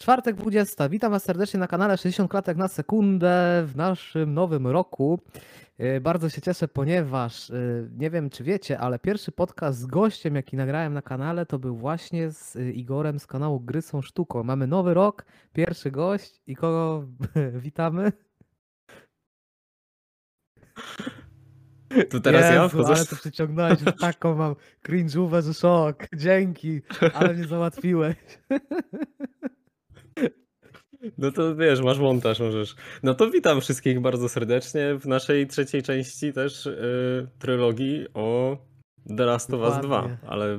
Czwartek 0.00 0.36
20. 0.36 0.88
Witam 0.88 1.12
Was 1.12 1.24
serdecznie 1.24 1.60
na 1.60 1.66
kanale 1.66 1.96
60 1.98 2.30
klatek 2.30 2.56
na 2.56 2.68
sekundę 2.68 3.62
w 3.66 3.76
naszym 3.76 4.34
nowym 4.34 4.66
roku. 4.66 5.20
E, 5.78 6.00
Bardzo 6.00 6.28
się 6.28 6.40
cieszę, 6.40 6.68
ponieważ 6.68 7.50
e, 7.50 7.54
nie 7.98 8.10
wiem, 8.10 8.30
czy 8.30 8.44
wiecie, 8.44 8.78
ale 8.78 8.98
pierwszy 8.98 9.32
podcast 9.32 9.78
z 9.78 9.86
gościem, 9.86 10.34
jaki 10.34 10.56
nagrałem 10.56 10.94
na 10.94 11.02
kanale, 11.02 11.46
to 11.46 11.58
był 11.58 11.76
właśnie 11.76 12.30
z 12.30 12.56
e, 12.56 12.70
Igorem 12.70 13.18
z 13.18 13.26
kanału 13.26 13.60
Gry 13.60 13.82
są 13.82 14.02
sztuką. 14.02 14.44
Mamy 14.44 14.66
nowy 14.66 14.94
rok, 14.94 15.24
pierwszy 15.52 15.90
gość 15.90 16.42
i 16.46 16.56
kogo 16.56 17.06
witamy? 17.64 18.12
Tu 22.10 22.20
teraz 22.20 22.42
ja 22.42 22.62
Jezu, 22.62 22.68
wchodzę. 22.68 22.94
ale 22.94 23.06
to 23.06 23.16
przyciągnąłeś 23.16 23.78
taką 24.00 24.34
mam 24.34 24.54
cringe'ówę, 24.86 25.42
że 25.42 25.54
szok. 25.54 26.06
Dzięki, 26.16 26.80
ale 27.14 27.34
mnie 27.34 27.44
załatwiłeś. 27.46 28.16
No 31.18 31.32
to 31.32 31.56
wiesz, 31.56 31.80
masz 31.82 31.98
montaż, 31.98 32.40
możesz. 32.40 32.74
No 33.02 33.14
to 33.14 33.30
witam 33.30 33.60
wszystkich 33.60 34.00
bardzo 34.00 34.28
serdecznie 34.28 34.94
w 35.00 35.06
naszej 35.06 35.46
trzeciej 35.46 35.82
części 35.82 36.32
też 36.32 36.66
yy, 36.66 37.28
trylogii 37.38 38.06
o 38.14 38.58
The 39.16 39.24
Last 39.24 39.54
of 39.54 39.60
Us 39.60 39.72
2, 39.72 39.80
Dokładnie. 39.82 40.16
ale 40.26 40.56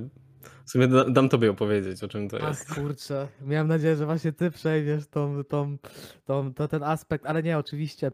w 0.66 0.70
sumie 0.72 0.88
da, 0.88 1.03
dam 1.09 1.30
tobie 1.30 1.52
opowiedzieć, 1.52 2.03
o 2.03 2.08
czym 2.08 2.30
to 2.30 2.38
Ach 2.41 2.48
jest. 2.48 2.73
kurczę, 2.73 3.27
miałem 3.41 3.67
nadzieję, 3.67 3.95
że 3.95 4.05
właśnie 4.05 4.31
ty 4.31 4.52
przejmiesz 4.52 5.08
tą, 5.08 5.44
tą, 5.44 5.77
tą, 6.25 6.53
to 6.53 6.67
ten 6.67 6.83
aspekt, 6.83 7.25
ale 7.25 7.44
nie, 7.44 7.58
oczywiście. 7.58 8.11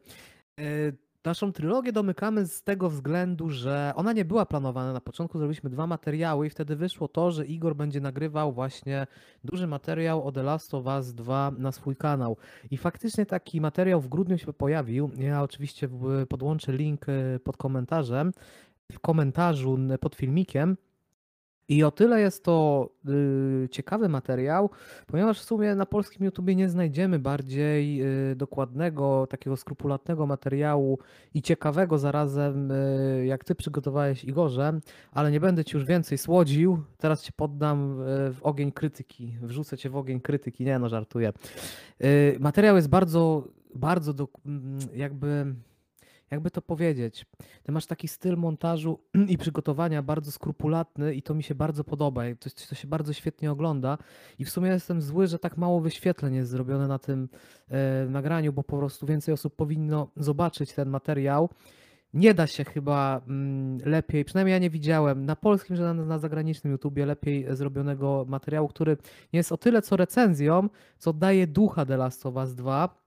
Yy, 0.58 0.94
Naszą 1.26 1.54
trylogię 1.54 1.92
domykamy 1.92 2.46
z 2.46 2.64
tego 2.64 2.90
względu, 2.90 3.50
że 3.50 3.94
ona 3.96 4.14
nie 4.14 4.26
była 4.26 4.46
planowana. 4.46 4.94
Na 4.94 5.02
początku 5.02 5.38
zrobiliśmy 5.38 5.70
dwa 5.70 5.88
materiały 5.88 6.48
i 6.48 6.50
wtedy 6.50 6.76
wyszło 6.76 7.08
to, 7.08 7.32
że 7.32 7.46
Igor 7.46 7.76
będzie 7.76 8.02
nagrywał 8.02 8.54
właśnie 8.54 9.08
duży 9.44 9.68
materiał 9.68 10.28
o 10.28 10.32
The 10.32 10.44
Last 10.44 10.74
of 10.74 10.86
Us 10.86 11.14
2 11.14 11.52
na 11.58 11.72
swój 11.72 11.96
kanał. 11.96 12.38
I 12.72 12.78
faktycznie 12.78 13.26
taki 13.26 13.62
materiał 13.62 14.02
w 14.02 14.08
grudniu 14.08 14.38
się 14.38 14.54
pojawił. 14.54 15.12
Ja 15.18 15.44
oczywiście 15.44 15.90
podłączę 16.30 16.72
link 16.72 17.08
yy, 17.08 17.40
pod 17.40 17.58
komentarzem, 17.58 18.32
w 18.92 19.00
komentarzu 19.00 19.78
pod 20.00 20.16
filmikiem. 20.16 20.78
I 21.70 21.84
o 21.84 21.92
tyle 21.92 22.22
jest 22.22 22.44
to 22.44 22.90
y, 23.66 23.70
ciekawy 23.70 24.10
materiał, 24.10 24.70
ponieważ 25.08 25.40
w 25.40 25.44
sumie 25.44 25.76
na 25.76 25.86
polskim 25.86 26.26
YouTubie 26.26 26.56
nie 26.56 26.70
znajdziemy 26.70 27.20
bardziej 27.20 28.04
y, 28.32 28.36
dokładnego, 28.36 29.28
takiego 29.30 29.58
skrupulatnego 29.58 30.28
materiału 30.28 31.00
i 31.34 31.42
ciekawego 31.42 31.98
zarazem, 31.98 32.72
y, 32.72 33.26
jak 33.26 33.44
ty 33.44 33.56
przygotowałeś 33.56 34.24
Igorze, 34.24 34.80
ale 35.12 35.32
nie 35.32 35.40
będę 35.40 35.66
ci 35.66 35.78
już 35.78 35.86
więcej 35.86 36.18
słodził. 36.18 36.84
Teraz 36.98 37.24
cię 37.24 37.32
poddam 37.36 37.96
w 38.34 38.38
ogień 38.42 38.72
krytyki. 38.72 39.38
Wrzucę 39.42 39.78
cię 39.78 39.90
w 39.90 39.96
ogień 39.98 40.22
krytyki. 40.22 40.66
Nie 40.66 40.80
no, 40.80 40.90
żartuję. 40.90 41.34
Materiał 42.40 42.76
jest 42.76 42.90
bardzo, 42.90 43.48
bardzo 43.76 44.28
mm, 44.46 44.80
jakby. 44.96 45.56
Jakby 46.32 46.52
to 46.52 46.62
powiedzieć, 46.62 47.26
ty 47.64 47.72
masz 47.72 47.86
taki 47.86 48.08
styl 48.08 48.38
montażu 48.38 49.00
i 49.34 49.38
przygotowania 49.38 50.04
bardzo 50.04 50.32
skrupulatny 50.32 51.16
i 51.16 51.22
to 51.22 51.34
mi 51.34 51.44
się 51.44 51.56
bardzo 51.56 51.84
podoba. 51.84 52.24
To, 52.40 52.50
to 52.70 52.76
się 52.76 52.88
bardzo 52.88 53.14
świetnie 53.14 53.52
ogląda 53.52 53.98
i 54.40 54.46
w 54.46 54.50
sumie 54.50 54.70
jestem 54.70 55.02
zły, 55.02 55.28
że 55.28 55.40
tak 55.40 55.58
mało 55.58 55.82
wyświetleń 55.82 56.36
jest 56.36 56.52
zrobione 56.52 56.88
na 56.88 57.00
tym 57.00 57.30
e, 57.68 58.06
nagraniu, 58.10 58.54
bo 58.54 58.64
po 58.64 58.78
prostu 58.78 59.06
więcej 59.06 59.34
osób 59.34 59.56
powinno 59.56 60.12
zobaczyć 60.16 60.74
ten 60.74 60.90
materiał. 60.90 61.50
Nie 62.14 62.34
da 62.34 62.48
się 62.48 62.64
chyba 62.64 63.22
mm, 63.28 63.78
lepiej, 63.86 64.26
przynajmniej 64.26 64.54
ja 64.54 64.60
nie 64.60 64.70
widziałem 64.70 65.26
na 65.26 65.36
polskim, 65.36 65.76
że 65.76 65.84
na, 65.84 65.94
na 65.94 66.20
zagranicznym 66.20 66.72
YouTubie 66.74 67.06
lepiej 67.06 67.56
zrobionego 67.56 68.26
materiału, 68.28 68.68
który 68.68 68.98
nie 69.34 69.38
jest 69.38 69.52
o 69.52 69.58
tyle 69.58 69.82
co 69.82 69.98
recenzją, 69.98 70.70
co 70.98 71.14
daje 71.14 71.48
ducha 71.48 71.86
The 71.86 71.98
Last 71.98 72.26
of 72.26 72.36
Us 72.36 72.56
2. 72.56 73.07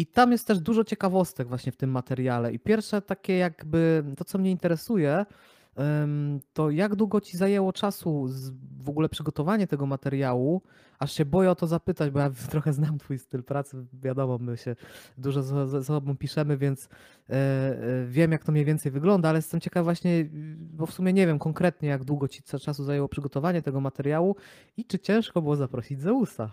I 0.00 0.06
tam 0.06 0.32
jest 0.32 0.46
też 0.46 0.60
dużo 0.60 0.84
ciekawostek 0.84 1.48
właśnie 1.48 1.72
w 1.72 1.76
tym 1.76 1.90
materiale. 1.90 2.52
I 2.52 2.58
pierwsze 2.58 3.02
takie 3.02 3.36
jakby 3.36 4.04
to, 4.16 4.24
co 4.24 4.38
mnie 4.38 4.50
interesuje, 4.50 5.26
to 6.52 6.70
jak 6.70 6.96
długo 6.96 7.20
ci 7.20 7.36
zajęło 7.36 7.72
czasu 7.72 8.28
w 8.82 8.88
ogóle 8.88 9.08
przygotowanie 9.08 9.66
tego 9.66 9.86
materiału? 9.86 10.62
Aż 10.98 11.12
się 11.12 11.24
boję 11.24 11.50
o 11.50 11.54
to 11.54 11.66
zapytać, 11.66 12.10
bo 12.10 12.18
ja 12.18 12.30
trochę 12.50 12.72
znam 12.72 12.98
twój 12.98 13.18
styl 13.18 13.42
pracy. 13.42 13.86
Wiadomo, 13.92 14.38
my 14.38 14.56
się 14.56 14.76
dużo 15.18 15.42
ze 15.66 15.84
sobą 15.84 16.16
piszemy, 16.16 16.56
więc 16.56 16.88
e, 17.28 17.32
e, 17.32 18.06
wiem, 18.06 18.32
jak 18.32 18.44
to 18.44 18.52
mniej 18.52 18.64
więcej 18.64 18.92
wygląda, 18.92 19.28
ale 19.28 19.38
jestem 19.38 19.60
ciekaw 19.60 19.84
właśnie, 19.84 20.28
bo 20.56 20.86
w 20.86 20.92
sumie 20.92 21.12
nie 21.12 21.26
wiem 21.26 21.38
konkretnie, 21.38 21.88
jak 21.88 22.04
długo 22.04 22.28
ci 22.28 22.42
czasu 22.42 22.84
zajęło 22.84 23.08
przygotowanie 23.08 23.62
tego 23.62 23.80
materiału 23.80 24.36
i 24.76 24.84
czy 24.84 24.98
ciężko 24.98 25.42
było 25.42 25.56
zaprosić 25.56 26.00
Zeusa. 26.00 26.50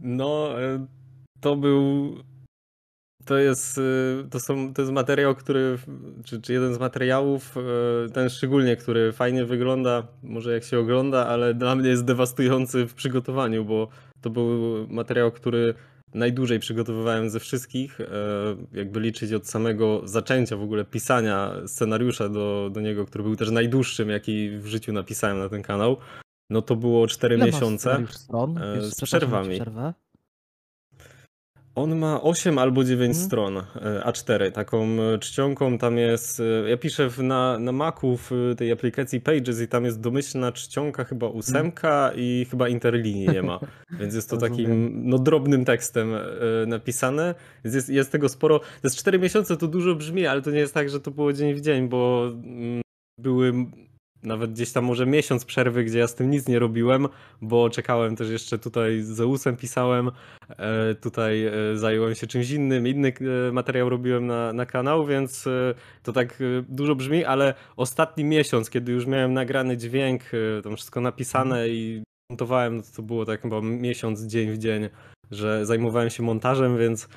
No, 0.00 0.60
e, 0.62 0.86
to 1.40 1.56
był. 1.56 2.14
To 3.24 3.36
jest, 3.36 3.78
e, 3.78 4.28
to 4.30 4.40
są, 4.40 4.74
to 4.74 4.82
jest 4.82 4.92
materiał, 4.92 5.34
który, 5.34 5.78
czy, 6.24 6.40
czy 6.40 6.52
jeden 6.52 6.74
z 6.74 6.78
materiałów, 6.78 7.56
e, 7.56 8.10
ten 8.10 8.30
szczególnie, 8.30 8.76
który 8.76 9.12
fajnie 9.12 9.44
wygląda, 9.44 10.06
może 10.22 10.52
jak 10.52 10.64
się 10.64 10.78
ogląda, 10.78 11.26
ale 11.26 11.54
dla 11.54 11.74
mnie 11.74 11.88
jest 11.88 12.04
dewastujący 12.04 12.86
w 12.86 12.94
przygotowaniu, 12.94 13.64
bo 13.64 13.88
to 14.20 14.30
był 14.30 14.86
materiał, 14.88 15.32
który 15.32 15.74
najdłużej 16.14 16.58
przygotowywałem 16.58 17.30
ze 17.30 17.40
wszystkich, 17.40 17.98
jakby 18.72 19.00
liczyć 19.00 19.32
od 19.32 19.48
samego 19.48 20.00
zaczęcia 20.04 20.56
w 20.56 20.62
ogóle 20.62 20.84
pisania 20.84 21.52
scenariusza 21.66 22.28
do, 22.28 22.70
do 22.72 22.80
niego, 22.80 23.06
który 23.06 23.24
był 23.24 23.36
też 23.36 23.50
najdłuższym, 23.50 24.10
jaki 24.10 24.50
w 24.50 24.66
życiu 24.66 24.92
napisałem 24.92 25.38
na 25.38 25.48
ten 25.48 25.62
kanał. 25.62 25.96
No 26.50 26.62
to 26.62 26.76
było 26.76 27.06
4 27.06 27.36
Ile 27.36 27.46
miesiące. 27.46 28.06
stron? 28.10 28.58
e, 28.58 28.82
z 28.82 29.00
przerwami. 29.00 29.60
On 31.76 31.96
ma 31.96 32.22
8 32.22 32.58
albo 32.58 32.84
9 32.84 33.10
Mhm. 33.10 33.26
stron, 33.26 33.56
e, 33.58 33.62
A4, 34.06 34.52
taką 34.52 34.86
e, 34.86 35.18
czcionką 35.18 35.78
tam 35.78 35.98
jest, 35.98 36.42
ja 36.68 36.76
piszę 36.76 37.10
na, 37.18 37.58
na 37.58 37.72
Macu 37.72 38.16
w 38.16 38.30
tej 38.56 38.72
aplikacji 38.72 39.20
Pages 39.20 39.60
i 39.60 39.68
tam 39.68 39.84
jest 39.84 40.00
domyślna 40.00 40.52
czcionka 40.52 41.04
chyba 41.04 41.26
ósemka 41.28 42.12
i 42.16 42.46
chyba 42.50 42.68
interlinii 42.68 43.28
nie 43.28 43.42
ma, 43.42 43.60
więc 44.00 44.14
jest 44.14 44.30
to 44.30 44.36
takim 44.36 44.92
no, 45.10 45.18
drobnym 45.18 45.64
tekstem 45.64 46.12
napisane, 46.66 47.34
więc 47.64 47.74
jest, 47.74 47.88
jest 47.88 48.12
tego 48.12 48.28
sporo, 48.28 48.58
to 48.58 48.64
jest 48.84 48.96
4 48.96 49.18
miesiące, 49.18 49.56
to 49.56 49.68
dużo 49.68 49.94
brzmi, 49.94 50.26
ale 50.26 50.42
to 50.42 50.50
nie 50.50 50.58
jest 50.58 50.74
tak, 50.74 50.90
że 50.90 51.00
to 51.00 51.10
było 51.10 51.32
dzień 51.32 51.54
w 51.54 51.60
dzień, 51.60 51.88
bo 51.88 52.26
mm, 52.32 52.82
były 53.18 53.52
nawet 54.24 54.52
gdzieś 54.52 54.72
tam 54.72 54.84
może 54.84 55.06
miesiąc 55.06 55.44
przerwy, 55.44 55.84
gdzie 55.84 55.98
ja 55.98 56.06
z 56.06 56.14
tym 56.14 56.30
nic 56.30 56.48
nie 56.48 56.58
robiłem, 56.58 57.08
bo 57.42 57.70
czekałem 57.70 58.16
też 58.16 58.30
jeszcze 58.30 58.58
tutaj 58.58 59.00
z 59.00 59.06
Zeusem 59.06 59.56
pisałem, 59.56 60.10
e, 60.48 60.94
tutaj 60.94 61.46
e, 61.46 61.52
zająłem 61.74 62.14
się 62.14 62.26
czymś 62.26 62.50
innym, 62.50 62.86
inny 62.86 63.12
e, 63.48 63.52
materiał 63.52 63.88
robiłem 63.88 64.26
na, 64.26 64.52
na 64.52 64.66
kanał, 64.66 65.06
więc 65.06 65.48
to 66.02 66.12
tak 66.12 66.38
dużo 66.68 66.94
brzmi, 66.94 67.24
ale 67.24 67.54
ostatni 67.76 68.24
miesiąc, 68.24 68.70
kiedy 68.70 68.92
już 68.92 69.06
miałem 69.06 69.32
nagrany 69.32 69.76
dźwięk, 69.76 70.22
tam 70.64 70.76
wszystko 70.76 71.00
napisane 71.00 71.68
i 71.68 72.02
montowałem, 72.30 72.76
no 72.76 72.82
to, 72.96 73.02
było 73.02 73.24
tak 73.24 73.42
chyba 73.42 73.60
miesiąc, 73.60 74.22
dzień 74.22 74.52
w 74.52 74.58
dzień, 74.58 74.88
że 75.30 75.66
zajmowałem 75.66 76.10
się 76.10 76.22
montażem, 76.22 76.78
więc 76.78 77.08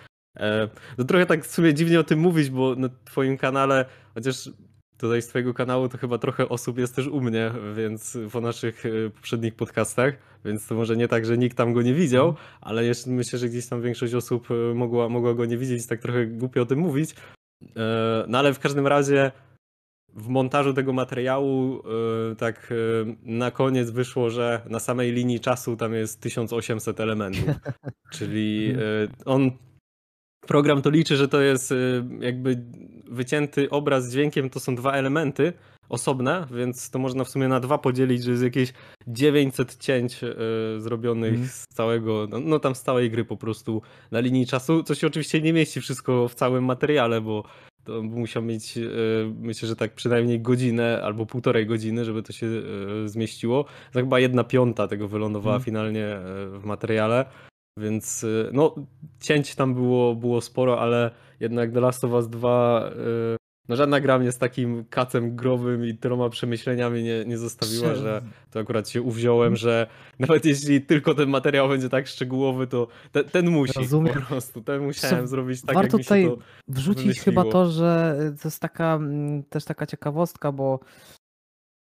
to 0.97 1.03
trochę 1.03 1.25
tak 1.25 1.45
w 1.45 1.51
sumie 1.51 1.73
dziwnie 1.73 1.99
o 1.99 2.03
tym 2.03 2.19
mówić, 2.19 2.49
bo 2.49 2.75
na 2.75 2.89
twoim 3.05 3.37
kanale, 3.37 3.85
chociaż 4.13 4.49
tutaj 4.97 5.21
z 5.21 5.27
twojego 5.27 5.53
kanału 5.53 5.89
to 5.89 5.97
chyba 5.97 6.17
trochę 6.17 6.49
osób 6.49 6.77
jest 6.77 6.95
też 6.95 7.07
u 7.07 7.21
mnie, 7.21 7.51
więc 7.75 8.17
po 8.31 8.41
naszych 8.41 8.85
e, 8.85 9.09
poprzednich 9.09 9.55
podcastach, 9.55 10.13
więc 10.45 10.67
to 10.67 10.75
może 10.75 10.97
nie 10.97 11.07
tak, 11.07 11.25
że 11.25 11.37
nikt 11.37 11.57
tam 11.57 11.73
go 11.73 11.81
nie 11.81 11.93
widział, 11.93 12.35
ale 12.61 12.85
jeszcze 12.85 13.09
myślę, 13.09 13.39
że 13.39 13.49
gdzieś 13.49 13.67
tam 13.67 13.81
większość 13.81 14.13
osób 14.13 14.47
e, 14.51 14.73
mogła, 14.73 15.09
mogła 15.09 15.33
go 15.33 15.45
nie 15.45 15.57
widzieć, 15.57 15.87
tak 15.87 16.01
trochę 16.01 16.25
głupio 16.25 16.61
o 16.61 16.65
tym 16.65 16.79
mówić. 16.79 17.15
E, 17.75 18.25
No 18.27 18.37
ale 18.37 18.53
w 18.53 18.59
każdym 18.59 18.87
razie 18.87 19.31
w 20.15 20.27
montażu 20.27 20.73
tego 20.73 20.93
materiału 20.93 21.83
tak 22.37 22.73
na 23.23 23.51
koniec 23.51 23.89
wyszło, 23.89 24.29
że 24.29 24.61
na 24.69 24.79
samej 24.79 25.11
linii 25.11 25.39
czasu 25.39 25.75
tam 25.75 25.93
jest 25.93 26.21
1800 26.21 26.99
elementów. 26.99 27.45
Czyli 28.13 28.75
on 29.25 29.51
program 30.47 30.81
to 30.81 30.89
liczy, 30.89 31.17
że 31.17 31.27
to 31.27 31.41
jest 31.41 31.73
jakby 32.19 32.65
wycięty 33.09 33.69
obraz 33.69 34.05
z 34.05 34.11
dźwiękiem, 34.13 34.49
to 34.49 34.59
są 34.59 34.75
dwa 34.75 34.91
elementy 34.91 35.53
osobne, 35.89 36.47
więc 36.51 36.89
to 36.89 36.99
można 36.99 37.23
w 37.23 37.29
sumie 37.29 37.47
na 37.47 37.59
dwa 37.59 37.77
podzielić, 37.77 38.23
że 38.23 38.31
jest 38.31 38.43
jakieś 38.43 38.73
900 39.07 39.77
cięć 39.77 40.23
e, 40.23 40.27
zrobionych 40.81 41.31
Mhm. 41.31 41.49
z 41.49 41.65
całego, 41.67 42.27
no, 42.29 42.39
no 42.39 42.59
tam 42.59 42.75
z 42.75 42.81
całej 42.81 43.11
gry 43.11 43.25
po 43.25 43.37
prostu 43.37 43.81
na 44.11 44.19
linii 44.19 44.45
czasu, 44.47 44.83
co 44.83 44.95
się 44.95 45.07
oczywiście 45.07 45.41
nie 45.41 45.53
mieści 45.53 45.81
wszystko 45.81 46.27
w 46.27 46.35
całym 46.35 46.65
materiale, 46.65 47.21
bo 47.21 47.43
to 47.83 48.01
musiał 48.03 48.43
mieć, 48.43 48.77
e, 48.77 48.81
myślę, 49.39 49.67
że 49.67 49.75
tak 49.75 49.93
przynajmniej 49.93 50.39
godzinę 50.41 51.01
albo 51.03 51.25
półtorej 51.25 51.65
godziny, 51.65 52.05
żeby 52.05 52.23
to 52.23 52.33
się 52.33 52.47
e, 52.47 53.09
zmieściło. 53.09 53.65
To 53.93 53.99
chyba 53.99 54.19
jedna 54.19 54.43
piąta 54.43 54.87
tego 54.87 55.07
wylądowała 55.07 55.55
Mhm. 55.55 55.65
finalnie 55.65 56.17
w 56.59 56.61
materiale. 56.65 57.25
Więc 57.77 58.23
y, 58.23 58.49
no, 58.53 58.75
cięć 59.19 59.55
tam 59.55 59.73
było, 59.73 60.15
było 60.15 60.41
sporo, 60.41 60.81
ale 60.81 61.11
jednak 61.39 61.71
The 61.71 61.79
Last 61.79 62.03
of 62.03 62.11
Us 62.11 62.29
2 62.29 62.89
y, 63.33 63.37
no 63.69 63.75
żadna 63.75 63.99
gra 63.99 64.19
mnie 64.19 64.31
z 64.31 64.37
takim 64.37 64.85
kacem 64.89 65.35
growym 65.35 65.85
i 65.85 65.97
tyloma 65.97 66.29
przemyśleniami 66.29 67.03
nie, 67.03 67.25
nie 67.25 67.37
zostawiła, 67.37 67.89
Prze- 67.89 67.95
że 68.01 68.21
to 68.51 68.59
akurat 68.59 68.89
się 68.89 69.01
uwziąłem, 69.01 69.55
że 69.55 69.87
nawet 70.19 70.45
jeśli 70.45 70.81
tylko 70.81 71.15
ten 71.15 71.29
materiał 71.29 71.69
będzie 71.69 71.89
tak 71.89 72.07
szczegółowy, 72.07 72.67
to 72.67 72.87
te, 73.11 73.23
ten 73.23 73.49
musi 73.49 73.79
Rozumiem. 73.79 74.13
po 74.13 74.21
prostu. 74.21 74.61
Ten 74.61 74.83
musiałem 74.83 75.15
Jeszcze 75.15 75.27
zrobić 75.27 75.61
tak, 75.61 75.75
warto 75.75 75.97
jak 75.97 75.97
mi 75.97 76.03
się 76.03 76.27
tutaj. 76.27 76.45
Wrzucić 76.67 77.03
wymyśliło. 77.03 77.41
chyba 77.41 77.51
to, 77.51 77.65
że 77.71 78.17
y, 78.35 78.41
to 78.41 78.47
jest 78.47 78.59
taka 78.61 78.95
mm, 78.95 79.43
też 79.43 79.65
taka 79.65 79.85
ciekawostka, 79.85 80.51
bo 80.51 80.79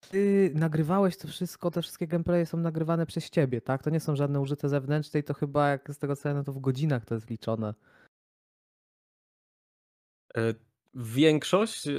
ty 0.10 0.52
nagrywałeś 0.56 1.18
to 1.18 1.28
wszystko, 1.28 1.72
te 1.72 1.82
wszystkie 1.82 2.08
gameplaye 2.08 2.46
są 2.46 2.58
nagrywane 2.58 3.06
przez 3.06 3.30
ciebie, 3.30 3.62
tak? 3.62 3.84
To 3.84 3.90
nie 3.90 4.00
są 4.00 4.16
żadne 4.16 4.40
użyte 4.40 4.70
zewnętrzne 4.70 5.20
i 5.20 5.24
to 5.24 5.34
chyba, 5.34 5.70
jak 5.70 5.92
z 5.94 5.98
tego 5.98 6.16
co 6.16 6.30
ja 6.30 6.36
wiem, 6.36 6.44
to 6.44 6.54
w 6.54 6.60
godzinach 6.60 7.06
to 7.06 7.16
jest 7.16 7.30
liczone. 7.30 7.74
E, 10.38 10.54
Większość, 10.96 11.88
e, 11.88 11.92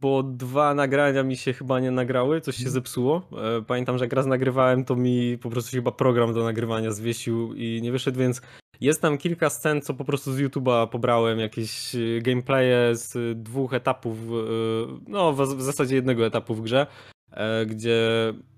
bo 0.00 0.22
dwa 0.22 0.74
nagrania 0.74 1.22
mi 1.22 1.36
się 1.36 1.52
chyba 1.52 1.80
nie 1.80 1.90
nagrały, 1.90 2.40
coś 2.40 2.54
się 2.56 2.60
Mhm. 2.60 2.72
zepsuło. 2.72 3.28
E, 3.58 3.62
Pamiętam, 3.62 3.98
że 3.98 4.04
jak 4.04 4.12
raz 4.12 4.26
nagrywałem, 4.26 4.84
to 4.84 4.96
mi 4.96 5.38
po 5.38 5.50
prostu 5.50 5.70
chyba 5.70 5.92
program 5.92 6.34
do 6.34 6.44
nagrywania 6.44 6.90
zwiesił 6.90 7.54
i 7.54 7.80
nie 7.82 7.92
wyszedł, 7.92 8.18
więc 8.18 8.42
jest 8.80 9.02
tam 9.02 9.18
kilka 9.18 9.50
scen, 9.50 9.80
co 9.82 9.94
po 9.94 10.04
prostu 10.04 10.32
z 10.32 10.38
YouTube'a 10.40 10.88
pobrałem, 10.88 11.38
jakieś 11.38 11.96
gameplaye 12.20 12.96
z 12.96 13.38
dwóch 13.42 13.74
etapów, 13.74 14.18
no 15.08 15.32
w 15.32 15.62
zasadzie 15.62 15.94
jednego 15.94 16.26
etapu 16.26 16.54
w 16.54 16.62
grze, 16.62 16.86
gdzie 17.66 17.98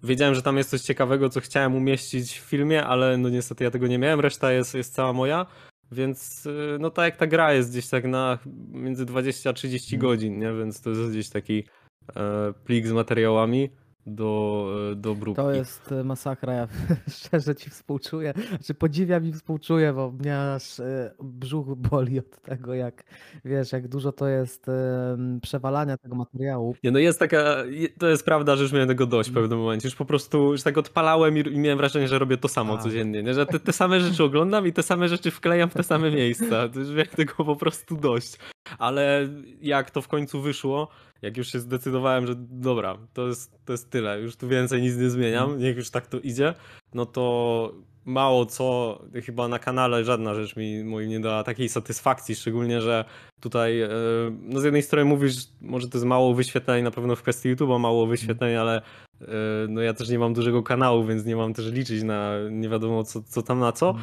wiedziałem, 0.02 0.34
że 0.34 0.42
tam 0.42 0.56
jest 0.56 0.70
coś 0.70 0.80
ciekawego, 0.80 1.28
co 1.28 1.40
chciałem 1.40 1.74
umieścić 1.74 2.38
w 2.38 2.42
filmie, 2.42 2.84
ale 2.84 3.16
no 3.16 3.28
niestety 3.28 3.64
ja 3.64 3.70
tego 3.70 3.86
nie 3.86 3.98
miałem, 3.98 4.20
reszta 4.20 4.52
jest, 4.52 4.74
jest 4.74 4.94
cała 4.94 5.12
moja. 5.12 5.46
Więc 5.92 6.46
y, 6.46 6.76
no 6.80 6.90
tak 6.90 7.04
jak 7.04 7.16
ta 7.16 7.26
gra 7.26 7.52
jest 7.52 7.70
gdzieś 7.70 7.88
tak 7.88 8.04
na 8.04 8.38
między 8.72 9.04
20 9.06 9.50
a 9.50 9.52
30 9.52 9.94
Mhm. 9.94 10.10
godzin, 10.10 10.38
nie? 10.38 10.52
Więc 10.52 10.80
to 10.80 10.90
jest 10.90 11.10
gdzieś 11.10 11.28
taki 11.28 11.64
e, 12.16 12.52
plik 12.64 12.86
z 12.86 12.92
materiałami 12.92 13.70
do, 14.06 14.68
e, 14.92 14.96
do 14.96 15.10
obróbki. 15.10 15.42
To 15.42 15.52
jest 15.52 15.92
y, 15.92 16.04
masakra, 16.04 16.52
ja 16.52 16.68
szczerze 17.16 17.54
ci 17.54 17.70
współczuję, 17.70 18.34
znaczy 18.48 18.74
podziwiam 18.74 19.26
i 19.26 19.32
współczuję, 19.32 19.92
bo 19.92 20.10
mnie 20.10 20.38
aż 20.40 20.78
y, 20.78 21.10
brzuch 21.22 21.66
boli 21.76 22.18
od 22.18 22.40
tego, 22.42 22.74
jak 22.74 23.04
wiesz, 23.44 23.72
jak 23.72 23.88
dużo 23.88 24.12
to 24.12 24.28
jest 24.28 24.66
przewalania 25.42 25.96
tego 25.96 26.16
materiału. 26.16 26.74
Nie, 26.84 26.90
no 26.90 26.98
jest 26.98 27.18
taka, 27.18 27.56
to 27.98 28.08
jest 28.08 28.24
prawda, 28.24 28.56
że 28.56 28.62
już 28.62 28.72
miałem 28.72 28.88
tego 28.88 29.06
dość 29.06 29.28
w 29.28 29.32
Mhm. 29.32 29.44
pewnym 29.44 29.58
momencie. 29.58 29.88
Już 29.88 29.94
po 29.96 30.04
prostu, 30.04 30.52
już 30.52 30.62
tak 30.62 30.78
odpalałem 30.78 31.38
i, 31.38 31.40
i 31.40 31.58
miałem 31.58 31.78
wrażenie, 31.78 32.08
że 32.08 32.18
robię 32.18 32.36
to 32.36 32.48
samo 32.48 32.74
A. 32.74 32.78
codziennie, 32.78 33.22
nie? 33.22 33.34
Że 33.34 33.46
te, 33.46 33.60
te 33.60 33.72
same 33.72 34.00
rzeczy 34.00 34.24
oglądam 34.24 34.66
i 34.66 34.72
te 34.72 34.82
same 34.82 35.08
rzeczy 35.08 35.30
wklejam 35.30 35.70
w 35.70 35.74
te 35.74 35.82
same 35.82 36.10
miejsca. 36.10 36.68
To 36.68 36.78
już 36.80 36.88
miałem 36.88 37.06
tego 37.06 37.34
po 37.34 37.56
prostu 37.56 37.96
dość. 37.96 38.38
Ale 38.78 39.28
jak 39.60 39.90
to 39.90 40.02
w 40.02 40.08
końcu 40.08 40.40
wyszło, 40.40 40.88
jak 41.22 41.36
już 41.36 41.52
się 41.52 41.60
zdecydowałem, 41.60 42.26
że 42.26 42.34
dobra, 42.38 42.98
to 43.12 43.26
jest, 43.26 43.58
to 43.64 43.72
jest 43.72 43.90
tyle, 43.90 44.20
już 44.20 44.36
tu 44.36 44.48
więcej 44.48 44.82
nic 44.82 44.96
nie 44.96 45.10
zmieniam, 45.10 45.44
Mhm. 45.44 45.60
niech 45.60 45.76
już 45.76 45.90
tak 45.90 46.06
to 46.06 46.20
idzie, 46.20 46.54
no 46.94 47.06
to 47.06 47.72
mało 48.04 48.46
co, 48.46 48.98
chyba 49.26 49.48
na 49.48 49.58
kanale 49.58 50.04
żadna 50.04 50.34
rzecz 50.34 50.56
mi 50.56 50.84
moim 50.84 51.08
nie 51.10 51.20
dała 51.20 51.44
takiej 51.44 51.68
satysfakcji, 51.68 52.34
szczególnie, 52.34 52.80
że 52.80 53.04
tutaj, 53.40 53.80
e, 53.80 53.88
no 54.42 54.60
z 54.60 54.64
jednej 54.64 54.82
strony 54.82 55.04
mówisz, 55.04 55.36
może 55.60 55.88
to 55.88 55.98
jest 55.98 56.06
mało 56.06 56.34
wyświetleń, 56.34 56.84
na 56.84 56.90
pewno 56.90 57.16
w 57.16 57.22
kwestii 57.22 57.56
YouTube'a 57.56 57.80
mało 57.80 58.06
wyświetleń, 58.06 58.56
ale 58.56 58.82
e, 59.20 59.26
no 59.68 59.80
ja 59.80 59.94
też 59.94 60.08
nie 60.08 60.18
mam 60.18 60.34
dużego 60.34 60.62
kanału, 60.62 61.04
więc 61.04 61.24
nie 61.24 61.36
mam 61.36 61.54
też 61.54 61.72
liczyć 61.72 62.02
na 62.02 62.32
nie 62.50 62.68
wiadomo 62.68 63.04
co, 63.04 63.22
co 63.22 63.42
tam 63.42 63.58
na 63.60 63.72
co. 63.72 63.94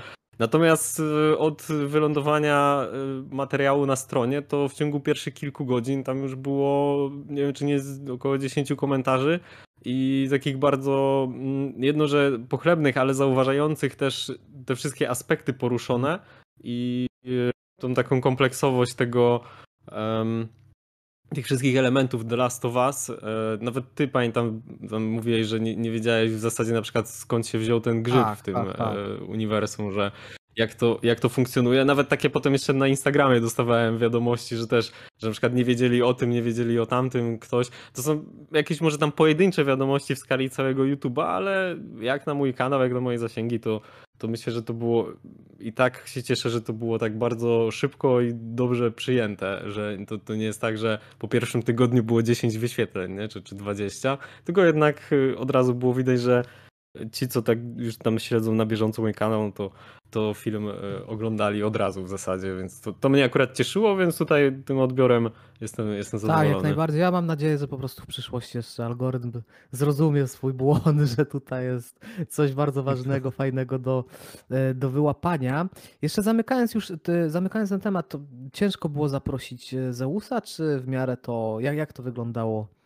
Natomiast 0.41 0.99
e, 0.99 1.37
od 1.37 1.63
wylądowania 1.87 2.85
e, 2.85 3.35
materiału 3.35 3.85
na 3.85 3.95
stronie, 3.95 4.41
to 4.41 4.69
w 4.69 4.73
ciągu 4.73 4.99
pierwszych 4.99 5.33
kilku 5.33 5.65
godzin 5.65 6.03
tam 6.03 6.17
już 6.21 6.35
było, 6.35 7.09
nie 7.29 7.41
wiem 7.41 7.53
czy 7.53 7.65
nie, 7.65 7.79
około 8.13 8.37
10 8.37 8.73
komentarzy 8.77 9.39
i 9.85 10.27
takich 10.29 10.57
bardzo, 10.57 11.27
mm, 11.33 11.83
jedno, 11.83 12.07
że 12.07 12.39
pochlebnych, 12.49 12.97
ale 12.97 13.13
zauważających 13.13 13.95
też 13.95 14.31
te 14.65 14.75
wszystkie 14.75 15.09
aspekty 15.09 15.53
poruszone 15.53 16.19
i 16.63 17.07
e, 17.25 17.29
tą 17.81 17.93
taką 17.93 18.21
kompleksowość 18.21 18.93
tego, 18.93 19.43
tych 21.35 21.45
wszystkich 21.45 21.77
elementów 21.77 22.25
The 22.25 22.35
Last 22.35 22.65
of 22.65 22.75
Us. 22.75 23.09
E, 23.09 23.15
nawet 23.61 23.95
ty 23.95 24.07
pamiętam, 24.07 24.61
tam 24.89 25.03
mówiłeś, 25.03 25.47
że 25.47 25.59
nie, 25.59 25.75
nie 25.75 25.91
wiedziałeś 25.91 26.31
w 26.31 26.39
zasadzie 26.39 26.73
na 26.73 26.81
przykład 26.81 27.09
skąd 27.09 27.47
się 27.47 27.57
wziął 27.57 27.81
ten 27.81 28.03
grzyb 28.03 28.23
Tak, 28.23 28.39
w 28.39 28.41
tym 28.41 28.53
tak, 28.53 28.77
tak. 28.77 28.95
e, 28.97 29.23
uniwersum, 29.23 29.91
że 29.91 30.11
jak 30.55 30.73
to, 30.73 30.99
jak 31.03 31.19
to 31.19 31.29
funkcjonuje. 31.29 31.85
Nawet 31.85 32.09
takie 32.09 32.29
potem 32.29 32.53
jeszcze 32.53 32.73
na 32.73 32.87
Instagramie 32.87 33.41
dostawałem 33.41 33.97
wiadomości, 33.97 34.55
że 34.55 34.67
też, 34.67 34.91
że 35.21 35.27
na 35.27 35.31
przykład 35.31 35.53
nie 35.53 35.65
wiedzieli 35.65 36.01
o 36.01 36.13
tym, 36.13 36.29
nie 36.29 36.41
wiedzieli 36.41 36.79
o 36.79 36.85
tamtym 36.85 37.39
ktoś. 37.39 37.67
To 37.93 38.01
są 38.01 38.25
jakieś 38.51 38.81
może 38.81 38.97
tam 38.97 39.11
pojedyncze 39.11 39.65
wiadomości 39.65 40.15
w 40.15 40.19
skali 40.19 40.49
całego 40.49 40.83
YouTube'a, 40.83 41.23
ale 41.23 41.75
jak 41.99 42.27
na 42.27 42.33
mój 42.33 42.53
kanał, 42.53 42.81
jak 42.81 42.93
na 42.93 43.01
moje 43.01 43.19
zasięgi, 43.19 43.59
to, 43.59 43.81
to 44.17 44.27
myślę, 44.27 44.53
że 44.53 44.63
to 44.63 44.73
było 44.73 45.07
i 45.59 45.73
tak 45.73 46.07
się 46.07 46.23
cieszę, 46.23 46.49
że 46.49 46.61
to 46.61 46.73
było 46.73 46.99
tak 46.99 47.17
bardzo 47.17 47.71
szybko 47.71 48.21
i 48.21 48.31
dobrze 48.33 48.91
przyjęte, 48.91 49.61
że 49.65 49.97
to, 50.07 50.17
to 50.17 50.35
nie 50.35 50.45
jest 50.45 50.61
tak, 50.61 50.77
że 50.77 50.99
po 51.19 51.27
pierwszym 51.27 51.63
tygodniu 51.63 52.03
było 52.03 52.23
10 52.23 52.57
wyświetleń, 52.57 53.11
nie? 53.11 53.27
Czy, 53.27 53.41
czy 53.41 53.55
20, 53.55 54.17
tylko 54.45 54.63
jednak 54.63 55.11
y, 55.11 55.37
od 55.37 55.51
razu 55.51 55.75
było 55.75 55.93
widać, 55.93 56.19
że 56.21 56.43
ci, 57.11 57.27
co 57.27 57.41
tak 57.41 57.57
już 57.77 57.97
tam 57.97 58.19
śledzą 58.19 58.55
na 58.55 58.65
bieżąco 58.65 59.01
mój 59.01 59.13
kanał, 59.13 59.51
to, 59.51 59.71
to 60.09 60.33
film 60.33 60.67
y, 60.67 61.05
oglądali 61.07 61.63
od 61.63 61.75
razu 61.75 62.03
w 62.03 62.09
zasadzie, 62.09 62.55
więc 62.55 62.81
to, 62.81 62.93
to 62.93 63.09
mnie 63.09 63.23
akurat 63.23 63.53
cieszyło, 63.53 63.97
więc 63.97 64.17
tutaj 64.17 64.63
tym 64.65 64.79
odbiorem 64.79 65.29
jestem, 65.61 65.93
jestem 65.93 66.19
Tak, 66.19 66.27
zadowolony. 66.27 66.53
jak 66.53 66.63
najbardziej. 66.63 67.01
Ja 67.01 67.11
mam 67.11 67.25
nadzieję, 67.25 67.57
że 67.57 67.67
po 67.67 67.77
prostu 67.77 68.03
w 68.03 68.07
przyszłości 68.07 68.57
jeszcze 68.57 68.85
algorytm 68.85 69.31
zrozumie 69.71 70.27
swój 70.27 70.53
błąd, 70.53 71.01
że 71.17 71.25
tutaj 71.25 71.65
jest 71.65 71.99
coś 72.29 72.53
bardzo 72.53 72.83
ważnego, 72.83 73.31
fajnego 73.41 73.79
do, 73.79 74.05
e, 74.49 74.73
do 74.73 74.89
wyłapania. 74.89 75.69
Jeszcze 76.01 76.21
zamykając 76.21 76.73
już, 76.73 76.91
zamykając 77.27 77.69
ten 77.69 77.79
temat, 77.79 78.09
to 78.09 78.19
ciężko 78.53 78.89
było 78.89 79.09
zaprosić 79.09 79.73
e, 79.73 79.93
Zeusa, 79.93 80.41
czy 80.41 80.79
w 80.79 80.87
miarę 80.87 81.17
to, 81.17 81.57
jak, 81.59 81.77
jak 81.77 81.93
to 81.93 82.03
wyglądało? 82.03 82.80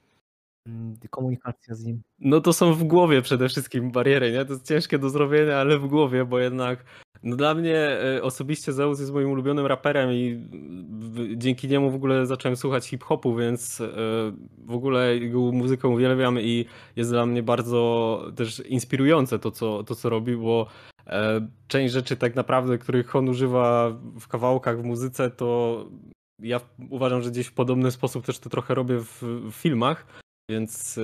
Mm, 0.68 0.98
Komunikacja 1.10 1.76
z 1.76 1.86
nim. 1.86 2.02
No 2.20 2.42
to 2.42 2.54
są 2.54 2.74
w 2.74 2.84
głowie 2.84 3.22
przede 3.22 3.50
wszystkim 3.50 3.92
bariery, 3.92 4.32
nie? 4.32 4.46
To 4.46 4.54
jest 4.54 4.68
ciężkie 4.68 5.00
do 5.00 5.10
zrobienia, 5.10 5.58
ale 5.58 5.80
w 5.80 5.88
głowie, 5.88 6.26
bo 6.26 6.40
jednak 6.40 6.86
no 7.26 7.36
dla 7.36 7.54
mnie 7.54 7.78
e, 7.78 8.24
osobiście 8.24 8.74
Zeus 8.74 9.00
jest 9.00 9.14
moim 9.14 9.30
ulubionym 9.30 9.66
raperem 9.66 10.12
i 10.14 10.48
dzięki 11.36 11.68
niemu 11.68 11.92
w 11.92 11.96
ogóle 11.96 12.26
zacząłem 12.26 12.56
słuchać 12.56 12.88
hip-hopu, 12.88 13.36
więc 13.36 13.82
e, 13.82 13.88
w 14.58 14.72
ogóle 14.72 15.18
jego 15.18 15.40
muzykę 15.40 15.88
uwielbiam 15.88 16.40
i 16.40 16.66
jest 16.96 17.12
dla 17.12 17.26
mnie 17.26 17.44
bardzo 17.44 18.22
też 18.36 18.60
inspirujące 18.60 19.40
to, 19.40 19.52
co, 19.52 19.84
to, 19.84 19.96
co 19.96 20.10
robi, 20.10 20.38
bo 20.38 20.68
e, 21.08 21.48
część 21.68 21.94
rzeczy 21.94 22.18
tak 22.18 22.36
naprawdę, 22.36 22.78
których 22.78 23.16
on 23.16 23.30
używa 23.30 23.92
w 24.20 24.28
kawałkach, 24.28 24.82
w 24.82 24.86
muzyce, 24.86 25.32
to 25.32 25.86
ja 26.40 26.60
uważam, 26.90 27.22
że 27.22 27.32
gdzieś 27.32 27.48
w 27.48 27.54
podobny 27.54 27.92
sposób 27.92 28.26
też 28.26 28.40
to 28.40 28.50
trochę 28.50 28.76
robię 28.76 29.00
w, 29.00 29.24
w 29.52 29.52
filmach. 29.52 30.25
Więc 30.50 31.00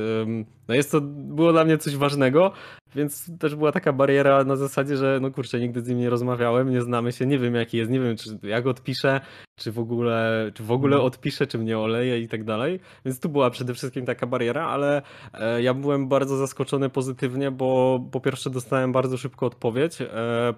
no 0.71 0.75
jest 0.75 0.91
to, 0.91 1.01
było 1.01 1.51
dla 1.51 1.65
mnie 1.65 1.77
coś 1.77 1.95
ważnego, 1.95 2.51
więc 2.95 3.37
też 3.39 3.55
była 3.55 3.71
taka 3.71 3.93
bariera 3.93 4.43
na 4.43 4.55
zasadzie, 4.55 4.97
że 4.97 5.19
no 5.21 5.31
kurczę, 5.31 5.59
nigdy 5.59 5.81
z 5.81 5.87
nim 5.87 5.97
nie 5.97 6.09
rozmawiałem, 6.09 6.69
nie 6.69 6.81
znamy 6.81 7.11
się, 7.11 7.25
nie 7.25 7.39
wiem 7.39 7.55
jaki 7.55 7.77
jest, 7.77 7.91
nie 7.91 7.99
wiem 7.99 8.15
czy 8.17 8.39
jak 8.43 8.67
odpiszę, 8.67 9.21
czy 9.55 9.71
w 9.71 9.79
ogóle, 9.79 10.51
czy 10.53 10.63
w 10.63 10.71
ogóle 10.71 10.95
Mhm. 10.95 11.07
odpiszę, 11.07 11.47
czy 11.47 11.57
mnie 11.57 11.79
oleje 11.79 12.19
i 12.19 12.27
tak 12.27 12.43
dalej. 12.43 12.79
Więc 13.05 13.19
tu 13.19 13.29
była 13.29 13.49
przede 13.49 13.73
wszystkim 13.73 14.05
taka 14.05 14.27
bariera, 14.27 14.67
ale 14.67 15.01
e, 15.33 15.61
ja 15.61 15.73
byłem 15.73 16.07
bardzo 16.07 16.37
zaskoczony 16.37 16.89
pozytywnie, 16.89 17.51
bo 17.51 17.99
po 18.11 18.19
pierwsze 18.19 18.49
dostałem 18.49 18.91
bardzo 18.91 19.17
szybko 19.17 19.45
odpowiedź, 19.45 20.01
e, 20.01 20.07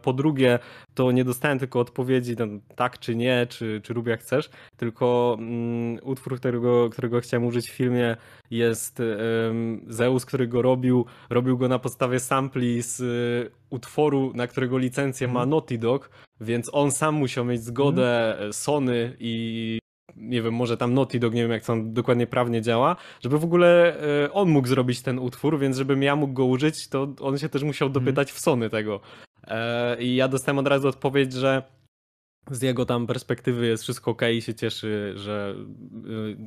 po 0.02 0.14
drugie 0.14 0.60
to 0.94 1.12
nie 1.12 1.26
dostałem 1.26 1.60
tylko 1.60 1.80
odpowiedzi 1.80 2.36
tam, 2.36 2.60
tak 2.76 3.00
czy 3.00 3.16
nie, 3.16 3.48
czy, 3.50 3.82
czy 3.84 3.94
rób 3.94 4.08
jak 4.08 4.20
chcesz, 4.20 4.50
tylko 4.78 5.36
mm, 5.40 5.98
utwór, 6.04 6.38
którego, 6.40 6.90
którego 6.90 7.20
chciałem 7.22 7.46
użyć 7.46 7.70
w 7.70 7.74
filmie 7.74 8.16
jest 8.52 9.00
em, 9.00 9.82
Zeus, 10.04 10.26
który 10.26 10.48
go 10.48 10.62
robił, 10.62 11.06
robił 11.30 11.58
go 11.58 11.68
na 11.68 11.80
podstawie 11.80 12.20
sampli 12.20 12.82
z 12.82 13.00
y, 13.00 13.52
utworu, 13.70 14.32
na 14.36 14.48
którego 14.48 14.78
licencję 14.78 15.28
ma 15.28 15.32
Mhm. 15.34 15.50
Naughty 15.50 15.78
Dog, 15.78 16.10
więc 16.42 16.70
on 16.74 16.92
sam 16.92 17.16
musiał 17.16 17.46
mieć 17.46 17.64
zgodę 17.64 18.40
e, 18.40 18.54
Sony 18.54 19.16
i 19.20 19.80
nie 20.16 20.42
wiem, 20.42 20.54
może 20.54 20.78
tam 20.78 20.94
Naughty 20.94 21.20
Dog, 21.20 21.34
nie 21.34 21.42
wiem 21.42 21.52
jak 21.52 21.66
to 21.66 21.76
dokładnie 21.84 22.28
prawnie 22.28 22.62
działa, 22.62 22.96
żeby 23.22 23.40
w 23.40 23.44
ogóle 23.44 24.00
e, 24.26 24.34
on 24.34 24.50
mógł 24.50 24.68
zrobić 24.68 25.02
ten 25.02 25.20
utwór, 25.20 25.60
więc 25.60 25.78
żebym 25.78 26.04
ja 26.04 26.16
mógł 26.16 26.34
go 26.34 26.46
użyć, 26.46 26.88
to 26.90 27.08
on 27.22 27.38
się 27.38 27.50
też 27.50 27.64
musiał 27.64 27.88
Mhm. 27.88 28.06
dopytać 28.06 28.32
w 28.32 28.40
Sony 28.40 28.70
tego. 28.70 29.00
E, 29.48 30.02
I 30.04 30.16
ja 30.16 30.28
dostałem 30.28 30.60
od 30.60 30.68
razu 30.68 30.88
odpowiedź, 30.88 31.34
że 31.34 31.64
z 32.52 32.62
jego 32.62 32.86
tam 32.86 33.08
perspektywy 33.08 33.68
jest 33.68 33.84
wszystko 33.84 34.12
ok 34.12 34.22
i 34.34 34.42
się 34.42 34.54
cieszy, 34.54 35.14
że 35.16 35.56
y, 36.08 36.38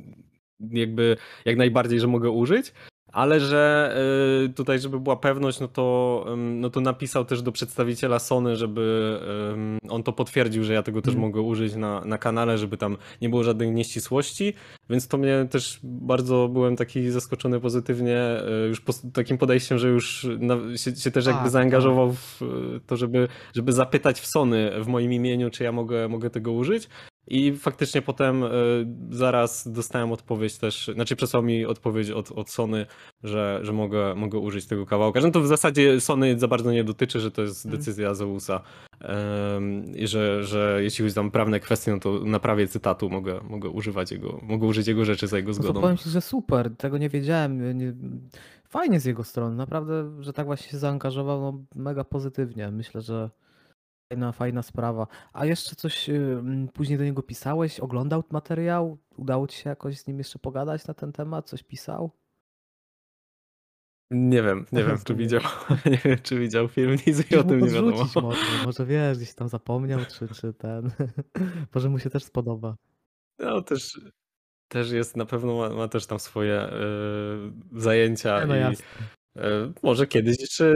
jakby 0.79 1.17
jak 1.45 1.57
najbardziej, 1.57 1.99
że 1.99 2.07
mogę 2.07 2.29
użyć. 2.29 2.73
Ale 3.13 3.39
że 3.39 3.95
y, 4.45 4.49
tutaj, 4.49 4.79
żeby 4.79 4.99
była 4.99 5.15
pewność, 5.15 5.59
no 5.59 5.67
to, 5.67 6.25
no 6.37 6.69
to 6.69 6.81
napisał 6.81 7.25
też 7.25 7.41
do 7.41 7.51
przedstawiciela 7.51 8.19
Sony, 8.19 8.55
żeby 8.55 9.19
on 9.89 10.03
to 10.03 10.13
potwierdził, 10.13 10.63
że 10.63 10.73
ja 10.73 10.83
tego 10.83 11.01
też 11.01 11.13
Mm. 11.13 11.21
mogę 11.21 11.41
użyć 11.41 11.75
na, 11.75 12.05
na 12.05 12.17
kanale, 12.17 12.57
żeby 12.57 12.77
tam 12.77 12.97
nie 13.21 13.29
było 13.29 13.43
żadnych 13.43 13.73
nieścisłości, 13.73 14.53
więc 14.89 15.07
to 15.07 15.17
mnie 15.17 15.47
też 15.51 15.79
bardzo 15.83 16.47
byłem 16.47 16.75
taki 16.75 17.09
zaskoczony 17.09 17.59
pozytywnie 17.59 18.41
y, 18.65 18.67
już 18.67 18.81
po, 18.81 18.93
takim 19.13 19.37
podejściem, 19.37 19.77
że 19.77 19.87
już 19.87 20.27
na, 20.39 20.55
się, 20.77 20.95
się 20.95 21.11
też 21.11 21.25
jakby 21.25 21.41
Tak, 21.41 21.51
zaangażował 21.51 22.13
w 22.13 22.41
y, 22.41 22.79
to, 22.87 22.97
żeby, 22.97 23.27
żeby 23.55 23.73
zapytać 23.73 24.19
w 24.19 24.27
Sony 24.27 24.71
w 24.83 24.87
moim 24.87 25.13
imieniu, 25.13 25.49
czy 25.49 25.63
ja 25.63 25.71
mogę, 25.71 26.07
mogę 26.07 26.29
tego 26.29 26.51
użyć. 26.51 26.89
I 27.27 27.53
faktycznie 27.53 28.01
potem 28.01 28.43
y, 28.43 28.49
zaraz 29.09 29.67
dostałem 29.71 30.11
odpowiedź 30.11 30.57
też, 30.57 30.91
znaczy 30.93 31.15
przesłał 31.15 31.43
mi 31.43 31.65
odpowiedź 31.65 32.09
od, 32.09 32.31
od 32.31 32.49
Sony, 32.49 32.85
że, 33.23 33.59
że 33.63 33.73
mogę, 33.73 34.15
mogę 34.15 34.39
użyć 34.39 34.65
tego 34.67 34.85
kawałka. 34.85 35.21
Że 35.21 35.31
to 35.31 35.41
w 35.41 35.47
zasadzie 35.47 36.01
Sony 36.01 36.39
za 36.39 36.47
bardzo 36.47 36.71
nie 36.71 36.83
dotyczy, 36.83 37.19
że 37.19 37.31
to 37.31 37.41
jest 37.41 37.65
Mm. 37.65 37.77
decyzja 37.77 38.13
Zeusa. 38.13 38.61
I 39.95 40.07
że, 40.07 40.43
że 40.43 40.79
jeśli 40.83 41.03
chodzi 41.03 41.15
tam 41.15 41.27
o 41.27 41.31
prawne 41.31 41.59
kwestie, 41.59 41.91
no 41.91 41.99
to 41.99 42.19
na 42.25 42.39
prawie 42.39 42.67
cytatu 42.67 43.09
mogę, 43.09 43.39
mogę 43.49 43.69
używać 43.69 44.11
jego, 44.11 44.39
mogę 44.43 44.67
użyć 44.67 44.87
jego 44.87 45.05
rzeczy 45.05 45.27
za 45.27 45.37
jego 45.37 45.51
No 45.51 45.57
to 45.57 45.63
zgodą. 45.63 45.81
powiem 45.81 45.97
ci, 45.97 46.09
że 46.09 46.21
super, 46.21 46.75
tego 46.77 46.97
nie 46.97 47.09
wiedziałem. 47.09 47.77
Nie, 47.77 47.93
fajnie 48.69 48.99
z 48.99 49.05
jego 49.05 49.23
strony, 49.23 49.55
naprawdę, 49.55 50.11
że 50.19 50.33
tak 50.33 50.45
właśnie 50.45 50.71
się 50.71 50.77
zaangażował, 50.77 51.41
no 51.41 51.59
mega 51.75 52.03
pozytywnie. 52.03 52.71
Myślę, 52.71 53.01
że 53.01 53.29
fajna, 54.09 54.31
fajna 54.31 54.63
sprawa. 54.63 55.07
A 55.33 55.45
jeszcze 55.45 55.75
coś 55.75 56.09
y, 56.09 56.13
mm, 56.13 56.67
później 56.67 56.97
do 56.97 57.03
niego 57.03 57.23
pisałeś? 57.23 57.79
Oglądał 57.79 58.23
materiał? 58.31 58.97
Udało 59.17 59.47
ci 59.47 59.57
się 59.57 59.69
jakoś 59.69 59.97
z 59.97 60.07
nim 60.07 60.17
jeszcze 60.17 60.39
pogadać 60.39 60.87
na 60.87 60.93
ten 60.93 61.11
temat? 61.11 61.49
Coś 61.49 61.63
pisał? 61.63 62.11
Nie 64.11 64.43
wiem, 64.43 64.65
nie 64.71 64.83
wiem, 64.83 64.97
czy 65.05 65.15
widział, 65.15 65.41
nie 65.91 65.97
wiem, 66.05 66.17
czy 66.23 66.39
widział 66.39 66.67
film, 66.67 66.91
nic 66.91 67.17
Musisz 67.17 67.33
o 67.33 67.43
tym 67.43 67.59
nie 67.59 67.69
wiadomo. 67.69 68.05
może, 68.21 68.65
może 68.65 68.85
wiesz, 68.85 69.17
gdzieś 69.17 69.33
tam 69.33 69.49
zapomniał, 69.49 69.99
czy, 70.05 70.27
czy 70.27 70.53
ten. 70.53 70.91
Może 71.75 71.89
mu 71.89 71.99
się 71.99 72.09
też 72.09 72.23
spodoba. 72.23 72.75
No 73.39 73.61
też, 73.61 74.01
też 74.67 74.91
jest, 74.91 75.17
na 75.17 75.25
pewno 75.25 75.57
ma, 75.57 75.69
ma 75.69 75.87
też 75.87 76.05
tam 76.05 76.19
swoje 76.19 76.53
e, 76.53 76.79
zajęcia 77.71 78.45
no 78.45 78.55
i 78.55 78.59
jasne. 78.59 78.85
E, 79.37 79.71
może 79.83 80.07
kiedyś 80.07 80.39
jeszcze 80.39 80.75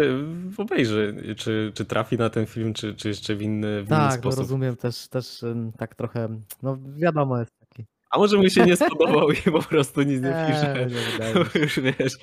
obejrzy, 0.58 1.15
czy, 1.38 1.72
czy 1.75 1.86
trafi 1.86 2.18
na 2.18 2.30
ten 2.30 2.46
film, 2.46 2.74
czy, 2.74 2.96
czy 2.96 3.08
jeszcze 3.08 3.36
w 3.36 3.41
inny, 3.41 3.68
w 3.84 3.88
inny 3.88 3.89
Tak, 3.89 4.12
no 4.15 4.22
sposób. 4.22 4.39
rozumiem 4.39 4.75
też, 4.75 5.08
też 5.08 5.46
tak 5.77 5.96
trochę, 5.96 6.30
no 6.63 6.77
wiadomo 6.96 7.39
jest 7.39 7.51
taki. 7.60 7.86
A 8.13 8.18
może 8.18 8.38
mu 8.38 8.50
się 8.50 8.65
nie 8.65 8.75
spodobał 8.75 9.32
i 9.32 9.36
po 9.51 9.62
prostu 9.62 10.01
nic 10.01 10.22
nie 10.22 10.30
Nie, 10.30 10.46
pisze. 10.51 10.88
nie 10.89 11.34
Bo 11.53 11.60
już 11.60 11.80
wiesz, 11.80 12.13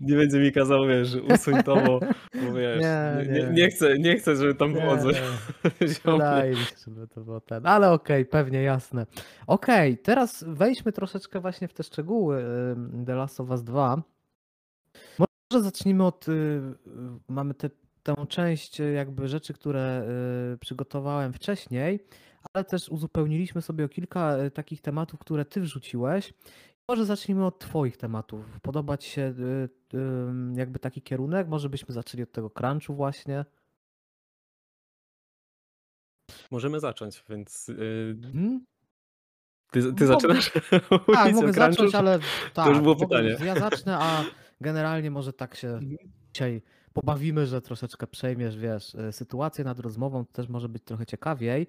nie 0.00 0.16
będzie 0.16 0.38
mi 0.38 0.52
kazał, 0.52 0.86
wiesz, 0.86 1.14
usuń 1.34 1.62
to, 1.62 1.76
bo, 1.76 2.00
bo 2.34 2.52
wiesz, 2.58 2.80
Nie, 2.82 3.16
nie, 3.26 3.32
nie, 3.32 3.42
nie. 3.46 3.50
nie, 3.52 3.68
chcę, 3.68 3.98
nie 3.98 4.16
chcę, 4.16 4.36
żeby 4.36 4.54
tam 4.54 4.72
było 4.72 4.96
Nie, 4.96 5.02
coś. 5.02 5.16
nie. 5.80 5.88
Wydaje 6.12 6.50
mi 6.50 6.56
się, 6.56 6.76
żeby 6.86 7.08
to 7.08 7.20
było 7.20 7.40
ten. 7.40 7.66
Ale 7.66 7.92
okej, 7.92 8.24
pewnie 8.26 8.62
jasne. 8.62 9.06
Okej, 9.46 9.98
teraz 9.98 10.44
wejdźmy 10.48 10.92
troszeczkę 10.92 11.40
właśnie 11.40 11.68
w 11.68 11.72
te 11.74 11.82
szczegóły 11.82 12.44
The 13.06 13.14
Last 13.14 13.40
of 13.40 13.50
Us 13.50 13.62
2. 13.62 14.02
Może 15.52 15.64
zacznijmy 15.64 16.04
od. 16.06 16.28
y, 16.28 16.32
y, 16.32 16.74
Mamy 17.28 17.54
tę 17.54 17.70
tę 18.02 18.14
część 18.28 18.80
y, 18.80 18.92
jakby 18.92 19.28
rzeczy, 19.28 19.54
które 19.54 20.08
przygotowałem 20.60 21.32
wcześniej, 21.32 22.00
ale 22.52 22.64
też 22.64 22.88
uzupełniliśmy 22.88 23.62
sobie 23.62 23.84
o 23.84 23.88
kilka 23.88 24.36
takich 24.54 24.80
tematów, 24.80 25.20
które 25.20 25.44
ty 25.44 25.60
wrzuciłeś. 25.60 26.32
Może 26.88 27.04
zacznijmy 27.04 27.46
od 27.46 27.58
twoich 27.58 27.96
tematów. 27.96 28.60
Podoba 28.62 28.96
ci 28.96 29.10
się 29.10 29.34
jakby 30.54 30.78
taki 30.78 31.02
kierunek? 31.02 31.48
Może 31.48 31.68
byśmy 31.68 31.94
zaczęli 31.94 32.22
od 32.22 32.32
tego 32.32 32.50
crunchu 32.50 32.94
właśnie. 32.94 33.44
Możemy 36.50 36.80
zacząć, 36.80 37.24
więc 37.28 37.66
Hmm? 38.22 38.64
ty, 39.72 39.82
ty 39.82 39.88
Mogę- 39.88 40.06
zaczynasz 40.06 40.50
Tak, 41.14 41.32
mogę 41.34 41.52
crunchu? 41.52 41.52
zacząć, 41.52 41.94
ale 41.94 42.18
tak, 42.54 42.68
już 42.68 42.80
było 42.80 42.94
mogę, 42.94 43.06
pytanie. 43.06 43.36
ja 43.44 43.54
zacznę, 43.60 43.98
a 43.98 44.24
generalnie 44.60 45.10
może 45.10 45.32
tak 45.32 45.54
się 45.54 45.68
Mhm. 45.68 45.96
dzisiaj 46.32 46.62
pobawimy, 46.92 47.46
że 47.46 47.60
troszeczkę 47.60 48.06
przejmiesz, 48.06 48.56
wiesz, 48.56 48.94
y, 48.94 49.12
sytuację 49.12 49.64
nad 49.64 49.78
rozmową, 49.78 50.24
to 50.24 50.32
też 50.32 50.48
może 50.48 50.68
być 50.68 50.82
trochę 50.84 51.06
ciekawiej 51.06 51.66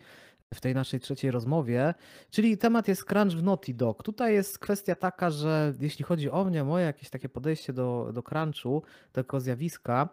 w 0.53 0.61
tej 0.61 0.75
naszej 0.75 0.99
trzeciej 0.99 1.31
rozmowie, 1.31 1.93
czyli 2.31 2.57
temat 2.57 2.87
jest 2.87 3.05
crunch 3.05 3.33
w 3.33 3.43
Naughty 3.43 3.73
Dog. 3.73 4.03
Tutaj 4.03 4.33
jest 4.33 4.59
kwestia 4.59 4.95
taka, 4.95 5.29
że 5.29 5.73
jeśli 5.79 6.05
chodzi 6.05 6.29
o 6.31 6.43
mnie, 6.45 6.63
moje 6.63 6.85
jakieś 6.85 7.09
takie 7.09 7.29
podejście 7.29 7.73
do, 7.73 8.11
do 8.13 8.23
crunchu, 8.23 8.83
tego 9.11 9.39
zjawiska, 9.39 10.09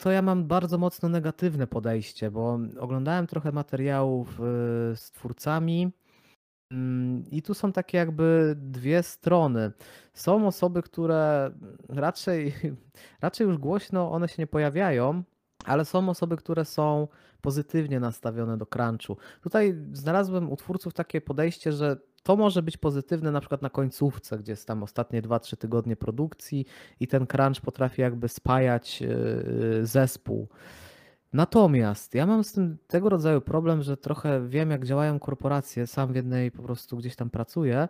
to 0.00 0.10
ja 0.10 0.22
mam 0.22 0.44
bardzo 0.46 0.78
mocno 0.78 1.08
negatywne 1.08 1.66
podejście, 1.66 2.30
bo 2.30 2.58
oglądałem 2.80 3.26
trochę 3.26 3.52
materiałów 3.52 4.28
y, 4.28 4.42
z 4.96 5.10
twórcami, 5.12 5.92
I 7.30 7.42
tu 7.42 7.54
są 7.54 7.72
takie 7.72 7.98
jakby 7.98 8.54
dwie 8.56 9.02
strony. 9.02 9.72
Są 10.14 10.46
osoby, 10.46 10.82
które 10.82 11.50
raczej, 11.88 12.54
raczej 13.22 13.46
już 13.46 13.58
głośno 13.58 14.12
one 14.12 14.28
się 14.28 14.42
nie 14.42 14.46
pojawiają, 14.46 15.22
ale 15.64 15.84
są 15.84 16.08
osoby, 16.08 16.36
które 16.36 16.64
są 16.64 17.08
pozytywnie 17.40 18.00
nastawione 18.00 18.58
do 18.58 18.66
crunchu. 18.66 19.16
Tutaj 19.42 19.74
znalazłem 19.92 20.52
u 20.52 20.56
twórców 20.56 20.94
takie 20.94 21.20
podejście, 21.20 21.72
że 21.72 21.96
to 22.22 22.36
może 22.36 22.62
być 22.62 22.76
pozytywne 22.76 23.32
na 23.32 23.40
przykład 23.40 23.62
na 23.62 23.70
końcówce, 23.70 24.38
gdzie 24.38 24.52
jest 24.52 24.66
tam 24.66 24.82
ostatnie 24.82 25.22
2-3 25.22 25.56
tygodnie 25.56 25.96
produkcji 25.96 26.66
i 27.00 27.08
ten 27.08 27.26
crunch 27.26 27.60
potrafi 27.60 28.02
jakby 28.02 28.28
spajać 28.28 29.00
yy, 29.00 29.86
zespół. 29.86 30.48
Natomiast 31.32 32.14
ja 32.14 32.26
mam 32.26 32.44
z 32.44 32.52
tym 32.52 32.78
tego 32.86 33.08
rodzaju 33.08 33.40
problem, 33.40 33.82
że 33.82 33.96
trochę 33.96 34.48
wiem, 34.48 34.70
jak 34.70 34.84
działają 34.84 35.18
korporacje. 35.18 35.86
Sam 35.86 36.12
w 36.12 36.16
jednej 36.16 36.50
po 36.50 36.62
prostu 36.62 36.96
gdzieś 36.96 37.16
tam 37.16 37.30
pracuję 37.30 37.88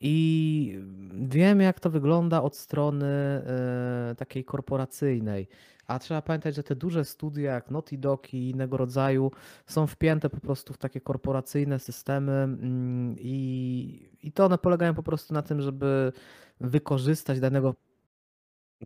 i 0.00 0.78
wiem, 1.12 1.60
jak 1.60 1.80
to 1.80 1.90
wygląda 1.90 2.42
od 2.42 2.56
strony 2.56 3.06
e, 3.06 4.14
takiej 4.18 4.44
korporacyjnej. 4.44 5.48
A 5.86 5.98
trzeba 5.98 6.22
pamiętać, 6.22 6.54
że 6.54 6.62
te 6.62 6.76
duże 6.76 7.04
studia 7.04 7.52
jak 7.52 7.70
Naughty 7.70 7.98
Dog 7.98 8.34
i 8.34 8.50
innego 8.50 8.76
rodzaju 8.76 9.30
są 9.66 9.86
wpięte 9.86 10.30
po 10.30 10.40
prostu 10.40 10.74
w 10.74 10.78
takie 10.78 11.00
korporacyjne 11.00 11.78
systemy 11.78 12.32
mm, 12.32 13.16
i, 13.18 14.10
i 14.22 14.32
to 14.32 14.44
one 14.44 14.58
polegają 14.58 14.94
po 14.94 15.02
prostu 15.02 15.34
na 15.34 15.42
tym, 15.42 15.60
żeby 15.60 16.12
wykorzystać 16.60 17.40
danego 17.40 17.74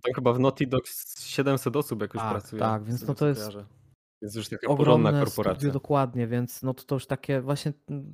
Tam 0.03 0.15
chyba 0.15 0.33
w 0.33 0.39
Naughty 0.39 0.67
Dog 0.67 0.89
z 0.89 1.25
700 1.25 1.77
osób 1.77 2.03
jakoś 2.03 2.21
Tak, 2.21 2.31
pracuje. 2.31 2.61
tak, 2.61 2.85
więc 2.85 3.07
no 3.07 3.15
to 3.15 3.29
jest 3.29 3.41
kojarzę. 3.41 3.65
Jest 4.23 4.37
już 4.37 4.49
taka 4.49 4.69
ogromne 4.69 5.13
korporacja. 5.13 5.55
studio, 5.55 5.73
dokładnie, 5.73 6.27
więc 6.27 6.63
no 6.63 6.75
to, 6.75 6.83
to 6.83 6.95
już 6.95 7.07
takie 7.07 7.41
właśnie 7.41 7.73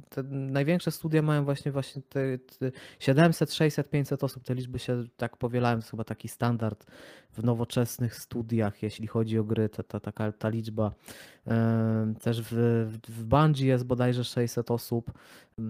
te 0.09 0.23
największe 0.23 0.91
studia 0.91 1.23
mają 1.23 1.45
właśnie 1.45 1.73
właśnie 1.73 2.03
te, 2.03 2.38
te 2.38 2.71
700, 2.99 3.53
600, 3.53 3.91
500 3.91 4.25
osób, 4.25 4.45
te 4.45 4.55
liczby 4.55 4.79
się 4.79 5.05
tak 5.17 5.37
powielają, 5.37 5.77
to 5.77 5.79
jest 5.79 5.91
chyba 5.91 6.05
taki 6.05 6.29
standard 6.29 6.87
w 7.33 7.45
nowoczesnych 7.45 8.15
studiach, 8.15 8.83
jeśli 8.83 9.07
chodzi 9.07 9.38
o 9.38 9.45
gry, 9.45 9.69
ta, 9.69 9.83
ta, 9.83 10.00
taka, 10.00 10.33
ta 10.33 10.49
liczba. 10.49 10.93
Też 12.21 12.43
w, 12.43 12.55
w, 13.09 13.25
Bungie 13.25 13.67
jest 13.67 13.85
bodajże 13.85 14.25
600 14.25 14.71
osób, 14.71 15.12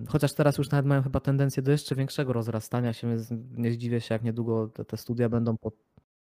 chociaż 0.08 0.34
teraz 0.34 0.58
już 0.58 0.70
nawet 0.70 0.86
mają 0.86 1.02
chyba 1.02 1.20
tendencję 1.20 1.62
do 1.62 1.70
jeszcze 1.70 1.94
większego 1.94 2.32
rozrastania 2.32 2.92
się, 2.92 3.08
więc 3.08 3.28
nie 3.56 3.72
zdziwię 3.72 4.00
się, 4.00 4.14
jak 4.14 4.22
niedługo 4.22 4.68
te, 4.68 4.84
te 4.84 4.96
studia 4.96 5.28
będą 5.28 5.56
po, 5.56 5.72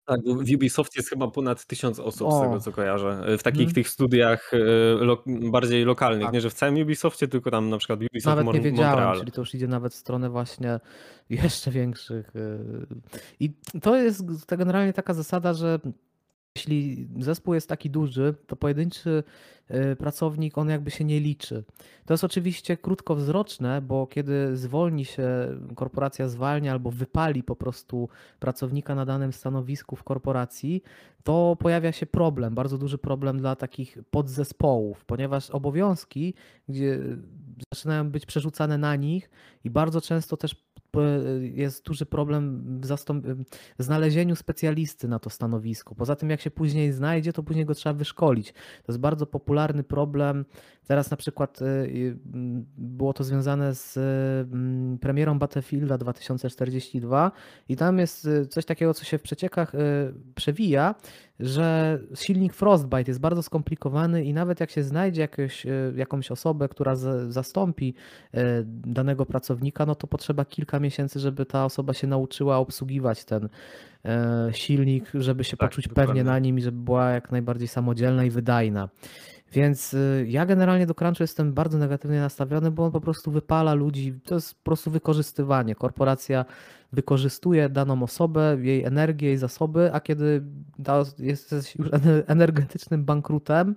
Tak, 0.07 0.21
w 0.25 0.55
Ubisoft 0.55 0.97
jest 0.97 1.09
chyba 1.09 1.29
ponad 1.31 1.67
tysiąc 1.67 2.01
osób 2.01 2.31
z 2.31 2.35
O. 2.35 2.41
tego 2.41 2.61
co 2.61 2.73
kojarzę. 2.73 3.25
W 3.39 3.43
takich 3.43 3.61
Mhm. 3.61 3.75
tych 3.75 3.89
studiach 3.89 4.51
e, 4.55 4.59
lo, 5.05 5.23
bardziej 5.27 5.85
lokalnych. 5.85 6.25
Tak. 6.25 6.33
Nie, 6.35 6.41
że 6.41 6.51
w 6.51 6.55
całym 6.55 6.83
Ubisoftie, 6.83 7.29
tylko 7.29 7.51
tam 7.51 7.71
na 7.71 7.79
przykład 7.79 8.01
Ubisoft 8.01 8.27
Nawet 8.27 8.45
Mon- 8.45 8.55
nie 8.55 8.61
wiedziałem, 8.61 8.91
Montreal. 8.91 9.19
czyli 9.19 9.33
to 9.33 9.41
już 9.41 9.55
idzie 9.55 9.67
nawet 9.69 9.93
w 9.93 9.97
stronę 9.97 10.31
właśnie 10.31 10.81
jeszcze 11.31 11.71
większych. 11.71 12.37
y, 12.37 12.87
I 13.41 13.51
to 13.83 13.97
jest 13.97 14.25
to 14.47 14.57
generalnie 14.57 14.93
taka 14.93 15.15
zasada, 15.15 15.55
że 15.55 15.79
jeśli 16.57 17.09
zespół 17.19 17.55
jest 17.55 17.69
taki 17.69 17.91
duży, 17.91 18.35
to 18.47 18.57
pojedynczy 18.57 19.25
y, 19.71 19.97
pracownik 19.97 20.59
on 20.59 20.69
jakby 20.69 20.91
się 20.91 21.05
nie 21.05 21.21
liczy. 21.21 21.65
To 22.05 22.15
jest 22.15 22.25
oczywiście 22.25 22.77
krótkowzroczne, 22.77 23.83
bo 23.83 24.07
kiedy 24.07 24.57
zwolni 24.57 25.05
się, 25.05 25.29
korporacja 25.75 26.29
zwalnia 26.29 26.73
albo 26.73 26.91
wypali 26.91 27.43
po 27.43 27.57
prostu 27.57 28.09
pracownika 28.41 28.95
na 28.95 29.07
danym 29.07 29.33
stanowisku 29.33 29.97
w 29.97 30.03
korporacji, 30.03 30.83
to 31.25 31.57
pojawia 31.61 31.93
się 31.93 32.07
problem, 32.07 32.55
bardzo 32.55 32.79
duży 32.79 32.99
problem 32.99 33.39
dla 33.39 33.57
takich 33.57 33.99
podzespołów, 34.11 35.05
ponieważ 35.05 35.51
obowiązki, 35.51 36.35
gdzie 36.69 36.99
zaczynają 37.75 38.11
być 38.11 38.27
przerzucane 38.27 38.79
na 38.79 38.97
nich 38.97 39.31
i 39.65 39.71
bardzo 39.71 40.01
często 40.01 40.37
też 40.37 40.67
jest 41.41 41.85
duży 41.85 42.07
problem 42.07 42.63
w, 42.81 43.45
znalezieniu 43.79 44.37
specjalisty 44.37 45.09
na 45.09 45.19
to 45.19 45.31
stanowisko. 45.31 45.95
Poza 45.95 46.17
tym, 46.17 46.31
jak 46.31 46.41
się 46.41 46.51
później 46.51 46.93
znajdzie, 46.93 47.33
to 47.33 47.43
później 47.43 47.65
go 47.67 47.75
trzeba 47.75 47.93
wyszkolić. 47.93 48.53
To 48.53 48.93
jest 48.93 49.01
bardzo 49.01 49.27
popularny 49.27 49.83
problem. 49.85 50.45
Teraz 50.87 51.11
na 51.11 51.17
przykład 51.17 51.63
y, 51.63 52.17
było 52.79 53.13
to 53.13 53.25
związane 53.25 53.75
z 53.75 53.99
premierą 55.01 55.39
Battlefielda 55.39 55.99
2042 55.99 57.33
i 57.69 57.77
tam 57.77 57.99
jest 57.99 58.25
y, 58.25 58.47
coś 58.47 58.65
takiego, 58.65 58.95
co 58.95 59.05
się 59.05 59.19
w 59.19 59.23
przeciekach 59.23 59.75
y, 59.75 59.79
przewija, 60.35 60.95
że 61.41 61.99
silnik 62.15 62.55
Frostbite 62.55 63.11
jest 63.11 63.21
bardzo 63.21 63.43
skomplikowany 63.43 64.25
i 64.25 64.33
nawet 64.33 64.61
jak 64.61 64.71
się 64.71 64.83
znajdzie 64.83 65.21
jakieś, 65.21 65.67
jakąś 65.97 66.31
osobę, 66.31 66.69
która 66.69 66.97
zastąpi 67.29 67.95
danego 68.67 69.27
pracownika, 69.27 69.87
no 69.87 69.95
to 69.95 70.07
potrzeba 70.07 70.45
kilka 70.45 70.81
miesięcy, 70.81 71.21
żeby 71.21 71.47
ta 71.47 71.65
osoba 71.65 71.95
się 71.95 72.07
nauczyła 72.07 72.57
obsługiwać 72.57 73.25
ten 73.25 73.49
silnik, 74.53 75.11
żeby 75.15 75.45
się 75.45 75.57
tak, 75.57 75.71
poczuć 75.71 75.89
dokładnie. 75.89 76.07
pewnie 76.07 76.25
na 76.25 76.39
nim 76.39 76.59
i 76.59 76.63
żeby 76.63 76.79
była 76.79 77.11
jak 77.11 77.33
najbardziej 77.33 77.69
samodzielna 77.69 78.25
i 78.25 78.31
wydajna. 78.31 78.89
Więc 79.53 79.95
y, 79.95 80.27
ja 80.29 80.47
generalnie 80.47 80.87
do 80.87 80.95
crunchu 80.95 81.23
jestem 81.23 81.53
bardzo 81.53 81.79
negatywnie 81.79 82.21
nastawiony, 82.21 82.71
bo 82.71 82.85
on 82.85 82.93
po 82.93 83.01
prostu 83.01 83.31
wypala 83.31 83.75
ludzi. 83.75 84.21
To 84.25 84.35
jest 84.35 84.55
po 84.55 84.65
prostu 84.65 84.91
wykorzystywanie. 84.91 85.75
Korporacja 85.75 86.45
wykorzystuje 86.93 87.69
daną 87.69 88.03
osobę, 88.03 88.57
jej 88.61 88.85
energię, 88.85 89.29
jej 89.29 89.37
zasoby, 89.37 89.91
a 89.93 90.01
kiedy 90.01 90.43
jesteś 91.19 91.77
już 91.77 91.89
energetycznym 92.27 93.05
bankrutem, 93.05 93.75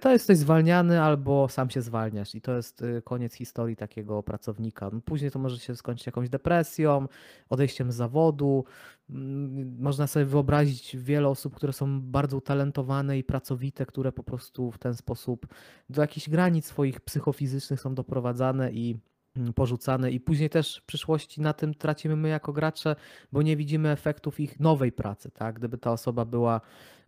to 0.00 0.12
jesteś 0.12 0.38
zwalniany 0.38 1.02
albo 1.02 1.48
sam 1.48 1.70
się 1.70 1.82
zwalniasz 1.82 2.34
i 2.34 2.40
to 2.40 2.56
jest 2.56 2.82
y, 2.82 3.02
koniec 3.04 3.34
historii 3.34 3.76
takiego 3.76 4.22
pracownika. 4.22 4.90
No, 4.92 5.00
później 5.00 5.30
to 5.30 5.38
może 5.38 5.58
się 5.58 5.76
skończyć 5.76 6.06
jakąś 6.06 6.28
depresją, 6.28 7.08
odejściem 7.50 7.92
z 7.92 7.94
zawodu. 7.94 8.64
Mm, 9.10 9.76
można 9.78 10.06
sobie 10.06 10.24
wyobrazić 10.24 10.96
wiele 10.96 11.28
osób, 11.28 11.54
które 11.54 11.72
są 11.72 12.00
bardzo 12.00 12.36
utalentowane 12.36 13.18
i 13.18 13.24
pracowite, 13.24 13.86
które 13.86 14.12
po 14.12 14.22
prostu 14.22 14.70
w 14.70 14.78
ten 14.78 14.94
sposób 14.94 15.46
do 15.90 16.02
jakichś 16.02 16.28
granic 16.28 16.66
swoich 16.66 17.00
psychofizycznych 17.00 17.80
są 17.80 17.94
doprowadzane 17.94 18.72
i 18.72 18.98
mm, 19.36 19.52
porzucane 19.52 20.10
i 20.10 20.20
później 20.20 20.50
też 20.50 20.80
w 20.82 20.86
przyszłości 20.86 21.40
na 21.40 21.52
tym 21.52 21.74
tracimy 21.74 22.16
my 22.16 22.28
jako 22.28 22.52
gracze, 22.52 22.96
bo 23.32 23.42
nie 23.42 23.56
widzimy 23.56 23.90
efektów 23.90 24.40
ich 24.40 24.60
nowej 24.60 24.92
pracy, 24.92 25.30
tak? 25.30 25.58
Gdyby 25.58 25.78
ta 25.78 25.92
osoba 25.92 26.24
była 26.24 26.60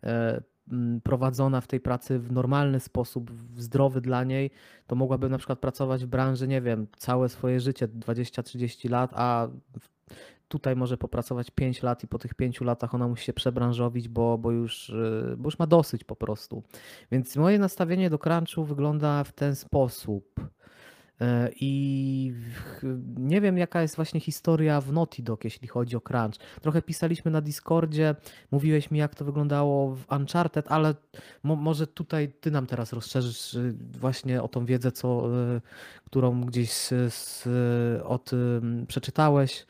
e, 0.02 0.42
prowadzona 1.02 1.60
w 1.60 1.66
tej 1.66 1.80
pracy 1.80 2.18
w 2.18 2.32
normalny 2.32 2.80
sposób, 2.80 3.30
zdrowy 3.56 4.00
dla 4.00 4.24
niej, 4.24 4.50
to 4.86 4.96
mogłaby 4.96 5.28
na 5.28 5.38
przykład 5.38 5.58
pracować 5.58 6.04
w 6.04 6.08
branży, 6.08 6.48
nie 6.48 6.62
wiem, 6.62 6.86
całe 6.96 7.28
swoje 7.28 7.60
życie, 7.60 7.88
20-30 7.88 8.90
lat, 8.90 9.10
a 9.14 9.48
tutaj 10.48 10.76
może 10.76 10.96
popracować 10.96 11.50
5 11.50 11.82
lat 11.82 12.04
i 12.04 12.08
po 12.08 12.18
tych 12.18 12.34
5 12.34 12.60
latach 12.60 12.94
ona 12.94 13.08
musi 13.08 13.24
się 13.24 13.32
przebranżowić, 13.32 14.08
bo, 14.08 14.38
bo, 14.38 14.50
już, 14.50 14.88
y, 14.88 15.34
bo 15.38 15.46
już 15.46 15.58
ma 15.58 15.66
dosyć 15.66 16.04
po 16.04 16.16
prostu. 16.16 16.62
Więc 17.12 17.36
moje 17.36 17.58
nastawienie 17.58 18.10
do 18.10 18.18
crunchu 18.18 18.64
wygląda 18.64 19.24
w 19.24 19.32
ten 19.32 19.56
sposób. 19.56 20.40
E, 21.20 21.50
I 21.60 22.32
nie 23.16 23.40
wiem, 23.40 23.58
jaka 23.58 23.82
jest 23.82 23.96
właśnie 23.96 24.20
historia 24.20 24.80
w 24.80 24.92
Naughty 24.92 25.22
Dog, 25.22 25.44
jeśli 25.44 25.68
chodzi 25.68 25.96
o 25.96 26.00
crunch. 26.00 26.36
Trochę 26.60 26.82
pisaliśmy 26.82 27.30
na 27.30 27.40
Discordzie, 27.40 28.14
mówiłeś 28.50 28.90
mi, 28.90 28.98
jak 28.98 29.14
to 29.14 29.24
wyglądało 29.24 29.94
w 29.94 30.12
Uncharted, 30.12 30.66
ale 30.68 30.94
mo 31.42 31.56
może 31.56 31.86
tutaj 31.86 32.32
ty 32.40 32.50
nam 32.50 32.66
teraz 32.66 32.92
rozszerzysz 32.92 33.54
y, 33.54 33.74
właśnie 34.00 34.42
o 34.42 34.48
tą 34.48 34.66
wiedzę, 34.66 34.92
co, 34.92 35.28
y, 35.56 35.60
którą 36.04 36.40
gdzieś 36.40 36.70
z, 36.72 37.14
z, 37.14 37.48
od, 38.04 38.30
przeczytałeś, 38.88 39.66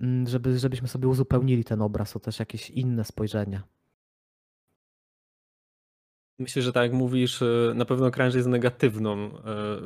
mm, 0.00 0.26
żeby, 0.26 0.58
żebyśmy 0.58 0.88
sobie 0.88 1.08
uzupełnili 1.08 1.64
ten 1.64 1.82
obraz 1.82 2.16
o 2.16 2.20
też 2.20 2.38
jakieś 2.38 2.70
inne 2.70 3.04
spojrzenia. 3.04 3.62
Myślę, 6.42 6.62
że 6.62 6.72
tak 6.72 6.82
jak 6.82 6.92
mówisz, 6.92 7.42
e, 7.42 7.72
na 7.74 7.84
pewno 7.84 8.10
crunch 8.10 8.34
jest 8.34 8.48
negatywną 8.48 9.30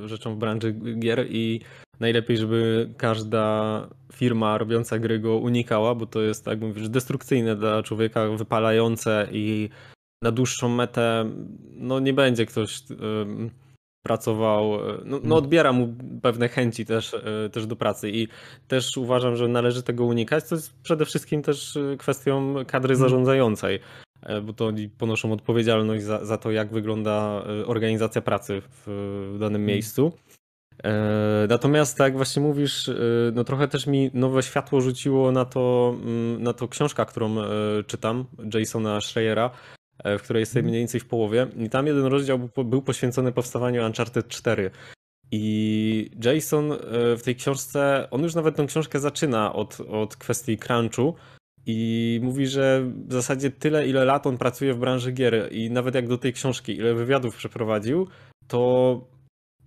e, 0.04 0.08
rzeczą 0.08 0.34
w 0.34 0.38
branży 0.38 0.72
gier 0.72 1.26
i 1.30 1.60
najlepiej, 2.00 2.36
żeby 2.36 2.90
każda 2.96 3.88
firma 4.12 4.58
robiąca 4.58 4.98
gry 4.98 5.18
go 5.18 5.36
unikała, 5.36 5.94
bo 5.94 6.06
to 6.06 6.20
jest, 6.20 6.44
tak 6.44 6.60
mówisz, 6.60 6.88
destrukcyjne 6.88 7.56
dla 7.56 7.82
człowieka, 7.82 8.28
wypalające 8.28 9.28
i 9.32 9.68
na 10.22 10.30
dłuższą 10.32 10.68
metę 10.68 11.30
no 11.70 12.00
nie 12.00 12.12
będzie 12.12 12.46
ktoś 12.46 12.82
pracował, 14.02 14.74
e, 14.74 14.92
no, 14.92 15.00
no, 15.04 15.16
mhm. 15.16 15.32
odbiera 15.32 15.72
mu 15.72 15.94
pewne 16.22 16.48
chęci 16.48 16.86
też, 16.86 17.16
też 17.52 17.66
do 17.66 17.76
pracy 17.76 18.10
i 18.10 18.28
też 18.68 18.96
uważam, 18.96 19.36
że 19.36 19.48
należy 19.48 19.82
tego 19.82 20.04
unikać. 20.04 20.48
To 20.48 20.54
jest 20.54 20.82
przede 20.82 21.04
wszystkim 21.04 21.42
też 21.42 21.78
kwestią 21.98 22.54
kadry 22.66 22.94
mhm. 22.94 23.10
zarządzającej. 23.10 23.80
E, 24.26 24.40
bo 24.40 24.52
to 24.52 24.66
oni 24.66 24.88
ponoszą 24.88 25.32
odpowiedzialność 25.32 26.04
za, 26.04 26.24
za 26.24 26.36
to, 26.36 26.50
jak 26.50 26.72
wygląda 26.72 27.42
e, 27.46 27.66
organizacja 27.66 28.22
pracy 28.22 28.60
w, 28.60 28.82
w 29.34 29.38
danym 29.38 29.52
hmm. 29.52 29.66
miejscu. 29.66 30.12
E, 30.84 31.46
natomiast 31.48 31.98
tak 31.98 32.04
jak 32.04 32.16
właśnie 32.16 32.42
mówisz, 32.42 32.90
no 33.32 33.44
trochę 33.44 33.68
też 33.68 33.86
mi 33.86 34.10
nowe 34.14 34.42
światło 34.42 34.80
rzuciło 34.80 35.32
na 35.32 35.44
to, 35.44 35.94
mm, 36.02 36.42
na 36.42 36.52
to 36.52 36.68
książka, 36.68 37.04
którą 37.04 37.36
czytam, 37.86 38.24
Jasona 38.54 39.00
Schreiera, 39.00 39.50
w 40.04 40.22
której 40.22 40.40
jest 40.40 40.52
hmm. 40.52 40.68
mniej 40.68 40.80
więcej 40.80 41.00
w 41.00 41.06
połowie. 41.06 41.46
I 41.56 41.70
tam 41.70 41.86
jeden 41.86 42.04
rozdział 42.04 42.48
był 42.64 42.82
poświęcony 42.82 43.32
powstawaniu 43.32 43.86
Uncharted 43.86 44.28
4. 44.28 44.70
I 45.30 46.10
Jason 46.24 46.72
w 46.92 47.20
tej 47.24 47.36
książce, 47.36 48.08
on 48.10 48.22
już 48.22 48.34
nawet 48.34 48.56
tę 48.56 48.66
książkę 48.66 49.00
zaczyna 49.00 49.52
od, 49.52 49.80
od 49.80 50.16
kwestii 50.16 50.58
crunchu, 50.58 51.14
i 51.66 52.20
mówi, 52.22 52.46
że 52.46 52.82
w 53.08 53.12
zasadzie 53.12 53.50
tyle, 53.50 53.88
ile 53.88 54.04
lat 54.04 54.26
on 54.26 54.38
pracuje 54.38 54.74
w 54.74 54.78
branży 54.78 55.12
gier 55.12 55.48
i 55.52 55.70
nawet 55.70 55.94
jak 55.94 56.08
do 56.08 56.18
tej 56.18 56.32
książki, 56.32 56.76
ile 56.76 56.94
wywiadów 56.94 57.36
przeprowadził, 57.36 58.08
to 58.48 59.00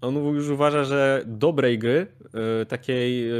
on 0.01 0.15
już 0.15 0.49
uważa, 0.49 0.83
że 0.83 1.23
dobrej 1.25 1.79
gry, 1.79 2.07
e, 2.61 2.65
takiej, 2.65 3.31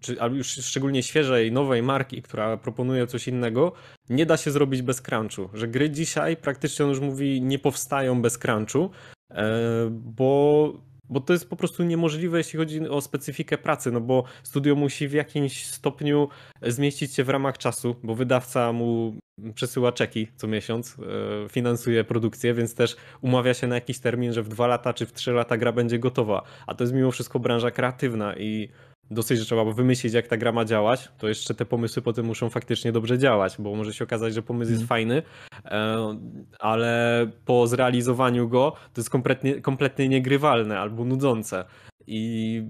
czy 0.00 0.20
albo 0.20 0.36
już 0.36 0.46
szczególnie 0.46 1.02
świeżej, 1.02 1.52
nowej 1.52 1.82
marki, 1.82 2.22
która 2.22 2.56
proponuje 2.56 3.06
coś 3.06 3.28
innego, 3.28 3.72
nie 4.08 4.26
da 4.26 4.36
się 4.36 4.50
zrobić 4.50 4.82
bez 4.82 5.02
crunchu. 5.02 5.48
Że 5.54 5.68
gry 5.68 5.90
dzisiaj 5.90 6.36
praktycznie 6.36 6.84
on 6.84 6.90
już 6.90 7.00
mówi, 7.00 7.42
nie 7.42 7.58
powstają 7.58 8.22
bez 8.22 8.38
crunchu, 8.38 8.90
e, 9.30 9.90
bo 9.90 10.72
bo 11.08 11.20
to 11.20 11.32
jest 11.32 11.50
po 11.50 11.56
prostu 11.56 11.82
niemożliwe, 11.82 12.38
jeśli 12.38 12.58
chodzi 12.58 12.88
o 12.88 13.00
specyfikę 13.00 13.58
pracy, 13.58 13.92
no 13.92 14.00
bo 14.00 14.24
studio 14.42 14.74
musi 14.74 15.08
w 15.08 15.12
jakimś 15.12 15.66
stopniu 15.66 16.28
zmieścić 16.62 17.14
się 17.14 17.24
w 17.24 17.28
ramach 17.28 17.58
czasu, 17.58 17.96
bo 18.02 18.14
wydawca 18.14 18.72
mu 18.72 19.14
przesyła 19.54 19.92
czeki 19.92 20.28
co 20.36 20.46
miesiąc, 20.46 20.96
e, 20.98 21.48
finansuje 21.48 22.04
produkcję, 22.04 22.54
więc 22.54 22.74
też 22.74 22.96
umawia 23.20 23.54
się 23.54 23.66
na 23.66 23.74
jakiś 23.74 23.98
termin, 23.98 24.32
że 24.32 24.42
w 24.42 24.48
dwa 24.48 24.66
lata 24.66 24.92
czy 24.92 25.06
w 25.06 25.12
trzy 25.12 25.32
lata 25.32 25.56
gra 25.56 25.72
będzie 25.72 25.98
gotowa. 25.98 26.42
A 26.66 26.74
to 26.74 26.84
jest 26.84 26.94
mimo 26.94 27.10
wszystko 27.10 27.38
branża 27.38 27.70
kreatywna 27.70 28.36
i 28.36 28.68
dosyć, 29.10 29.38
że 29.38 29.44
trzeba 29.44 29.64
wymyślić, 29.64 30.14
jak 30.14 30.28
ta 30.28 30.36
gra 30.36 30.52
ma 30.52 30.64
działać, 30.64 31.08
to 31.18 31.28
jeszcze 31.28 31.54
te 31.54 31.64
pomysły 31.64 32.02
potem 32.02 32.26
muszą 32.26 32.50
faktycznie 32.50 32.92
dobrze 32.92 33.18
działać, 33.18 33.56
bo 33.58 33.74
może 33.74 33.94
się 33.94 34.04
okazać, 34.04 34.34
że 34.34 34.42
pomysł 34.42 34.70
jest 34.70 34.80
mm. 34.80 34.88
fajny, 34.88 35.22
e, 35.64 36.18
ale 36.58 37.26
po 37.44 37.66
zrealizowaniu 37.66 38.48
go 38.48 38.72
to 38.94 39.00
jest 39.00 39.10
kompletnie, 39.10 39.60
kompletnie 39.60 40.08
niegrywalne 40.08 40.78
albo 40.80 41.04
nudzące. 41.04 41.64
I 42.06 42.62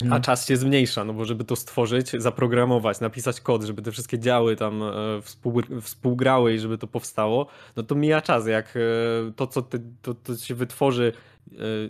a 0.00 0.04
mhm. 0.04 0.22
czas 0.22 0.48
się 0.48 0.56
zmniejsza, 0.56 1.04
no 1.04 1.12
bo 1.12 1.24
żeby 1.24 1.44
to 1.44 1.56
stworzyć, 1.56 2.10
zaprogramować, 2.10 3.00
napisać 3.00 3.40
kod, 3.40 3.62
żeby 3.62 3.82
te 3.82 3.92
wszystkie 3.92 4.18
działy 4.18 4.56
tam 4.56 4.82
e, 4.82 5.22
współ, 5.22 5.62
współgrały 5.82 6.54
i 6.54 6.58
żeby 6.58 6.78
to 6.78 6.86
powstało, 6.86 7.46
no 7.76 7.82
to 7.82 7.94
mija 7.94 8.20
czas. 8.20 8.46
Jak 8.46 8.76
e, 8.76 8.80
to, 9.36 9.46
co 9.46 9.62
te, 9.62 9.78
to, 10.02 10.14
to 10.14 10.36
się 10.36 10.54
wytworzy, 10.54 11.12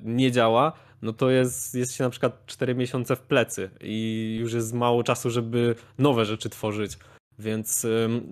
nie 0.02 0.32
działa, 0.32 0.72
no 1.04 1.12
to 1.12 1.30
jest, 1.30 1.74
jest 1.74 1.94
się 1.94 2.04
na 2.04 2.10
przykład 2.10 2.46
4 2.46 2.74
miesiące 2.74 3.16
w 3.16 3.20
plecy 3.20 3.70
i 3.80 4.36
już 4.40 4.52
jest 4.52 4.74
mało 4.74 5.04
czasu, 5.04 5.30
żeby 5.30 5.74
nowe 5.98 6.24
rzeczy 6.24 6.48
tworzyć. 6.50 6.98
Więc 7.38 7.86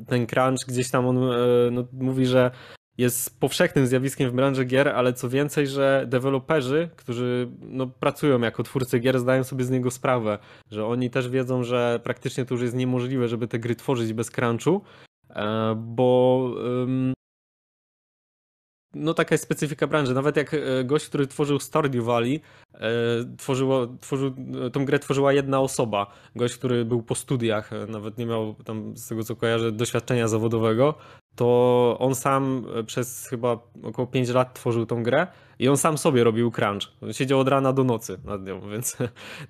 ten 0.07 0.27
crunch 0.27 0.67
gdzieś 0.69 0.91
tam 0.91 1.07
on 1.07 1.19
e, 1.19 1.31
no, 1.71 1.87
mówi, 1.93 2.27
że 2.27 2.51
jest 2.99 3.41
powszechnym 3.41 3.87
zjawiskiem 3.87 4.31
w 4.31 4.35
branży 4.35 4.65
gier, 4.65 4.89
ale 4.89 5.13
co 5.13 5.29
więcej, 5.29 5.67
że 5.67 6.05
deweloperzy, 6.09 6.89
którzy 6.97 7.49
no, 7.61 7.87
pracują 7.87 8.41
jako 8.41 8.63
twórcy 8.63 8.99
gier, 8.99 9.21
zdają 9.21 9.45
sobie 9.45 9.65
z 9.65 9.71
niego 9.71 9.91
sprawę, 9.91 10.39
że 10.71 10.87
oni 10.87 11.11
też 11.11 11.29
wiedzą, 11.29 11.65
że 11.65 12.01
praktycznie 12.05 12.45
to 12.45 12.55
już 12.55 12.63
jest 12.63 12.75
niemożliwe, 12.75 13.29
żeby 13.29 13.49
te 13.49 13.59
gry 13.59 13.77
tworzyć 13.77 14.13
bez 14.13 14.31
crunchu, 14.31 14.83
e, 15.31 15.75
bo 15.77 16.55
no 18.95 19.15
taka 19.15 19.35
jest 19.35 19.45
specyfika 19.45 19.87
branży. 19.87 20.15
Nawet 20.15 20.37
jak 20.37 20.55
e, 20.55 20.85
gość, 20.85 21.07
który 21.09 21.27
tworzył 21.27 21.61
Stardew 21.61 22.05
Valley, 22.05 22.41
e, 22.75 22.81
tworzyło, 23.39 23.87
tworzył, 24.01 24.35
tą 24.73 24.85
grę 24.85 24.99
tworzyła 24.99 25.33
jedna 25.33 25.61
osoba. 25.61 26.07
Gość, 26.37 26.57
który 26.57 26.85
był 26.85 27.03
po 27.03 27.15
studiach, 27.15 27.73
e, 27.73 27.87
nawet 27.87 28.19
nie 28.19 28.27
miał 28.27 28.55
tam, 28.55 28.97
z 28.97 29.09
tego 29.09 29.25
co 29.25 29.37
kojarzę, 29.37 29.73
doświadczenia 29.73 30.29
zawodowego, 30.29 30.95
to 31.37 31.97
on 32.01 32.15
sam 32.15 32.67
e, 32.75 32.85
przez 32.85 33.27
chyba 33.29 33.59
około 33.83 34.07
5 34.07 34.29
lat 34.29 34.55
tworzył 34.55 34.87
tą 34.87 35.03
grę 35.03 35.27
i 35.59 35.69
on 35.69 35.77
sam 35.77 35.99
sobie 35.99 36.25
robił 36.25 36.51
crunch. 36.51 36.83
Siedział 37.13 37.41
od 37.41 37.49
rana 37.49 37.73
do 37.73 37.85
nocy 37.85 38.19
nad 38.25 38.45
nią, 38.45 38.61
więc 38.73 38.97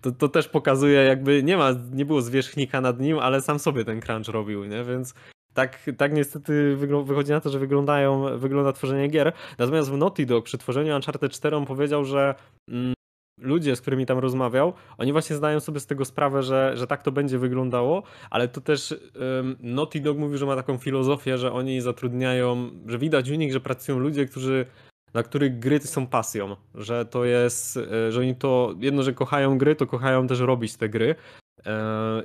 to, 0.01 0.13
to 0.13 0.29
też 0.29 0.49
pokazuje 0.49 1.01
jakby 1.01 1.43
nie 1.43 1.57
ma, 1.57 1.71
nie 1.93 2.05
było 2.05 2.23
zwierzchnika 2.23 2.81
nad 2.81 3.01
nim, 3.01 3.19
ale 3.19 3.41
sam 3.41 3.59
sobie 3.59 3.85
ten 3.85 4.01
crunch 4.01 4.29
robił, 4.29 4.65
nie? 4.65 4.85
Więc 4.85 5.15
tak, 5.55 5.91
tak 5.97 6.13
niestety 6.13 6.77
wychodzi 7.05 7.31
na 7.31 7.41
to, 7.41 7.51
że 7.51 7.59
wyglądają, 7.59 8.39
wygląda 8.39 8.73
tworzenie 8.73 9.09
gier. 9.09 9.33
Natomiast 9.59 9.91
w 9.91 9.97
Naughty 9.97 10.27
Dog 10.27 10.45
przy 10.45 10.59
tworzeniu 10.59 10.95
Uncharted 10.95 11.33
4 11.33 11.57
on 11.57 11.67
powiedział, 11.67 12.05
że 12.05 12.35
mm, 12.69 12.95
ludzie, 13.41 13.77
z 13.77 13.81
którymi 13.81 14.07
tam 14.07 14.19
rozmawiał, 14.19 14.73
oni 14.99 15.13
właśnie 15.13 15.37
zdają 15.37 15.61
sobie 15.61 15.81
z 15.81 15.87
tego 15.87 16.05
sprawę, 16.05 16.43
że, 16.43 16.73
że 16.77 16.87
tak 16.87 17.03
to 17.03 17.13
będzie 17.13 17.39
wyglądało, 17.39 18.03
ale 18.31 18.49
to 18.49 18.61
też 18.61 18.95
Naughty 19.61 20.01
Dog 20.01 20.19
mówił, 20.19 20.39
że 20.39 20.47
ma 20.47 20.57
taką 20.57 20.79
filozofię, 20.79 21.39
że 21.39 21.53
oni 21.53 21.81
zatrudniają, 21.81 22.71
że 22.87 22.99
widać 22.99 23.31
u 23.31 23.35
nich, 23.35 23.53
że 23.53 23.61
pracują 23.61 23.99
ludzie, 23.99 24.27
którzy 24.27 24.67
dla 25.13 25.23
których 25.23 25.59
gry 25.59 25.81
są 25.81 26.07
pasją, 26.07 26.57
że 26.75 27.07
to 27.07 27.25
jest, 27.25 27.77
e, 27.77 28.13
że 28.13 28.21
oni 28.21 28.35
to, 28.35 28.75
jedno, 28.81 29.03
że 29.03 29.13
kochają 29.13 29.59
gry, 29.59 29.77
to 29.77 29.87
kochają 29.87 30.27
też 30.27 30.41
robić 30.41 30.77
te 30.77 30.89
gry 30.89 31.15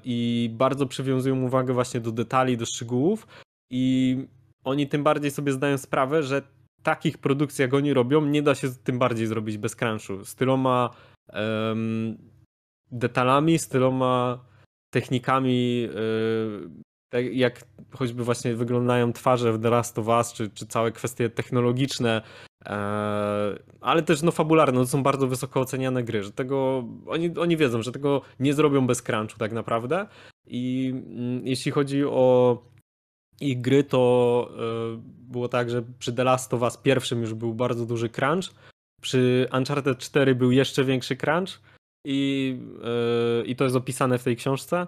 i 0.03 0.49
bardzo 0.53 0.85
przywiązują 0.85 1.41
uwagę 1.41 1.73
właśnie 1.73 1.99
do 1.99 2.11
detali, 2.11 2.57
do 2.57 2.65
szczegółów 2.65 3.27
i 3.71 4.17
oni 4.63 4.87
tym 4.87 5.03
bardziej 5.03 5.31
sobie 5.31 5.51
zdają 5.51 5.77
sprawę, 5.77 6.23
że 6.23 6.41
takich 6.83 7.17
produkcji, 7.17 7.61
jak 7.61 7.73
oni 7.73 7.93
robią, 7.93 8.25
nie 8.25 8.41
da 8.41 8.55
się 8.55 8.67
tym 8.83 8.99
bardziej 8.99 9.27
zrobić 9.27 9.57
bez 9.57 9.75
crunchu. 9.75 10.25
Z 10.25 10.35
tyloma 10.35 10.89
um, 11.33 12.17
detalami, 12.91 13.59
z 13.59 13.67
tyloma 13.67 14.45
technikami, 14.93 15.81
yy, 17.13 17.23
jak 17.33 17.63
choćby 17.91 18.23
właśnie 18.23 18.55
wyglądają 18.55 19.13
twarze 19.13 19.53
w 19.53 19.61
The 19.61 19.69
Last 19.69 19.99
of 19.99 20.07
Us, 20.07 20.33
czy, 20.33 20.49
czy 20.49 20.67
całe 20.67 20.91
kwestie 20.91 21.29
technologiczne, 21.29 22.21
ale 23.81 24.03
też 24.05 24.21
no 24.21 24.31
fabularne, 24.31 24.79
to 24.79 24.87
są 24.87 25.03
bardzo 25.03 25.27
wysoko 25.27 25.59
oceniane 25.59 26.03
gry, 26.03 26.23
że 26.23 26.31
tego, 26.31 26.83
oni, 27.07 27.37
oni 27.37 27.57
wiedzą, 27.57 27.81
że 27.81 27.91
tego 27.91 28.21
nie 28.39 28.53
zrobią 28.53 28.87
bez 28.87 29.01
crunchu 29.01 29.37
tak 29.37 29.51
naprawdę. 29.51 30.07
I 30.47 30.93
yy, 31.15 31.49
jeśli 31.49 31.71
chodzi 31.71 32.05
o 32.05 32.57
ich 33.41 33.61
gry, 33.61 33.83
to 33.83 34.49
e, 34.51 35.01
było 35.31 35.49
tak, 35.49 35.69
że 35.69 35.83
przy 35.99 36.13
The 36.13 36.23
Last 36.23 36.53
of 36.53 36.61
Us 36.61 36.77
pierwszym 36.77 37.21
już 37.21 37.33
był 37.33 37.53
bardzo 37.53 37.85
duży 37.85 38.09
crunch, 38.09 38.53
przy 39.01 39.47
Uncharted 39.53 39.97
4 39.97 40.35
był 40.35 40.51
jeszcze 40.51 40.83
większy 40.85 41.15
crunch 41.15 41.61
i, 42.05 42.59
e, 42.83 43.45
i 43.45 43.55
to 43.55 43.63
jest 43.63 43.75
opisane 43.75 44.17
w 44.17 44.23
tej 44.23 44.35
książce, 44.35 44.77
e, 44.77 44.87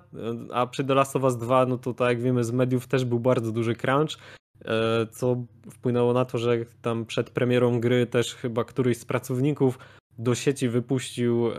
a 0.54 0.68
przy 0.68 0.84
The 0.84 0.94
Last 0.94 1.16
of 1.16 1.24
Us 1.24 1.38
2, 1.38 1.66
no 1.66 1.78
to 1.78 1.94
tak 1.94 2.10
jak 2.10 2.22
wiemy 2.22 2.44
z 2.44 2.52
mediów 2.52 2.88
też 2.88 3.06
był 3.06 3.20
bardzo 3.20 3.52
duży 3.52 3.76
crunch, 3.76 4.18
co 5.12 5.46
wpłynęło 5.72 6.14
na 6.14 6.26
to, 6.26 6.38
że 6.38 6.58
tam 6.82 7.06
przed 7.06 7.30
premierą 7.30 7.80
gry 7.80 8.06
też 8.06 8.36
chyba 8.36 8.64
któryś 8.64 8.98
z 8.98 9.06
pracowników 9.06 9.80
do 10.18 10.36
sieci 10.36 10.70
wypuścił 10.70 11.50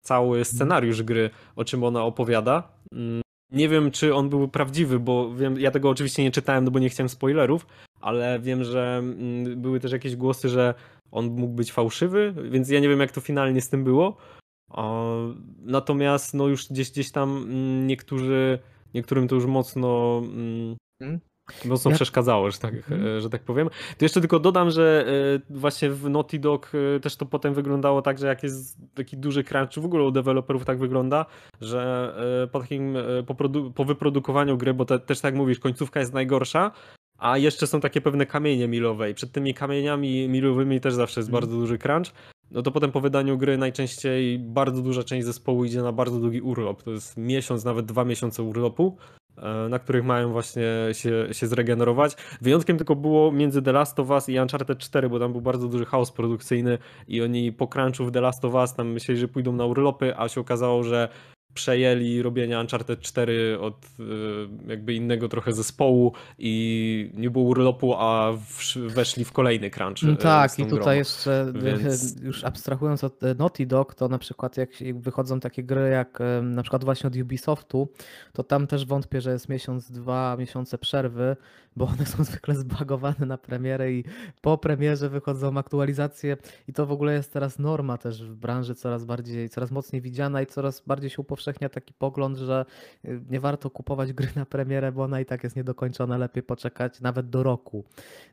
cały 0.00 0.44
scenariusz 0.44 1.02
gry, 1.02 1.30
o 1.56 1.64
czym 1.64 1.84
ona 1.84 2.04
opowiada. 2.04 2.68
Mm, 2.92 3.22
nie 3.52 3.68
wiem, 3.68 3.90
czy 3.90 4.14
on 4.14 4.28
był 4.28 4.48
prawdziwy, 4.48 4.98
bo 4.98 5.34
wiem, 5.34 5.60
ja 5.60 5.70
tego 5.70 5.90
oczywiście 5.90 6.22
nie 6.22 6.30
czytałem, 6.30 6.64
no 6.64 6.70
bo 6.70 6.78
nie 6.78 6.88
chciałem 6.88 7.08
spoilerów, 7.08 7.66
ale 8.00 8.40
wiem, 8.40 8.64
że 8.64 8.98
mm, 8.98 9.60
były 9.60 9.80
też 9.80 9.92
jakieś 9.92 10.16
głosy, 10.16 10.48
że 10.48 10.74
on 11.10 11.26
mógł 11.26 11.54
być 11.54 11.72
fałszywy, 11.72 12.34
więc 12.50 12.70
ja 12.70 12.80
nie 12.80 12.88
wiem, 12.88 13.00
jak 13.00 13.12
to 13.12 13.20
finalnie 13.20 13.60
z 13.60 13.68
tym 13.68 13.84
było. 13.84 14.16
Natomiast 15.58 16.34
no 16.34 16.48
już 16.48 16.68
gdzieś, 16.68 16.90
gdzieś 16.90 17.10
tam 17.10 17.36
mm, 17.36 17.86
niektórzy, 17.86 18.58
niektórym 18.94 19.28
to 19.28 19.34
już 19.34 19.46
mocno 19.46 20.22
hmm? 20.98 21.20
Mocno 21.64 21.90
ja... 21.90 21.94
przeszkadzało, 21.94 22.50
że 22.50 22.58
tak, 22.58 22.74
mm. 22.90 23.20
że 23.20 23.30
tak 23.30 23.42
powiem. 23.42 23.68
To 23.98 24.04
jeszcze 24.04 24.20
tylko 24.20 24.38
dodam, 24.38 24.70
że 24.70 25.06
e, 25.50 25.58
właśnie 25.58 25.90
w 25.90 26.10
Naughty 26.10 26.38
Dog 26.38 26.72
e, 26.96 27.00
też 27.00 27.16
to 27.16 27.26
potem 27.26 27.54
wyglądało 27.54 28.02
tak, 28.02 28.18
że 28.18 28.26
jak 28.26 28.42
jest 28.42 28.78
taki 28.94 29.16
duży 29.16 29.44
crunch, 29.44 29.68
czy 29.70 29.80
w 29.80 29.84
ogóle 29.84 30.04
u 30.04 30.10
deweloperów 30.10 30.64
tak 30.64 30.78
wygląda, 30.78 31.26
że 31.60 32.12
po 32.52 32.60
takim, 32.60 32.96
po, 33.26 33.34
po 33.74 33.84
wyprodukowaniu 33.84 34.58
gry, 34.58 34.74
bo 34.74 34.84
te, 34.84 34.98
też 34.98 35.20
tak 35.20 35.34
mówisz, 35.34 35.58
końcówka 35.58 36.00
jest 36.00 36.12
najgorsza, 36.12 36.70
a 37.18 37.38
jeszcze 37.38 37.66
są 37.66 37.80
takie 37.80 38.00
pewne 38.00 38.26
kamienie 38.26 38.68
milowe 38.68 39.10
i 39.10 39.14
przed 39.14 39.32
tymi 39.32 39.54
kamieniami 39.54 40.28
milowymi 40.28 40.80
też 40.80 40.94
zawsze 40.94 41.20
jest 41.20 41.28
mm. 41.28 41.40
bardzo 41.40 41.56
duży 41.56 41.78
crunch. 41.78 42.12
No 42.50 42.62
to 42.62 42.70
potem 42.70 42.92
po 42.92 43.00
wydaniu 43.00 43.38
gry 43.38 43.58
najczęściej 43.58 44.38
bardzo 44.38 44.82
duża 44.82 45.02
część 45.02 45.26
zespołu 45.26 45.64
idzie 45.64 45.82
na 45.82 45.92
bardzo 45.92 46.18
długi 46.18 46.40
urlop. 46.40 46.82
To 46.82 46.90
jest 46.90 47.16
miesiąc, 47.16 47.64
nawet 47.64 47.86
dwa 47.86 48.04
miesiące 48.04 48.42
urlopu. 48.42 48.96
E, 49.38 49.68
na 49.68 49.78
których 49.78 50.04
mają 50.04 50.32
właśnie 50.32 50.62
się, 50.92 51.28
się 51.32 51.46
zregenerować. 51.46 52.16
Wyjątkiem 52.40 52.76
tylko 52.76 52.96
było 52.96 53.32
między 53.32 53.62
The 53.62 53.72
Last 53.72 54.00
of 54.00 54.10
Us 54.10 54.28
i 54.28 54.38
Uncharted 54.38 54.78
4, 54.78 55.08
bo 55.08 55.18
tam 55.18 55.32
był 55.32 55.40
bardzo 55.40 55.68
duży 55.68 55.84
chaos 55.84 56.12
produkcyjny 56.12 56.78
i 57.08 57.22
oni 57.22 57.52
po 57.52 57.68
crunchu 57.68 58.04
w 58.04 58.12
The 58.12 58.20
Last 58.20 58.44
of 58.44 58.54
Us 58.54 58.74
tam 58.74 58.88
myśleli, 58.88 59.20
że 59.20 59.28
pójdą 59.28 59.52
na 59.52 59.64
urlopy, 59.64 60.14
a 60.16 60.28
się 60.28 60.40
okazało, 60.40 60.82
że 60.82 61.08
przejęli 61.54 62.22
robienie 62.22 62.58
Uncharted 62.58 63.00
4 63.00 63.58
od 63.60 63.84
y, 63.84 64.04
jakby 64.66 64.94
innego 64.94 65.28
trochę 65.28 65.52
zespołu 65.52 66.12
i 66.38 67.10
nie 67.14 67.30
było 67.30 67.44
urlopu, 67.44 67.94
a 67.94 68.32
weszli 68.76 69.24
w 69.24 69.32
kolejny 69.32 69.70
crunch. 69.70 70.02
No 70.02 70.16
tak, 70.16 70.58
i 70.58 70.66
tutaj 70.66 70.84
grą. 70.84 70.92
jeszcze 70.92 71.52
Więc... 71.54 72.16
już 72.22 72.44
abstrahując 72.44 73.04
od 73.04 73.20
Naughty 73.38 73.66
Dog, 73.66 73.94
to 73.94 74.08
na 74.08 74.18
przykład 74.18 74.56
jak 74.56 74.70
wychodzą 74.94 75.40
takie 75.40 75.64
gry 75.64 75.90
jak 75.90 76.18
na 76.42 76.62
przykład 76.62 76.84
właśnie 76.84 77.08
od 77.08 77.16
Ubisoftu, 77.16 77.88
to 78.32 78.44
tam 78.44 78.66
też 78.66 78.86
wątpię, 78.86 79.20
że 79.20 79.32
jest 79.32 79.48
miesiąc, 79.48 79.90
dwa 79.90 80.36
miesiące 80.38 80.78
przerwy, 80.78 81.36
bo 81.76 81.86
one 81.86 82.06
są 82.06 82.24
zwykle 82.24 82.54
zbagowane 82.54 83.26
na 83.26 83.38
premierę 83.38 83.92
i 83.92 84.04
po 84.40 84.58
premierze 84.58 85.08
wychodzą 85.08 85.58
aktualizacje 85.58 86.36
i 86.68 86.72
to 86.72 86.86
w 86.86 86.92
ogóle 86.92 87.12
jest 87.12 87.32
teraz 87.32 87.58
norma 87.58 87.98
też 87.98 88.22
w 88.24 88.34
branży 88.34 88.74
coraz 88.74 89.04
bardziej, 89.04 89.48
coraz 89.48 89.70
mocniej 89.70 90.02
widziana 90.02 90.42
i 90.42 90.46
coraz 90.46 90.80
bardziej 90.80 91.10
się 91.10 91.22
upowszechnia 91.22 91.68
taki 91.68 91.94
pogląd, 91.94 92.38
że 92.38 92.64
y, 93.04 93.20
nie 93.30 93.40
warto 93.40 93.70
kupować 93.70 94.12
gry 94.12 94.28
na 94.36 94.46
premierę, 94.46 94.92
bo 94.92 95.02
ona 95.02 95.20
i 95.20 95.24
tak 95.24 95.44
jest 95.44 95.56
niedokończona, 95.56 96.18
lepiej 96.18 96.42
poczekać 96.42 97.00
nawet 97.00 97.30
do 97.30 97.42
roku. 97.42 97.84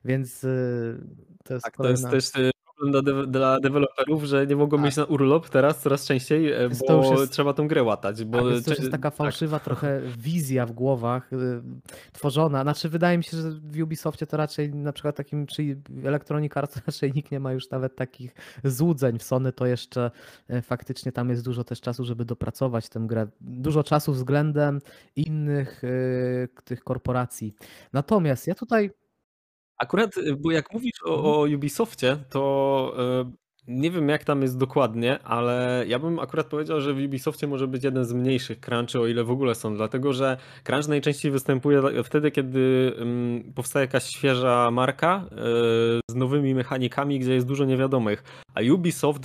Więc 0.06 0.43
y, 0.43 1.02
to 1.43 1.54
jest 1.54 1.63
tak, 1.63 1.73
kolejna... 1.73 2.10
to 2.10 2.15
jest 2.15 2.34
też 2.34 2.52
y, 2.83 2.91
dla, 2.91 3.25
dla 3.25 3.59
deweloperów, 3.59 4.23
że 4.23 4.47
nie 4.47 4.55
mogą 4.55 4.77
tak. 4.77 4.85
mieć 4.85 4.95
na 4.95 5.05
urlop 5.05 5.49
teraz 5.49 5.81
coraz 5.81 6.05
częściej, 6.05 6.51
e, 6.51 6.69
bo 6.87 7.19
jest, 7.19 7.31
trzeba 7.31 7.53
tą 7.53 7.67
grę 7.67 7.83
łatać. 7.83 8.25
Bo 8.25 8.37
tak, 8.37 8.47
jest, 8.47 8.65
to 8.65 8.73
jest 8.73 8.91
taka 8.91 9.11
tak. 9.11 9.17
fałszywa 9.17 9.57
tak. 9.57 9.65
trochę 9.65 10.01
wizja 10.17 10.65
w 10.65 10.71
głowach 10.71 11.33
y, 11.33 11.61
tworzona. 12.11 12.61
Znaczy 12.61 12.89
wydaje 12.89 13.17
mi 13.17 13.23
się, 13.23 13.37
że 13.37 13.51
w 13.51 13.81
Ubisoftie 13.81 14.27
to 14.27 14.37
raczej 14.37 14.73
na 14.73 14.93
przykład 14.93 15.15
takim, 15.15 15.47
czy 15.47 15.81
Electronic 16.03 16.57
Arts 16.57 16.81
raczej 16.87 17.13
nikt 17.13 17.31
nie 17.31 17.39
ma 17.39 17.53
już 17.53 17.69
nawet 17.69 17.95
takich 17.95 18.35
złudzeń. 18.63 19.19
W 19.19 19.23
Sony 19.23 19.53
to 19.53 19.65
jeszcze 19.65 20.11
y, 20.49 20.61
faktycznie 20.61 21.11
tam 21.11 21.29
jest 21.29 21.45
dużo 21.45 21.63
też 21.63 21.81
czasu, 21.81 22.05
żeby 22.05 22.25
dopracować 22.25 22.89
tę 22.89 22.99
grę. 22.99 23.27
Dużo 23.41 23.83
czasu 23.83 24.13
względem 24.13 24.79
innych 25.15 25.83
y, 25.83 26.49
tych 26.63 26.83
korporacji. 26.83 27.55
Natomiast 27.93 28.47
ja 28.47 28.55
tutaj 28.55 28.91
Akurat, 29.79 30.17
y, 30.17 30.35
bo 30.35 30.51
jak 30.51 30.73
mówisz 30.73 31.03
o, 31.05 31.13
mhm. 31.13 31.25
o 31.25 31.55
Ubisoftie, 31.55 32.17
to 32.29 32.93
nie 33.69 33.91
wiem 33.91 34.10
jak 34.10 34.23
tam 34.23 34.41
jest 34.41 34.58
dokładnie, 34.58 35.19
ale 35.23 35.84
ja 35.88 35.99
bym 35.99 36.19
akurat 36.19 36.47
powiedział, 36.47 36.82
że 36.82 36.93
w 36.93 36.97
Ubisoftie 37.05 37.47
może 37.47 37.67
być 37.67 37.84
jeden 37.84 38.05
z 38.05 38.13
mniejszych 38.13 38.60
crunchy, 38.60 38.99
o 38.99 39.08
ile 39.08 39.23
w 39.23 39.32
ogóle 39.32 39.55
są, 39.55 39.75
dlatego 39.75 40.13
że 40.13 40.38
crunch 40.63 40.88
najczęściej 40.88 41.32
występuje 41.32 41.82
wtedy, 42.03 42.32
kiedy 42.32 42.93
powstaje 43.55 43.86
jakaś 43.86 44.03
świeża 44.03 44.71
marka 44.71 45.25
y, 45.32 45.36
z 46.12 46.15
nowymi 46.15 46.55
mechanikami, 46.55 47.19
gdzie 47.19 47.34
jest 47.34 47.47
dużo 47.47 47.65
niewiadomych. 47.65 48.23
A 48.55 48.62
Ubisoft 48.73 49.23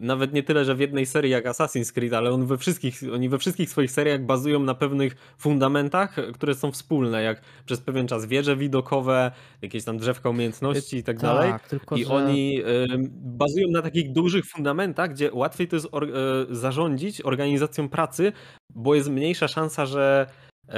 nawet 0.00 0.32
nie 0.32 0.42
tyle, 0.42 0.64
że 0.64 0.74
w 0.74 0.80
jednej 0.80 1.06
serii 1.06 1.30
jak 1.30 1.44
Assassin's 1.44 1.92
Creed, 1.92 2.12
ale 2.12 2.30
on 2.30 2.46
we 2.46 2.58
wszystkich, 2.58 3.00
oni 3.14 3.28
we 3.28 3.38
wszystkich 3.38 3.70
swoich 3.70 3.90
seriach 3.90 4.24
bazują 4.24 4.60
na 4.60 4.74
pewnych 4.74 5.34
fundamentach, 5.38 6.16
które 6.34 6.54
są 6.54 6.72
wspólne, 6.72 7.22
jak 7.22 7.42
przez 7.66 7.80
pewien 7.80 8.06
czas 8.06 8.26
wieże 8.26 8.56
widokowe, 8.56 9.30
jakieś 9.62 9.84
tam 9.84 9.98
drzewka 9.98 10.30
umiejętności 10.30 10.96
i 10.96 11.02
tak, 11.02 11.16
tak 11.16 11.22
dalej. 11.22 11.52
Tylko, 11.68 11.96
I 11.96 12.04
oni 12.04 12.62
bazują 13.10 13.59
na 13.68 13.82
takich 13.82 14.12
dużych 14.12 14.44
fundamentach, 14.46 15.10
gdzie 15.10 15.30
łatwiej 15.32 15.68
to 15.68 15.76
jest 15.76 15.88
or 15.92 16.04
e, 16.04 16.08
zarządzić 16.50 17.22
organizacją 17.22 17.88
pracy, 17.88 18.32
bo 18.74 18.94
jest 18.94 19.10
mniejsza 19.10 19.48
szansa, 19.48 19.86
że, 19.86 20.26
e, 20.68 20.72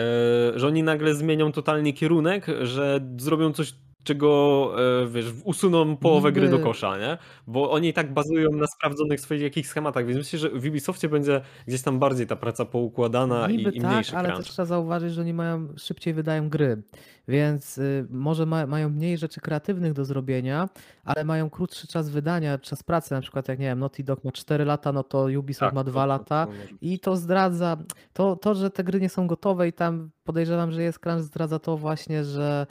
że 0.57 0.67
oni 0.67 0.83
nagle 0.83 1.15
zmienią 1.15 1.53
totalnie 1.53 1.93
kierunek, 1.93 2.47
że 2.63 3.01
zrobią 3.19 3.53
coś 3.53 3.75
czego, 4.05 4.73
e, 5.03 5.09
wiesz, 5.09 5.27
usuną 5.45 5.97
połowę 5.97 6.33
gry 6.33 6.49
do 6.49 6.59
kosza, 6.59 6.99
nie? 6.99 7.19
Bo 7.47 7.71
oni 7.71 7.89
i 7.89 7.93
tak 7.93 8.15
bazują 8.15 8.51
na 8.51 8.67
sprawdzonych 8.67 9.21
swoich 9.21 9.43
jakichś 9.43 9.69
schematach, 9.69 10.07
więc 10.07 10.19
myślę, 10.19 10.39
że 10.39 10.51
w 10.51 10.67
Ubisoftie 10.67 11.09
będzie 11.09 11.41
gdzieś 11.67 11.83
tam 11.83 11.99
bardziej 11.99 12.27
ta 12.27 12.37
praca 12.37 12.65
poukładana 12.65 13.47
Niby 13.49 13.71
i, 13.71 13.79
i 13.79 13.81
tak, 13.81 13.91
mniejszy 13.91 14.17
ale 14.17 14.29
crunch. 14.29 14.45
też 14.45 14.53
trzeba 14.53 14.67
zauważyć, 14.67 15.13
że 15.13 15.21
oni 15.21 15.35
mają, 15.35 15.69
szybciej 15.77 16.15
wydają 16.15 16.49
gry, 16.49 16.83
więc 17.29 17.79
y, 17.79 18.07
może 18.11 18.47
ma, 18.47 18.67
mają 18.67 18.89
mniej 18.89 19.19
rzeczy 19.19 19.41
kreatywnych 19.41 19.93
do 19.93 20.05
zrobienia, 20.05 20.69
ale 21.05 21.25
mają 21.25 21.51
krótszy 21.51 21.87
czas 21.87 22.11
wydania, 22.11 22.59
czas 22.59 22.83
pracy, 22.83 23.15
na 23.15 23.21
przykład 23.21 23.49
jak, 23.49 23.59
nie 23.59 23.67
wiem, 23.67 23.79
Naughty 23.79 24.05
Dog 24.05 24.25
ma 24.25 24.33
4 24.33 24.65
lata, 24.65 24.93
no 24.93 25.03
to 25.03 25.27
Ubisoft 25.39 25.61
tak, 25.71 25.75
ma 25.75 25.85
2 25.85 26.01
to, 26.01 26.07
lata. 26.07 26.47
to, 26.47 26.53
to 26.53 26.59
i 26.81 26.99
to 26.99 27.17
zdradza, 27.17 27.77
to, 28.13 28.37
to, 28.37 28.55
że 28.55 28.71
te 28.71 28.85
gry 28.85 29.01
nie 29.01 29.09
są 29.09 29.27
gotowe 29.27 29.69
i 29.69 29.73
tam 29.73 30.11
podejrzewam, 30.25 30.73
że 30.73 30.83
jest 30.83 30.99
crunch, 30.99 31.23
zdradza 31.23 31.59
to 31.59 31.77
właśnie, 31.77 32.25
że 32.25 32.67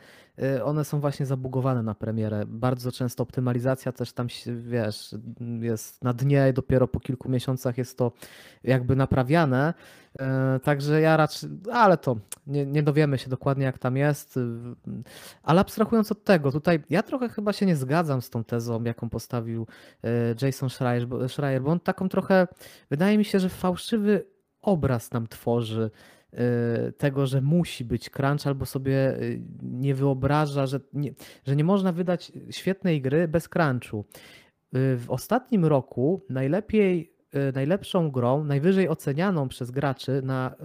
one 0.63 0.85
są 0.85 0.99
właśnie 0.99 1.25
zabugowane 1.25 1.83
na 1.83 1.95
premierę. 1.95 2.43
Bardzo 2.47 2.91
często 2.91 3.23
optymalizacja 3.23 3.91
też 3.91 4.13
tam 4.13 4.27
wiesz, 4.61 5.15
jest 5.61 6.03
na 6.03 6.13
dnie 6.13 6.47
i 6.49 6.53
dopiero 6.53 6.87
po 6.87 6.99
kilku 6.99 7.29
miesiącach 7.29 7.77
jest 7.77 7.97
to 7.97 8.11
jakby 8.63 8.95
naprawiane. 8.95 9.73
Y, 10.55 10.59
Także 10.59 11.01
ja 11.01 11.17
raczej, 11.17 11.49
ale 11.73 11.97
to 11.97 12.15
nie, 12.47 12.65
nie 12.65 12.83
dowiemy 12.83 13.17
się 13.17 13.29
dokładnie 13.29 13.65
jak 13.65 13.77
tam 13.77 13.97
jest. 13.97 14.37
y, 14.37 14.41
Ale 15.43 15.61
abstrahując 15.61 16.11
od 16.11 16.23
tego, 16.23 16.51
tutaj 16.51 16.83
ja 16.89 17.03
trochę 17.03 17.29
chyba 17.29 17.53
się 17.53 17.65
nie 17.65 17.75
zgadzam 17.75 18.21
z 18.21 18.29
tą 18.29 18.43
tezą, 18.43 18.83
jaką 18.83 19.09
postawił 19.09 19.67
y, 20.05 20.45
Jason 20.45 20.69
Schreier, 20.69 21.07
bo, 21.07 21.29
Schreier, 21.29 21.61
bo 21.61 21.71
on 21.71 21.79
taką 21.79 22.09
trochę, 22.09 22.47
wydaje 22.89 23.17
mi 23.17 23.25
się, 23.25 23.39
że 23.39 23.49
fałszywy 23.49 24.25
obraz 24.61 25.11
nam 25.11 25.27
tworzy 25.27 25.91
y, 25.91 26.20
tego, 26.97 27.25
że 27.25 27.41
musi 27.41 27.85
być 27.85 28.09
crunch, 28.09 28.47
albo 28.47 28.65
sobie 28.65 29.21
y, 29.21 29.41
nie 29.61 29.95
wyobraża, 29.95 30.65
że 30.67 30.79
nie, 30.93 31.11
że 31.47 31.55
nie 31.55 31.63
można 31.63 31.91
wydać 31.91 32.31
świetnej 32.49 33.01
gry 33.01 33.27
bez 33.27 33.49
crunchu. 33.49 34.05
Y, 34.75 34.97
W 34.97 35.05
ostatnim 35.09 35.65
roku 35.65 36.25
najlepiej, 36.29 37.13
y, 37.49 37.53
najlepszą 37.53 38.11
grą, 38.11 38.43
najwyżej 38.43 38.89
ocenianą 38.89 39.47
przez 39.47 39.71
graczy 39.71 40.21
na 40.23 40.55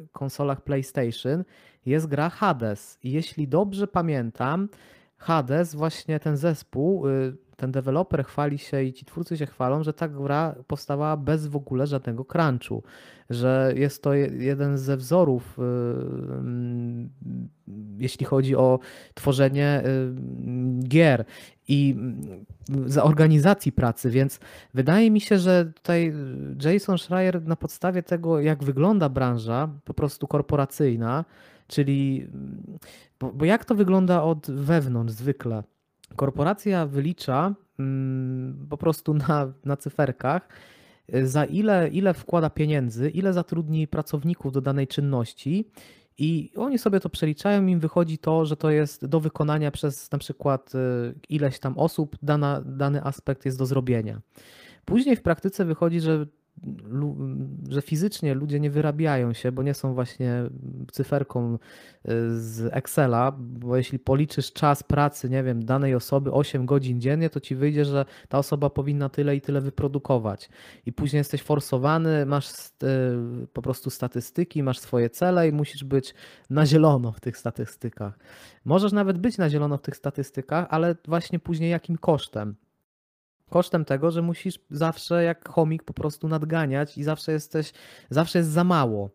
y, 0.00 0.08
konsolach 0.12 0.60
PlayStation 0.60 1.44
jest 1.86 2.06
gra 2.06 2.30
Hades. 2.30 2.98
Jeśli 3.04 3.48
dobrze 3.48 3.86
pamiętam, 3.86 4.68
Hades, 5.16 5.74
właśnie 5.74 6.20
ten 6.20 6.36
zespół, 6.36 7.08
y, 7.08 7.36
ten 7.56 7.72
deweloper 7.72 8.24
chwali 8.24 8.58
się 8.58 8.82
i 8.82 8.92
ci 8.92 9.04
twórcy 9.04 9.36
się 9.36 9.46
chwalą, 9.46 9.82
że 9.82 9.92
ta 9.92 10.08
gra 10.08 10.54
powstawała 10.66 11.16
bez 11.16 11.46
w 11.46 11.56
ogóle 11.56 11.86
żadnego 11.86 12.24
crunchu, 12.24 12.82
że 13.30 13.72
jest 13.76 14.02
to 14.02 14.14
je- 14.14 14.26
jeden 14.26 14.78
ze 14.78 14.96
wzorów, 14.96 15.58
y, 15.58 15.62
mm, 15.62 17.10
jeśli 17.98 18.26
chodzi 18.26 18.56
o 18.56 18.78
tworzenie 19.14 19.82
y, 19.86 20.12
gier 20.88 21.24
i 21.68 21.94
mm, 21.98 22.44
za 22.86 23.02
organizacji 23.04 23.72
pracy, 23.72 24.10
więc 24.10 24.40
wydaje 24.74 25.10
mi 25.10 25.20
się, 25.20 25.38
że 25.38 25.72
tutaj 25.74 26.12
Jason 26.64 26.98
Schreier 26.98 27.42
na 27.42 27.56
podstawie 27.56 28.02
tego, 28.02 28.40
jak 28.40 28.64
wygląda 28.64 29.08
branża, 29.08 29.68
po 29.84 29.94
prostu 29.94 30.26
korporacyjna, 30.26 31.24
czyli 31.66 32.28
bo, 33.20 33.32
bo 33.32 33.44
jak 33.44 33.64
to 33.64 33.74
wygląda 33.74 34.22
od 34.22 34.50
wewnątrz 34.50 35.12
zwykle? 35.12 35.62
Korporacja 36.16 36.86
wylicza 36.86 37.54
mm, 37.78 38.66
po 38.70 38.76
prostu 38.76 39.14
na, 39.14 39.52
na 39.64 39.76
cyferkach, 39.76 40.48
y, 41.14 41.26
za 41.28 41.44
ile, 41.44 41.88
ile 41.88 42.14
wkłada 42.14 42.50
pieniędzy, 42.50 43.10
ile 43.10 43.32
zatrudni 43.32 43.88
pracowników 43.88 44.52
do 44.52 44.60
danej 44.60 44.86
czynności. 44.86 45.70
I 46.18 46.52
oni 46.56 46.78
sobie 46.78 47.00
to 47.00 47.08
przeliczają, 47.08 47.66
im 47.66 47.80
wychodzi 47.80 48.18
to, 48.18 48.44
że 48.44 48.56
to 48.56 48.70
jest 48.70 49.06
do 49.06 49.20
wykonania 49.20 49.70
przez 49.70 50.12
na 50.12 50.18
przykład 50.18 50.74
y, 50.74 50.78
ileś 51.28 51.58
tam 51.58 51.78
osób, 51.78 52.16
dana, 52.22 52.62
dany 52.66 53.04
aspekt 53.04 53.44
jest 53.44 53.58
do 53.58 53.66
zrobienia. 53.66 54.20
Później 54.84 55.16
w 55.16 55.22
praktyce 55.22 55.64
wychodzi, 55.64 56.00
że, 56.00 56.26
że 57.68 57.82
fizycznie 57.82 58.34
ludzie 58.34 58.60
nie 58.60 58.70
wyrabiają 58.70 59.32
się, 59.32 59.52
bo 59.52 59.62
nie 59.62 59.74
są 59.74 59.94
właśnie 59.94 60.42
cyferką 60.92 61.54
y, 61.54 61.58
z 62.40 62.74
Excela, 62.74 63.32
bo 63.38 63.76
jeśli 63.76 63.98
policzysz 63.98 64.52
czas 64.52 64.82
pracy, 64.82 65.30
nie 65.30 65.42
wiem, 65.42 65.64
danej 65.64 65.94
osoby 65.94 66.32
8 66.32 66.66
godzin 66.66 67.00
dziennie, 67.00 67.30
to 67.30 67.40
ci 67.40 67.54
wyjdzie, 67.54 67.84
że 67.84 68.04
ta 68.28 68.38
osoba 68.38 68.70
powinna 68.70 69.08
tyle 69.08 69.36
i 69.36 69.40
tyle 69.40 69.60
wyprodukować. 69.60 70.48
I 70.86 70.92
później 70.92 71.18
jesteś 71.18 71.42
forsowany, 71.42 72.26
masz 72.26 72.50
y, 72.50 73.46
po 73.52 73.62
prostu 73.62 73.90
statystyki, 73.90 74.62
masz 74.62 74.78
swoje 74.78 75.10
cele 75.10 75.48
i 75.48 75.52
musisz 75.52 75.84
być 75.84 76.14
na 76.50 76.66
zielono 76.66 77.12
w 77.12 77.20
tych 77.20 77.36
statystykach. 77.36 78.18
Możesz 78.64 78.92
nawet 78.92 79.18
być 79.18 79.38
na 79.38 79.50
zielono 79.50 79.78
w 79.78 79.82
tych 79.82 79.96
statystykach, 79.96 80.66
ale 80.70 80.96
właśnie 81.08 81.38
później 81.38 81.70
jakim 81.70 81.98
kosztem? 81.98 82.54
Kosztem 83.50 83.84
tego, 83.84 84.10
że 84.10 84.22
musisz 84.22 84.58
zawsze 84.70 85.24
jak 85.24 85.48
chomik 85.48 85.82
po 85.82 85.92
prostu 85.92 86.28
nadganiać 86.28 86.98
i 86.98 87.02
zawsze 87.02 87.32
jesteś, 87.32 87.72
zawsze 88.10 88.38
jest 88.38 88.50
za 88.50 88.64
mało. 88.64 89.10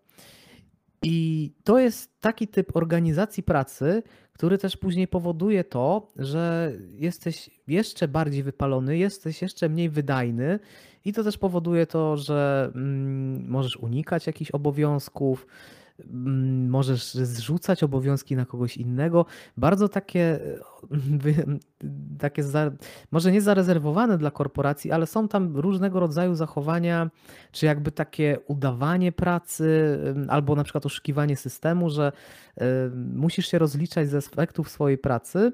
I 1.04 1.52
to 1.64 1.80
jest 1.80 2.22
taki 2.22 2.48
typ 2.48 2.76
organizacji 2.76 3.44
pracy, 3.44 4.04
który 4.34 4.58
też 4.58 4.78
później 4.78 5.08
powoduje 5.08 5.64
to, 5.64 6.08
że 6.16 6.74
jesteś 6.92 7.50
jeszcze 7.68 8.08
bardziej 8.08 8.44
wypalony, 8.44 8.98
jesteś 8.98 9.42
jeszcze 9.42 9.70
mniej 9.70 9.90
wydajny, 9.90 10.60
i 11.06 11.14
to 11.14 11.24
też 11.24 11.38
powoduje 11.38 11.88
to, 11.88 12.18
że 12.18 12.72
mm, 12.76 13.50
możesz 13.50 13.78
unikać 13.78 14.28
jakichś 14.28 14.52
obowiązków, 14.52 15.48
możesz 16.68 17.14
zrzucać 17.14 17.84
obowiązki 17.84 18.36
na 18.36 18.46
kogoś 18.46 18.78
innego. 18.78 19.26
Bardzo 19.58 19.90
takie, 19.90 20.40
wy- 20.92 21.60
takie 22.20 22.44
za, 22.44 22.72
może 23.12 23.32
nie 23.32 23.42
zarezerwowane 23.42 24.18
dla 24.18 24.32
korporacji, 24.32 24.92
ale 24.92 25.08
są 25.08 25.28
tam 25.28 25.58
różnego 25.58 26.00
rodzaju 26.00 26.36
zachowania, 26.36 27.10
czy 27.52 27.66
jakby 27.66 27.92
takie 27.92 28.38
udawanie 28.48 29.12
pracy, 29.12 29.98
albo 30.28 30.56
na 30.56 30.64
przykład 30.64 30.86
oszukiwanie 30.86 31.38
systemu, 31.38 31.90
że 31.90 32.12
ym, 32.62 33.18
musisz 33.18 33.48
się 33.48 33.60
rozliczać 33.60 34.10
ze 34.10 34.18
aspektów 34.18 34.70
swojej 34.70 34.98
pracy, 34.98 35.52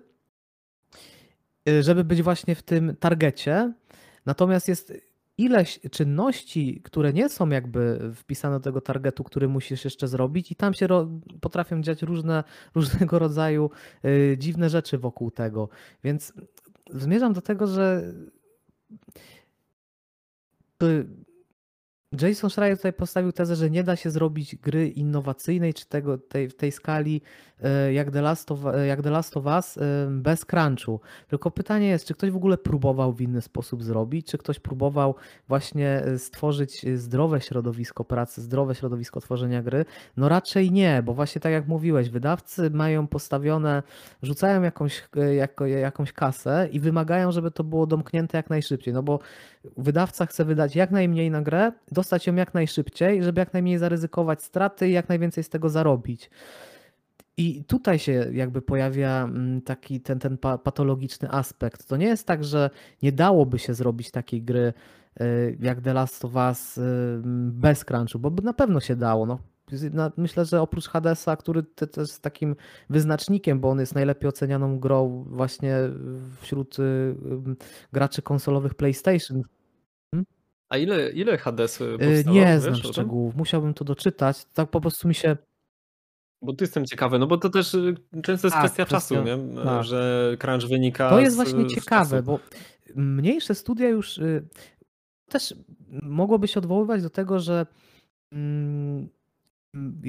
y, 1.70 1.84
żeby 1.84 2.04
być 2.04 2.22
właśnie 2.22 2.56
w 2.56 2.64
tym 2.64 2.96
targecie. 3.00 3.74
Natomiast 4.26 4.68
jest 4.68 4.94
ileś 5.38 5.80
czynności, 5.92 6.82
które 6.84 7.14
nie 7.14 7.30
są 7.30 7.50
jakby 7.50 8.12
wpisane 8.16 8.56
do 8.56 8.64
tego 8.64 8.82
targetu, 8.82 9.24
który 9.24 9.48
musisz 9.48 9.86
jeszcze 9.86 10.08
zrobić, 10.08 10.52
i 10.52 10.56
tam 10.56 10.74
się 10.74 10.88
ro, 10.88 11.10
potrafią 11.42 11.82
dziać 11.82 12.02
różne, 12.02 12.44
różnego 12.76 13.20
rodzaju 13.20 13.70
y, 14.06 14.36
dziwne 14.40 14.70
rzeczy 14.70 14.98
wokół 14.98 15.32
tego. 15.32 15.70
Więc 16.04 16.34
zmierzam 16.92 17.34
do 17.34 17.42
tego, 17.42 17.68
że 17.68 18.14
Jason 22.22 22.50
Schreier 22.50 22.78
tutaj 22.78 22.94
postawił 22.94 23.32
tezę, 23.32 23.56
że 23.56 23.70
nie 23.70 23.84
da 23.84 23.96
się 23.96 24.12
zrobić 24.12 24.56
gry 24.56 24.90
innowacyjnej 24.90 25.74
czy 25.74 25.86
tego, 25.86 26.18
tej, 26.18 26.50
w 26.50 26.56
tej 26.56 26.72
skali 26.72 27.22
jak 27.94 28.12
The, 28.12 28.22
Last 28.22 28.52
of, 28.52 28.66
e, 28.66 28.88
jak 28.88 29.02
The 29.02 29.10
Last 29.10 29.38
of 29.38 29.46
Us 29.46 29.78
e, 29.78 29.82
bez 30.12 30.46
crunchu. 30.46 31.00
Tylko 31.28 31.52
pytanie 31.52 31.88
jest, 31.88 32.06
czy 32.06 32.14
ktoś 32.14 32.32
w 32.32 32.36
ogóle 32.36 32.58
próbował 32.58 33.14
w 33.14 33.22
inny 33.22 33.42
sposób 33.42 33.84
zrobić, 33.84 34.28
czy 34.28 34.38
ktoś 34.38 34.60
próbował 34.60 35.16
właśnie 35.48 36.04
stworzyć 36.18 36.86
zdrowe 36.96 37.42
środowisko 37.42 38.06
pracy, 38.06 38.42
zdrowe 38.42 38.76
środowisko 38.76 39.22
tworzenia 39.22 39.62
gry? 39.62 39.86
No 40.18 40.30
raczej 40.30 40.72
nie, 40.72 41.04
bo 41.06 41.14
właśnie 41.14 41.42
tak 41.42 41.52
jak 41.52 41.68
mówiłeś, 41.68 42.10
wydawcy 42.10 42.70
mają 42.70 43.08
postawione, 43.08 43.84
rzucają 44.24 44.62
jakąś, 44.62 45.04
jako, 45.36 45.66
jakąś 45.66 46.14
kasę 46.14 46.70
i 46.72 46.80
wymagają, 46.80 47.32
żeby 47.32 47.52
to 47.52 47.64
było 47.64 47.88
domknięte 47.88 48.38
jak 48.38 48.50
najszybciej, 48.50 48.94
no 48.94 49.04
bo 49.04 49.20
wydawca 49.78 50.26
chce 50.26 50.46
wydać 50.46 50.76
jak 50.76 50.92
najmniej 50.92 51.32
na 51.32 51.42
grę, 51.42 51.72
dostać 51.92 52.28
ją 52.28 52.36
jak 52.36 52.54
najszybciej, 52.54 53.24
żeby 53.24 53.40
jak 53.40 53.54
najmniej 53.54 53.78
zaryzykować 53.78 54.44
straty 54.44 54.90
i 54.90 54.92
jak 54.92 55.10
najwięcej 55.10 55.44
z 55.44 55.50
tego 55.50 55.70
zarobić. 55.70 56.30
I 57.40 57.64
tutaj 57.64 58.00
się 58.00 58.12
jakby 58.34 58.62
pojawia 58.62 59.24
mm, 59.24 59.62
taki 59.62 60.02
ten, 60.02 60.20
ten 60.20 60.38
pa- 60.38 60.58
patologiczny 60.58 61.32
aspekt. 61.32 61.88
To 61.88 61.98
nie 61.98 62.06
jest 62.06 62.28
tak, 62.28 62.44
że 62.44 62.70
nie 63.04 63.12
dałoby 63.12 63.60
się 63.60 63.74
zrobić 63.74 64.12
takiej 64.12 64.42
gry 64.42 64.74
y, 65.22 65.58
jak 65.62 65.82
The 65.82 65.94
Last 65.94 66.26
of 66.26 66.36
Us 66.36 66.78
y, 66.78 66.82
bez 67.52 67.86
crunchu, 67.86 68.20
bo 68.20 68.32
by 68.32 68.42
na 68.42 68.54
pewno 68.54 68.80
się 68.80 68.96
dało. 68.96 69.26
No. 69.26 69.40
Myślę, 70.18 70.46
że 70.46 70.62
oprócz 70.62 70.88
Hadesa, 70.88 71.36
który 71.36 71.64
te- 71.64 71.88
też 71.88 72.08
jest 72.10 72.22
takim 72.24 72.56
wyznacznikiem, 72.90 73.60
bo 73.60 73.70
on 73.70 73.80
jest 73.80 73.96
najlepiej 73.96 74.30
ocenianą 74.30 74.80
grą 74.80 75.26
właśnie 75.30 75.76
wśród 76.42 76.80
y, 76.80 76.82
y, 76.82 77.16
graczy 77.94 78.22
konsolowych 78.22 78.74
PlayStation. 78.76 79.42
A 80.70 80.78
ile, 80.78 81.10
ile 81.10 81.38
Hades 81.38 81.78
powstało? 81.78 82.36
Nie 82.36 82.60
znam 82.60 82.74
szczegółów, 82.94 83.36
musiałbym 83.36 83.74
to 83.74 83.86
doczytać. 83.86 84.46
Tak 84.54 84.70
po 84.70 84.82
prostu 84.82 85.08
mi 85.08 85.16
się. 85.16 85.38
Bo 86.42 86.54
tu 86.54 86.64
jestem 86.64 86.86
ciekawy, 86.86 87.20
no 87.20 87.28
bo 87.28 87.38
to 87.38 87.50
też 87.50 87.74
y, 87.74 87.96
często 88.24 88.48
jest 88.48 88.56
Tak, 88.56 88.66
kwestia 88.66 88.86
czasu, 88.86 89.16
nie? 89.24 89.64
tak. 89.64 89.84
że 89.84 90.32
crunch 90.40 90.68
wynika 90.70 91.10
To 91.10 91.20
jest 91.20 91.36
właśnie 91.36 91.70
z 91.70 91.76
ciekawe, 91.76 92.24
bo 92.24 92.40
mniejsze 92.96 93.56
studia 93.56 93.90
już 93.90 94.18
y, 94.18 94.48
też 95.30 95.56
mogłoby 96.02 96.48
się 96.48 96.60
odwoływać 96.60 97.02
do 97.02 97.10
tego, 97.10 97.40
że 97.40 97.66
mm, 98.32 99.10
mm, 99.76 100.02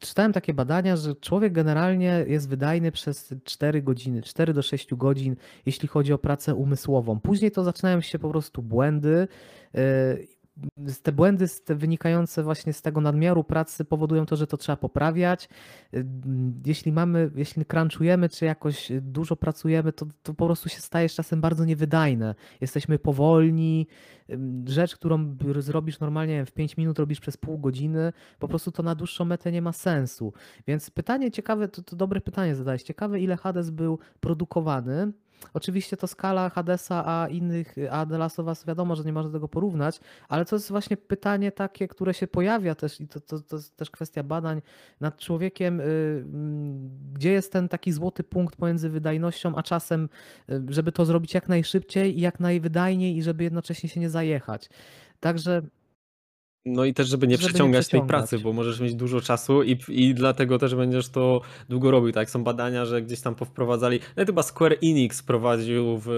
czytałem 0.00 0.32
takie 0.32 0.54
badania, 0.54 0.96
że 0.96 1.14
człowiek 1.14 1.52
generalnie 1.52 2.24
jest 2.28 2.48
wydajny 2.48 2.92
przez 2.92 3.34
4 3.44 3.82
godziny, 3.82 4.22
4 4.22 4.54
do 4.54 4.62
6 4.62 4.94
godzin, 4.94 5.36
jeśli 5.66 5.88
chodzi 5.88 6.12
o 6.12 6.18
pracę 6.18 6.54
umysłową. 6.54 7.20
Później 7.20 7.50
to 7.50 7.64
zaczynają 7.64 8.00
się 8.00 8.18
po 8.18 8.30
prostu 8.30 8.62
błędy. 8.62 9.28
Y, 10.88 11.02
te 11.02 11.12
błędy 11.12 11.46
wynikające 11.68 12.42
właśnie 12.42 12.72
z 12.72 12.82
tego 12.82 13.00
nadmiaru 13.00 13.44
pracy 13.44 13.84
powodują 13.84 14.26
to, 14.26 14.36
że 14.36 14.46
to 14.46 14.56
trzeba 14.56 14.76
poprawiać. 14.76 15.48
Jeśli 16.66 16.92
mamy, 16.92 17.30
jeśli 17.34 17.64
crunchujemy, 17.64 18.28
czy 18.28 18.44
jakoś 18.44 18.92
dużo 19.00 19.36
pracujemy, 19.36 19.92
to, 19.92 20.06
to 20.22 20.34
po 20.34 20.46
prostu 20.46 20.68
się 20.68 20.80
staje 20.80 21.08
czasem 21.08 21.40
bardzo 21.40 21.64
niewydajne. 21.64 22.34
Jesteśmy 22.60 22.98
powolni. 22.98 23.86
Rzecz, 24.66 24.96
którą 24.96 25.36
zrobisz 25.58 26.00
normalnie 26.00 26.46
w 26.46 26.52
5 26.52 26.76
minut, 26.76 26.98
robisz 26.98 27.20
przez 27.20 27.36
pół 27.36 27.58
godziny, 27.58 28.12
po 28.38 28.48
prostu 28.48 28.72
to 28.72 28.82
na 28.82 28.94
dłuższą 28.94 29.24
metę 29.24 29.52
nie 29.52 29.62
ma 29.62 29.72
sensu. 29.72 30.32
Więc 30.66 30.90
pytanie 30.90 31.30
ciekawe, 31.30 31.68
to, 31.68 31.82
to 31.82 31.96
dobre 31.96 32.20
pytanie 32.20 32.54
zadałeś. 32.54 32.82
Ciekawe, 32.82 33.20
ile 33.20 33.36
Hades 33.36 33.70
był 33.70 33.98
produkowany 34.20 35.12
Oczywiście 35.54 35.96
to 35.96 36.06
skala 36.06 36.50
Hadesa, 36.50 37.04
a 37.06 37.28
innych, 37.28 37.74
a 37.90 38.06
The 38.06 38.18
Last 38.18 38.40
of 38.40 38.46
Us 38.46 38.64
wiadomo, 38.66 38.96
że 38.96 39.04
nie 39.04 39.12
można 39.12 39.32
tego 39.32 39.48
porównać, 39.48 40.00
ale 40.28 40.44
to 40.44 40.56
jest 40.56 40.70
właśnie 40.70 40.96
pytanie 40.96 41.52
takie, 41.52 41.88
które 41.88 42.14
się 42.14 42.26
pojawia 42.26 42.74
też 42.74 43.00
i 43.00 43.08
to, 43.08 43.20
to, 43.20 43.40
to 43.40 43.56
jest 43.56 43.76
też 43.76 43.90
kwestia 43.90 44.22
badań 44.22 44.62
nad 45.00 45.18
człowiekiem, 45.18 45.80
y, 45.80 45.84
mm, 45.84 46.90
gdzie 47.12 47.32
jest 47.32 47.52
ten 47.52 47.68
taki 47.68 47.92
złoty 47.92 48.24
punkt 48.24 48.56
pomiędzy 48.56 48.88
wydajnością 48.90 49.56
a 49.56 49.62
czasem, 49.62 50.08
y, 50.50 50.62
żeby 50.68 50.92
to 50.92 51.04
zrobić 51.04 51.34
jak 51.34 51.48
najszybciej 51.48 52.18
i 52.18 52.20
jak 52.20 52.40
najwydajniej 52.40 53.16
i 53.16 53.22
żeby 53.22 53.44
jednocześnie 53.44 53.88
się 53.88 54.00
nie 54.00 54.10
zajechać. 54.10 54.70
Także 55.20 55.62
no 56.66 56.84
i 56.84 56.94
też, 56.94 57.08
żeby 57.08 57.26
nie 57.26 57.36
Żeby 57.36 57.44
nie 57.44 57.48
przeciągać 57.48 57.78
tej 57.88 58.00
przeciągać. 58.00 58.08
pracy, 58.08 58.38
bo 58.38 58.52
możesz 58.52 58.80
mieć 58.80 58.94
dużo 58.94 59.20
czasu 59.20 59.62
i, 59.62 59.78
i 59.88 60.14
dlatego 60.14 60.58
też 60.58 60.74
będziesz 60.74 61.08
to 61.08 61.40
długo 61.68 61.90
robił. 61.90 62.12
Tak, 62.12 62.30
są 62.30 62.44
badania, 62.44 62.84
że 62.84 63.02
gdzieś 63.02 63.20
tam 63.20 63.34
powprowadzali. 63.34 64.00
Nawet 64.16 64.28
chyba 64.28 64.42
Square 64.42 64.76
Enix 64.82 65.22
prowadził 65.22 66.00
w, 66.04 66.08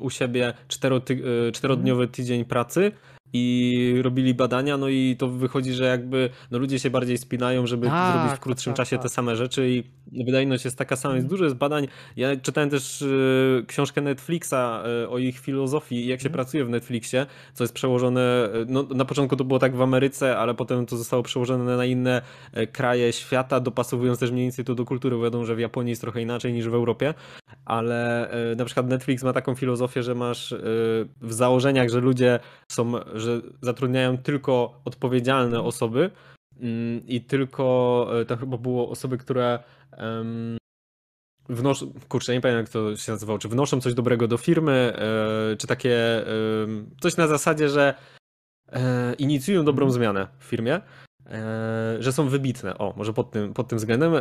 u 0.00 0.10
siebie 0.10 0.48
e, 0.48 1.52
czterodniowy 1.52 2.08
tydzień 2.08 2.44
pracy 2.44 2.92
i 3.32 3.94
robili 4.02 4.34
badania, 4.34 4.76
no 4.76 4.88
i 4.88 5.16
to 5.18 5.28
wychodzi, 5.28 5.72
że 5.72 5.84
jakby 5.84 6.30
no 6.50 6.58
ludzie 6.58 6.78
się 6.78 6.90
bardziej 6.90 7.18
spinają, 7.18 7.66
żeby 7.66 7.86
Tak, 7.86 8.12
zrobić 8.12 8.28
w 8.30 8.32
tak, 8.34 8.40
krótszym 8.40 8.72
tak, 8.72 8.76
czasie 8.76 8.96
te 8.96 9.02
tak. 9.02 9.12
same 9.12 9.36
rzeczy 9.36 9.70
i 9.70 9.84
wydajność 10.24 10.64
jest 10.64 10.78
taka 10.78 10.96
sama. 10.96 11.14
Jest 11.14 11.24
Mhm. 11.24 11.30
dużo 11.30 11.44
jest 11.44 11.56
badań. 11.56 11.88
Ja 12.16 12.36
czytałem 12.36 12.70
też 12.70 13.02
e, 13.02 13.06
książkę 13.66 14.00
Netflixa 14.00 14.54
e, 14.54 15.08
o 15.08 15.18
ich 15.18 15.38
filozofii 15.38 16.06
jak 16.06 16.20
się 16.20 16.28
Mhm. 16.28 16.32
pracuje 16.32 16.64
w 16.64 16.68
Netflixie, 16.70 17.26
co 17.54 17.64
jest 17.64 17.74
przełożone, 17.74 18.20
e, 18.22 18.50
no 18.68 18.82
na 18.82 19.04
początku 19.04 19.36
to 19.36 19.44
było 19.44 19.58
tak 19.58 19.76
w 19.76 19.82
Ameryce, 19.82 20.38
ale 20.38 20.54
potem 20.54 20.86
to 20.86 20.96
zostało 20.96 21.22
przełożone 21.22 21.76
na 21.76 21.84
inne 21.84 22.22
kraje 22.72 23.12
świata, 23.12 23.60
dopasowując 23.60 24.18
też 24.18 24.30
mniej 24.30 24.44
więcej 24.44 24.64
to 24.64 24.74
do 24.74 24.84
kultury. 24.84 25.18
Wiadomo, 25.22 25.44
że 25.44 25.54
w 25.54 25.58
Japonii 25.58 25.90
jest 25.90 26.00
trochę 26.00 26.22
inaczej 26.22 26.52
niż 26.52 26.68
w 26.68 26.74
Europie, 26.74 27.14
ale 27.64 28.30
na 28.56 28.64
przykład 28.64 28.88
Netflix 28.88 29.22
ma 29.22 29.32
taką 29.32 29.54
filozofię, 29.54 30.02
że 30.02 30.14
masz 30.14 30.54
w 31.20 31.32
założeniach, 31.32 31.88
że 31.88 32.00
ludzie 32.00 32.38
są, 32.68 32.92
że 33.20 33.40
zatrudniają 33.62 34.18
tylko 34.18 34.80
odpowiedzialne 34.84 35.62
osoby 35.62 36.10
mm, 36.60 37.06
i 37.06 37.20
tylko, 37.20 38.08
e, 38.20 38.24
to 38.24 38.36
chyba 38.36 38.56
było 38.56 38.90
osoby, 38.90 39.18
które 39.18 39.58
wnoszą, 41.48 41.92
kurczę, 42.08 42.32
nie 42.32 42.40
pamiętam 42.40 42.60
jak 42.60 42.68
to 42.68 42.96
się 42.96 43.12
nazywało, 43.12 43.38
czy 43.38 43.48
wnoszą 43.48 43.80
coś 43.80 43.94
dobrego 43.94 44.28
do 44.28 44.36
firmy, 44.36 44.92
e, 45.52 45.56
czy 45.56 45.66
takie 45.66 46.24
coś 47.00 47.16
na 47.16 47.26
zasadzie, 47.26 47.68
że 47.68 47.94
e, 48.72 49.14
inicjują 49.14 49.64
dobrą 49.64 49.86
Mhm. 49.86 50.02
zmianę 50.02 50.28
w 50.38 50.44
firmie, 50.44 50.80
że 51.98 52.12
są 52.12 52.28
wybitne, 52.28 52.78
o, 52.78 52.94
może 52.96 53.12
pod 53.12 53.30
tym, 53.30 53.54
pod 53.54 53.68
tym 53.68 53.78
względem 53.78 54.12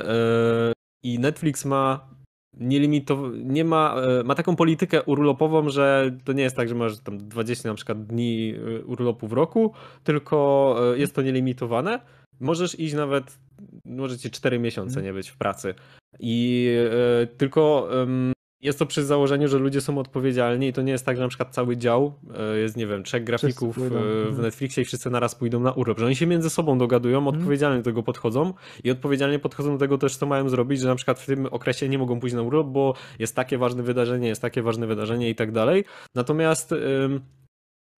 i 1.03 1.19
Netflix 1.19 1.65
ma 1.65 2.16
nielimitow... 2.59 3.19
nie 3.43 3.65
ma, 3.65 3.95
e, 4.19 4.23
ma 4.23 4.35
taką 4.35 4.55
politykę 4.55 5.03
urlopową, 5.03 5.69
że 5.69 6.11
to 6.23 6.33
nie 6.33 6.43
jest 6.43 6.55
tak, 6.55 6.69
że 6.69 6.75
masz 6.75 6.99
tam 6.99 7.17
20 7.17 7.69
na 7.69 7.75
przykład 7.75 8.05
dni 8.05 8.53
e, 8.55 8.85
urlopu 8.85 9.27
w 9.27 9.33
roku, 9.33 9.73
tylko 10.03 10.77
e, 10.93 10.97
jest 10.97 11.15
to 11.15 11.21
nielimitowane. 11.21 11.99
Możesz 12.39 12.79
iść 12.79 12.93
nawet, 12.93 13.39
może 13.85 14.17
ci 14.17 14.31
4 14.31 14.59
miesiące 14.59 15.01
nie 15.01 15.13
być 15.13 15.29
w 15.29 15.37
pracy. 15.37 15.73
I 16.19 16.69
tylko 17.37 17.89
jest 18.61 18.79
to 18.79 18.85
przy 18.85 19.03
założeniu, 19.03 19.47
że 19.47 19.57
ludzie 19.57 19.81
są 19.81 19.97
odpowiedzialni 19.97 20.67
i 20.67 20.73
to 20.73 20.81
nie 20.81 20.91
jest 20.91 21.05
tak, 21.05 21.17
że 21.17 21.23
na 21.23 21.29
przykład 21.29 21.53
cały 21.53 21.77
dział 21.77 22.13
e, 22.37 22.57
jest, 22.57 22.77
nie 22.77 22.87
wiem, 22.87 23.03
trzech 23.03 23.23
grafików 23.23 23.77
e, 23.77 23.81
w 23.81 23.93
mhm. 23.93 24.41
Netflixie 24.41 24.81
i 24.81 24.85
wszyscy 24.85 25.09
naraz 25.09 25.35
pójdą 25.35 25.59
na 25.59 25.71
urlop, 25.71 25.99
że 25.99 26.05
oni 26.05 26.15
się 26.15 26.27
między 26.27 26.49
sobą 26.49 26.77
dogadują, 26.77 27.27
odpowiedzialnie 27.27 27.77
do 27.77 27.83
tego 27.83 28.03
podchodzą 28.03 28.53
i 28.83 28.91
odpowiedzialnie 28.91 29.39
podchodzą 29.39 29.71
do 29.73 29.77
tego 29.79 29.97
też, 29.97 30.15
co 30.15 30.25
mają 30.25 30.49
zrobić, 30.49 30.79
że 30.79 30.87
na 30.87 30.95
przykład 30.95 31.19
w 31.19 31.25
tym 31.25 31.45
okresie 31.45 31.89
nie 31.89 31.97
mogą 31.97 32.19
pójść 32.19 32.35
na 32.35 32.41
urlop, 32.41 32.67
bo 32.67 32.93
jest 33.19 33.35
takie 33.35 33.57
ważne 33.57 33.83
wydarzenie, 33.83 34.27
jest 34.27 34.41
takie 34.41 34.61
ważne 34.61 34.87
wydarzenie 34.87 35.29
i 35.29 35.35
tak 35.35 35.51
dalej. 35.51 35.85
Natomiast 36.15 36.73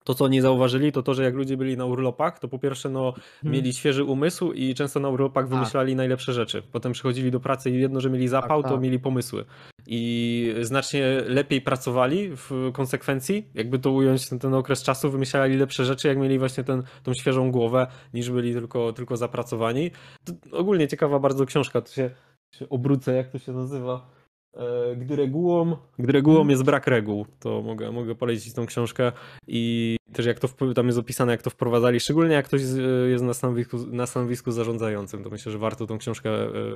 to, 0.03 0.13
co 0.13 0.25
oni 0.25 0.41
zauważyli, 0.41 0.91
to 0.91 1.03
to, 1.03 1.13
że 1.13 1.23
jak 1.23 1.35
ludzie 1.35 1.57
byli 1.57 1.77
na 1.77 1.85
urlopach, 1.85 2.39
to 2.39 2.47
po 2.47 2.59
pierwsze, 2.59 2.89
no, 2.89 3.07
Mhm. 3.07 3.53
mieli 3.55 3.73
świeży 3.73 4.03
umysł 4.03 4.51
i 4.51 4.75
często 4.75 4.99
na 4.99 5.09
urlopach 5.09 5.45
Tak. 5.45 5.53
wymyślali 5.53 5.95
najlepsze 5.95 6.33
rzeczy. 6.33 6.63
Potem 6.71 6.91
przychodzili 6.91 7.31
do 7.31 7.39
pracy 7.39 7.71
i 7.71 7.79
jedno, 7.79 8.01
że 8.01 8.09
mieli 8.09 8.27
zapał, 8.27 8.63
to 8.63 8.69
tak. 8.69 8.81
mieli 8.81 8.99
pomysły. 8.99 9.45
I 9.91 10.53
znacznie 10.61 11.05
lepiej 11.25 11.61
pracowali 11.61 12.29
w 12.35 12.51
konsekwencji, 12.73 13.47
jakby 13.53 13.79
to 13.79 13.91
ująć 13.91 14.29
ten, 14.29 14.39
ten 14.39 14.53
okres 14.53 14.83
czasu, 14.83 15.11
wymyślali 15.11 15.57
lepsze 15.57 15.85
rzeczy, 15.85 16.07
jak 16.07 16.17
mieli 16.17 16.39
właśnie 16.39 16.63
ten, 16.63 16.83
tą 17.03 17.13
świeżą 17.13 17.51
głowę, 17.51 17.87
niż 18.13 18.29
byli 18.31 18.53
tylko, 18.53 18.93
tylko 18.93 19.17
zapracowani. 19.17 19.91
To 20.25 20.57
ogólnie 20.57 20.87
ciekawa 20.87 21.19
bardzo 21.19 21.45
książka, 21.45 21.81
to 21.81 21.91
się, 21.91 22.09
się 22.55 22.69
obrócę, 22.69 23.15
jak 23.15 23.29
to 23.29 23.39
się 23.39 23.51
nazywa. 23.51 24.09
E, 24.53 24.95
Gdy 24.95 25.15
regułą, 25.15 25.77
gdy 25.99 26.11
regułą 26.11 26.47
jest 26.47 26.63
brak 26.63 26.87
reguł, 26.87 27.25
to 27.39 27.61
mogę, 27.61 27.91
mogę 27.91 28.15
polecić 28.15 28.53
tą 28.53 28.65
książkę 28.65 29.11
i 29.47 29.98
też 30.13 30.25
jak 30.25 30.39
to 30.39 30.47
tam 30.75 30.85
jest 30.87 30.99
opisane, 30.99 31.31
jak 31.31 31.41
to 31.41 31.49
wprowadzali, 31.49 31.99
szczególnie 31.99 32.33
jak 32.35 32.45
ktoś 32.45 32.61
z- 32.61 33.09
jest 33.09 33.23
na 33.23 33.33
stanowisku, 33.33 33.77
na 33.91 34.05
stanowisku 34.05 34.51
zarządzającym, 34.51 35.23
to 35.23 35.29
myślę, 35.29 35.51
że 35.51 35.57
warto 35.57 35.87
tą 35.87 35.97
książkę 35.97 36.29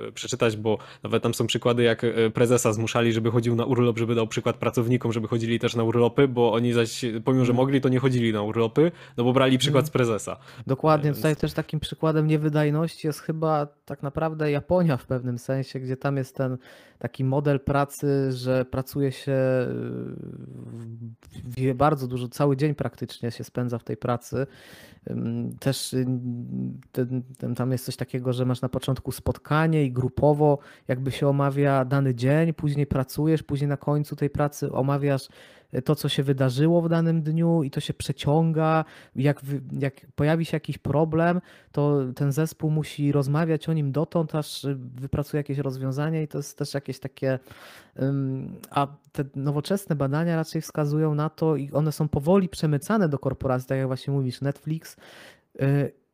e, 0.07 0.11
przeczytać, 0.13 0.57
bo 0.57 0.77
nawet 1.03 1.23
tam 1.23 1.33
są 1.33 1.47
przykłady, 1.47 1.83
jak 1.83 2.03
e, 2.03 2.29
prezesa 2.29 2.73
zmuszali, 2.73 3.13
żeby 3.13 3.31
chodził 3.31 3.55
na 3.55 3.65
urlop, 3.65 3.97
żeby 3.97 4.15
dał 4.15 4.27
przykład 4.27 4.55
pracownikom, 4.57 5.13
żeby 5.13 5.27
chodzili 5.27 5.59
też 5.59 5.75
na 5.75 5.83
urlopy, 5.83 6.27
bo 6.27 6.53
oni 6.53 6.73
zaś, 6.73 7.01
pomimo, 7.25 7.45
że 7.45 7.51
Mhm. 7.51 7.55
mogli, 7.55 7.81
to 7.81 7.89
nie 7.89 7.99
chodzili 7.99 8.33
na 8.33 8.41
urlopy, 8.41 8.91
no 9.17 9.23
bo 9.23 9.33
brali 9.33 9.57
przykład 9.57 9.81
Mhm. 9.81 9.87
z 9.87 9.91
prezesa. 9.91 10.37
Dokładnie, 10.67 11.03
Więc- 11.05 11.17
tutaj 11.17 11.35
też 11.35 11.53
takim 11.53 11.79
przykładem 11.79 12.27
niewydajności 12.27 13.07
jest 13.07 13.19
chyba 13.19 13.67
tak 13.85 14.03
naprawdę 14.03 14.51
Japonia 14.51 14.97
w 14.97 15.05
pewnym 15.05 15.37
sensie, 15.39 15.79
gdzie 15.79 15.97
tam 15.97 16.17
jest 16.17 16.35
ten 16.35 16.57
taki 16.99 17.23
model 17.23 17.59
pracy, 17.59 18.31
że 18.31 18.65
pracuje 18.65 19.11
się 19.11 19.37
bardzo 21.75 22.07
dużo, 22.07 22.27
cały 22.27 22.57
dzień 22.57 22.75
praktycznie 22.75 23.22
się 23.31 23.43
spędza 23.43 23.79
w 23.79 23.83
tej 23.83 23.97
pracy. 23.97 24.47
Też 25.59 25.93
y, 25.93 26.05
tam 27.55 27.71
jest 27.71 27.85
coś 27.85 27.95
takiego, 27.95 28.33
że 28.33 28.45
masz 28.45 28.61
na 28.61 28.69
początku 28.69 29.11
spotkanie 29.11 29.83
i 29.83 29.91
grupowo 29.91 30.59
jakby 30.87 31.11
się 31.11 31.27
omawia 31.27 31.85
dany 31.85 32.15
dzień, 32.15 32.53
później 32.53 32.87
pracujesz, 32.87 33.43
później 33.43 33.67
na 33.67 33.77
końcu 33.77 34.15
tej 34.15 34.29
pracy 34.29 34.71
omawiasz 34.71 35.27
to, 35.81 35.95
co 35.95 36.09
się 36.09 36.23
wydarzyło 36.23 36.81
w 36.81 36.89
danym 36.89 37.21
dniu 37.21 37.63
i 37.63 37.71
to 37.71 37.79
się 37.79 37.93
przeciąga. 37.93 38.85
Jak, 39.15 39.41
jak 39.79 40.01
pojawi 40.15 40.45
się 40.45 40.55
jakiś 40.55 40.77
problem, 40.77 41.41
to 41.71 41.99
ten 42.15 42.31
zespół 42.31 42.69
musi 42.69 43.11
rozmawiać 43.11 43.69
o 43.69 43.73
nim 43.73 43.91
dotąd, 43.91 44.35
aż 44.35 44.63
y, 44.63 44.75
wypracuje 44.75 45.39
jakieś 45.39 45.57
rozwiązanie 45.57 46.23
i 46.23 46.27
to 46.27 46.37
jest 46.37 46.57
też 46.57 46.73
jakieś 46.73 46.99
takie 46.99 47.39
A 48.69 48.87
te 49.11 49.23
nowoczesne 49.35 49.95
badania 49.95 50.35
raczej 50.35 50.61
wskazują 50.61 51.15
na 51.15 51.29
to, 51.29 51.55
i 51.55 51.71
one 51.71 51.91
są 51.91 52.07
powoli 52.07 52.49
przemycane 52.49 53.09
do 53.09 53.19
korporacji, 53.19 53.67
tak 53.67 53.77
jak 53.77 53.87
właśnie 53.87 54.13
mówisz, 54.13 54.41
Netflix. 54.41 54.95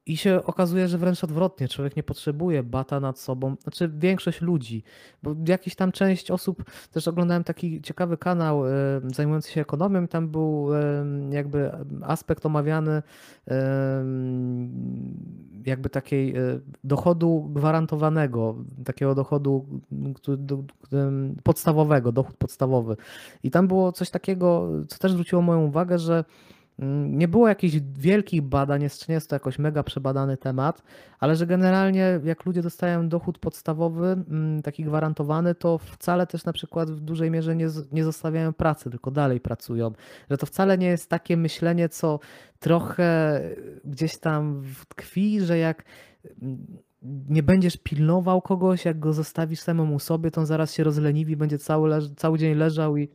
I 0.05 0.17
się 0.17 0.43
okazuje, 0.43 0.87
że 0.87 0.97
wręcz 0.97 1.23
odwrotnie, 1.23 1.67
człowiek 1.67 1.95
nie 1.95 2.03
potrzebuje 2.03 2.63
bata 2.63 2.99
nad 2.99 3.19
sobą, 3.19 3.55
znaczy 3.63 3.91
większość 3.97 4.41
ludzi, 4.41 4.83
bo 5.23 5.35
jakiś 5.47 5.75
tam 5.75 5.91
część 5.91 6.31
osób, 6.31 6.63
też 6.91 7.07
oglądałem 7.07 7.43
taki 7.43 7.81
ciekawy 7.81 8.17
kanał 8.17 8.67
y, 8.67 8.69
zajmujący 9.15 9.51
się 9.51 9.61
ekonomią, 9.61 10.07
tam 10.07 10.29
był 10.29 10.73
y, 10.73 10.79
jakby 11.29 11.71
aspekt 12.01 12.45
omawiany 12.45 12.91
y, 13.47 13.53
jakby 15.65 15.89
takiej 15.89 16.33
dochodu 16.83 17.49
gwarantowanego, 17.53 18.55
takiego 18.85 19.15
dochodu 19.15 19.65
podstawowego, 21.43 22.11
dochód 22.11 22.37
podstawowy. 22.37 22.97
I 23.43 23.51
tam 23.51 23.67
było 23.67 23.91
coś 23.91 24.09
takiego, 24.09 24.69
co 24.87 24.97
też 24.97 25.11
zwróciło 25.11 25.41
moją 25.41 25.65
uwagę, 25.65 25.99
że 25.99 26.23
nie 27.09 27.27
było 27.27 27.47
jakichś 27.47 27.75
wielkich 27.97 28.41
badań, 28.41 28.81
nie 29.09 29.15
jest 29.15 29.29
to 29.29 29.35
jakoś 29.35 29.59
mega 29.59 29.83
przebadany 29.83 30.37
temat, 30.37 30.83
ale 31.19 31.35
że 31.35 31.47
generalnie 31.47 32.19
jak 32.23 32.45
ludzie 32.45 32.61
dostają 32.61 33.09
dochód 33.09 33.37
podstawowy, 33.37 34.07
mm, 34.07 34.61
taki 34.61 34.83
gwarantowany, 34.83 35.55
to 35.55 35.77
wcale 35.77 36.27
też 36.27 36.45
na 36.45 36.53
przykład 36.53 36.91
w 36.91 36.99
dużej 36.99 37.31
mierze 37.31 37.55
nie, 37.55 37.67
nie 37.91 38.03
zostawiają 38.03 38.53
pracy, 38.53 38.89
tylko 38.89 39.11
dalej 39.11 39.39
pracują. 39.39 39.91
Że 40.29 40.37
to 40.37 40.45
wcale 40.45 40.77
nie 40.77 40.87
jest 40.87 41.09
takie 41.09 41.37
myślenie, 41.37 41.89
co 41.89 42.19
trochę 42.59 43.41
gdzieś 43.85 44.17
tam 44.17 44.63
tkwi, 44.87 45.41
że 45.41 45.57
jak 45.57 45.83
mm, 46.41 46.77
nie 47.29 47.43
będziesz 47.43 47.77
pilnował 47.77 48.41
kogoś, 48.41 48.85
jak 48.85 48.99
go 48.99 49.13
zostawisz 49.13 49.59
samemu 49.59 49.99
sobie, 49.99 50.31
to 50.31 50.41
on 50.41 50.47
zaraz 50.47 50.73
się 50.73 50.83
rozleniwi, 50.83 51.37
będzie 51.37 51.57
cały, 51.57 52.15
cały 52.15 52.37
dzień 52.37 52.55
leżał 52.55 52.97
i 52.97 53.09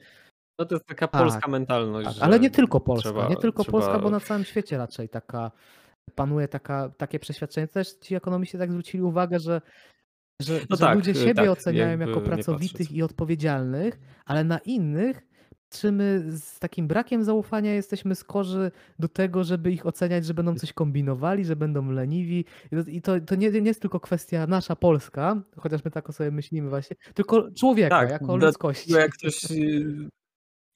No 0.59 0.65
to 0.65 0.75
jest 0.75 0.87
taka 0.87 1.09
Tak, 1.09 1.23
polska 1.23 1.51
mentalność, 1.51 2.15
Tak, 2.15 2.17
ale 2.25 2.41
nie 2.41 2.51
tylko 2.51 2.81
Polska, 2.81 3.11
trzeba 3.11 3.29
nie 3.29 3.37
tylko 3.37 3.63
trzeba 3.63 3.79
Polska, 3.79 3.99
bo 3.99 4.11
na 4.11 4.21
całym 4.21 4.45
świecie 4.45 4.79
raczej 4.79 5.09
taka 5.09 5.51
panuje 6.15 6.49
taka, 6.49 6.89
takie 6.89 7.19
przeświadczenie. 7.19 7.69
Też 7.69 7.93
ci 7.93 8.15
ekonomiści 8.15 8.59
tak 8.59 8.71
zwrócili 8.71 9.03
uwagę, 9.03 9.39
że, 9.41 9.61
że, 10.43 10.61
No 10.71 10.77
że 10.77 10.81
tak, 10.87 10.95
ludzie 10.97 11.11
y, 11.11 11.15
siebie 11.15 11.35
tak, 11.35 11.49
oceniają 11.49 11.99
jako 11.99 12.21
pracowitych 12.21 12.93
i 12.93 13.03
odpowiedzialnych, 13.03 13.99
ale 14.25 14.45
na 14.45 14.59
innych 14.59 15.23
patrzymy 15.75 16.25
z 16.29 16.59
takim 16.59 16.89
brakiem 16.89 17.25
zaufania, 17.25 17.75
jesteśmy 17.75 18.15
skorzy 18.15 18.71
do 18.99 19.09
tego, 19.09 19.45
żeby 19.45 19.73
ich 19.73 19.87
oceniać, 19.87 20.27
że 20.27 20.35
będą 20.35 20.55
coś 20.55 20.73
kombinowali, 20.73 21.45
że 21.45 21.57
będą 21.57 21.91
leniwi. 21.91 22.45
I 22.87 23.03
to- 23.03 23.21
to, 23.21 23.35
nie, 23.35 23.51
nie 23.51 23.61
jest 23.69 23.81
tylko 23.81 24.01
kwestia 24.01 24.47
nasza 24.47 24.77
Polska, 24.77 25.43
chociaż 25.57 25.85
my 25.85 25.91
tak 25.91 26.09
o 26.09 26.13
sobie 26.13 26.31
myślimy 26.31 26.69
właśnie, 26.69 26.97
tylko 27.15 27.51
człowieka, 27.59 28.01
Tak, 28.01 28.11
jako 28.11 28.37
ludzkości. 28.37 28.93
jak 28.93 29.13
ktoś, 29.13 29.51
y, 29.51 30.09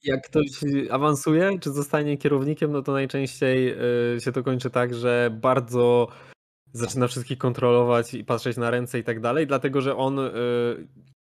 jak 0.03 0.25
ktoś 0.25 0.47
awansuje, 0.91 1.59
czy 1.59 1.71
zostanie 1.71 2.17
kierownikiem, 2.17 2.71
no 2.71 2.81
to 2.81 2.91
najczęściej 2.91 3.73
y, 4.15 4.21
się 4.21 4.31
to 4.31 4.43
kończy 4.43 4.69
tak, 4.69 4.93
że 4.93 5.29
bardzo 5.41 6.07
zaczyna 6.73 7.07
wszystkich 7.07 7.37
kontrolować 7.37 8.13
i 8.13 8.23
patrzeć 8.23 8.57
na 8.57 8.71
ręce 8.71 8.99
i 8.99 9.03
tak 9.03 9.19
dalej, 9.19 9.47
dlatego 9.47 9.81
że 9.81 9.95
on, 9.95 10.19
y, 10.19 10.31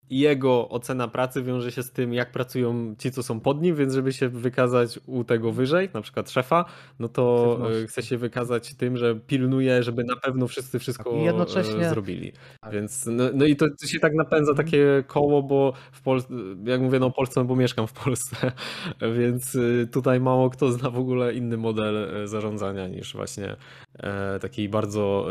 jego 0.10 0.70
ocena 0.70 1.08
pracy 1.08 1.44
wiąże 1.44 1.72
się 1.72 1.84
z 1.84 1.92
tym, 1.92 2.14
jak 2.14 2.32
pracują 2.32 2.96
ci, 2.98 3.12
co 3.12 3.24
są 3.24 3.40
pod 3.40 3.62
nim, 3.62 3.76
więc 3.76 3.94
żeby 3.94 4.14
się 4.14 4.30
wykazać 4.30 5.00
u 5.06 5.24
tego 5.24 5.52
wyżej, 5.52 5.90
na 5.94 6.02
przykład 6.02 6.32
szefa, 6.32 6.66
no 7.00 7.10
to 7.10 7.58
y, 7.84 7.88
chce 7.88 8.04
się 8.04 8.18
wykazać 8.18 8.74
tym, 8.76 8.98
że 8.98 9.16
pilnuje, 9.16 9.84
żeby 9.84 10.04
na 10.04 10.16
pewno 10.16 10.48
wszyscy 10.48 10.80
wszystko 10.80 11.12
i 11.12 11.24
jednocześnie- 11.24 11.86
y, 11.86 11.90
zrobili. 11.90 12.32
Więc 12.72 13.06
no, 13.06 13.24
no 13.34 13.46
i 13.46 13.56
to 13.56 13.66
się 13.86 14.00
tak 14.00 14.14
napędza 14.16 14.52
Mhm. 14.52 14.68
takie 14.68 15.04
koło, 15.08 15.44
bo 15.44 15.74
w 15.92 16.02
Polsce, 16.02 16.34
jak 16.66 16.82
mówię, 16.82 17.00
no 17.00 17.12
Polsce, 17.12 17.40
no 17.40 17.46
bo 17.46 17.56
mieszkam 17.56 17.88
w 17.88 17.94
Polsce, 17.94 18.52
więc 19.20 19.56
y, 19.56 19.88
tutaj 19.92 20.20
mało 20.20 20.50
kto 20.50 20.72
zna 20.72 20.90
w 20.90 20.98
ogóle 21.00 21.34
inny 21.34 21.58
model 21.58 22.28
zarządzania 22.28 22.88
niż 22.88 23.14
właśnie 23.14 23.56
e, 24.00 24.40
taki 24.40 24.70
bardzo 24.70 25.28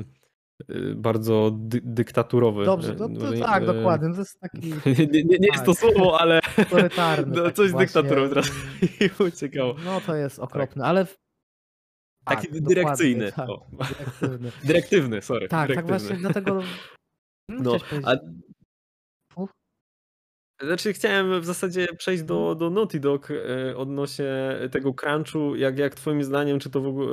y, 0.00 0.15
bardzo 0.96 1.50
dy, 1.58 1.80
dyktaturowy. 1.84 2.64
Dobrze, 2.64 2.92
Y, 2.92 2.96
no 2.96 3.08
to, 3.08 3.14
może- 3.14 3.38
tak, 3.38 3.62
y, 3.62 3.66
dokładnie. 3.66 4.08
No 4.08 4.14
to 4.14 4.20
jest 4.20 4.40
taki 4.40 4.60
Nie, 5.12 5.24
nie, 5.24 5.38
nie 5.38 5.48
jest 5.52 5.64
to 5.64 5.74
Tak. 5.74 5.80
słowo, 5.80 6.20
ale 6.20 6.40
no, 6.72 6.88
taki 6.96 7.52
coś 7.54 7.70
z 7.70 7.74
dyktaturą 7.74 8.28
teraz 8.28 8.50
mi 9.20 9.26
uciekało. 9.26 9.74
No 9.84 10.00
to 10.00 10.14
jest 10.16 10.38
okropne, 10.38 10.84
ale. 10.84 11.04
w- 11.06 11.16
Taki 12.24 12.42
tak, 12.48 12.50
dokładnie, 12.60 12.74
dyrekcyjny. 12.74 13.32
Tak, 13.32 13.48
dyrektywny. 13.80 14.52
Dyrektywny, 14.64 15.22
sorry. 15.22 15.48
Tak, 15.48 15.68
tak 15.68 15.86
dyrektywny. 15.86 15.98
właśnie 15.98 16.16
dlatego. 16.16 16.62
Hmm, 17.50 17.64
No, 17.64 17.76
a. 18.04 18.12
Znaczy 20.62 20.92
chciałem 20.92 21.40
w 21.40 21.44
zasadzie 21.44 21.86
przejść 21.98 22.22
do, 22.22 22.54
do 22.54 22.70
Naughty 22.70 23.00
Dog 23.00 23.28
e, 23.30 23.76
odnośnie 23.76 24.58
tego 24.70 24.94
crunchu, 24.94 25.56
jak, 25.56 25.78
jak 25.78 25.94
twoim 25.94 26.24
zdaniem, 26.24 26.58
czy 26.58 26.70
to, 26.70 26.80
w, 26.80 27.08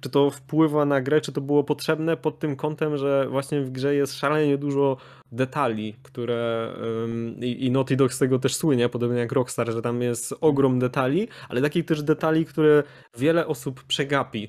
czy 0.00 0.10
to 0.10 0.30
wpływa 0.30 0.84
na 0.84 1.00
grę, 1.00 1.20
czy 1.20 1.32
to 1.32 1.40
było 1.40 1.64
potrzebne 1.64 2.16
pod 2.16 2.38
tym 2.38 2.56
kątem, 2.56 2.96
że 2.96 3.28
właśnie 3.30 3.60
w 3.60 3.70
grze 3.70 3.94
jest 3.94 4.14
szalenie 4.14 4.58
dużo 4.58 4.96
detali, 5.32 5.94
które 6.02 6.72
i, 7.40 7.66
i 7.66 7.70
Naughty 7.70 7.96
Dog 7.96 8.12
z 8.12 8.18
tego 8.18 8.38
też 8.38 8.56
słynie, 8.56 8.88
podobnie 8.88 9.18
jak 9.18 9.32
Rockstar, 9.32 9.72
że 9.72 9.82
tam 9.82 10.02
jest 10.02 10.34
ogrom 10.40 10.78
detali, 10.78 11.28
ale 11.48 11.62
takich 11.62 11.84
też 11.84 12.02
detali, 12.02 12.44
które 12.44 12.82
wiele 13.18 13.46
osób 13.46 13.84
przegapi, 13.84 14.48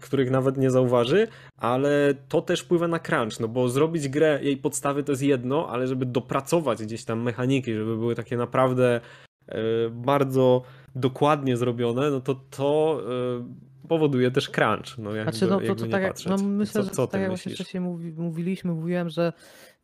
których 0.00 0.30
nawet 0.30 0.56
nie 0.56 0.70
zauważy, 0.70 1.28
ale 1.56 2.14
to 2.28 2.42
też 2.42 2.60
wpływa 2.60 2.88
na 2.88 2.98
crunch, 2.98 3.40
no 3.40 3.48
bo 3.48 3.68
zrobić 3.68 4.08
grę, 4.08 4.38
jej 4.42 4.56
podstawy 4.56 5.04
to 5.04 5.12
jest 5.12 5.22
jedno, 5.22 5.68
ale 5.68 5.86
żeby 5.86 6.06
dopracować 6.06 6.82
gdzieś 6.82 7.04
tam 7.04 7.22
mechaniki, 7.22 7.74
żeby 7.74 7.96
były 7.96 8.14
takie 8.14 8.36
naprawdę 8.36 9.00
e, 9.48 9.58
bardzo 9.90 10.62
dokładnie 10.94 11.56
zrobione, 11.56 12.10
no 12.10 12.20
to 12.20 12.34
to 12.34 13.00
e, 13.40 13.88
powoduje 13.88 14.30
też 14.30 14.50
crunch, 14.50 14.98
no 14.98 15.14
jakby, 15.14 15.32
Znaczy, 15.32 15.46
no 15.50 15.60
to, 15.60 15.74
to 15.74 15.86
tak 15.86 16.02
jak, 16.02 16.16
no 16.26 16.36
myślę, 16.36 16.72
co, 16.72 16.88
że 16.88 16.90
co 16.90 17.06
tak 17.06 17.20
jak 17.20 17.30
właśnie 17.30 17.54
wcześniej 17.54 17.80
mówi, 17.80 18.12
mówiliśmy, 18.12 18.72
mówiłem, 18.72 19.08
że 19.08 19.32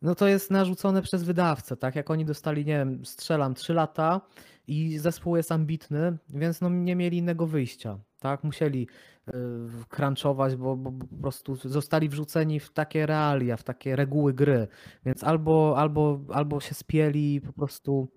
no 0.01 0.15
to 0.15 0.27
jest 0.27 0.51
narzucone 0.51 1.01
przez 1.01 1.23
wydawcę, 1.23 1.77
tak? 1.77 1.95
Jak 1.95 2.11
oni 2.11 2.25
dostali, 2.25 2.65
nie 2.65 2.77
wiem, 2.77 3.05
strzelam 3.05 3.53
3 3.53 3.73
lata 3.73 4.21
i 4.67 4.97
zespół 4.97 5.37
jest 5.37 5.51
ambitny, 5.51 6.17
więc 6.29 6.61
no 6.61 6.69
nie 6.69 6.95
mieli 6.95 7.17
innego 7.17 7.47
wyjścia, 7.47 7.99
tak? 8.25 8.43
Musieli 8.43 8.87
y, 9.27 9.31
crunchować, 9.89 10.55
bo, 10.55 10.75
bo 10.75 10.91
po 10.91 11.15
prostu 11.21 11.55
zostali 11.55 12.09
wrzuceni 12.09 12.59
w 12.59 12.69
takie 12.69 13.05
realia, 13.05 13.57
w 13.57 13.63
takie 13.63 13.95
reguły 13.95 14.33
gry, 14.33 14.67
więc 15.05 15.23
albo, 15.23 15.75
albo, 15.77 16.19
albo 16.33 16.59
się 16.59 16.75
spieli 16.75 17.41
po 17.41 17.53
prostu 17.53 18.07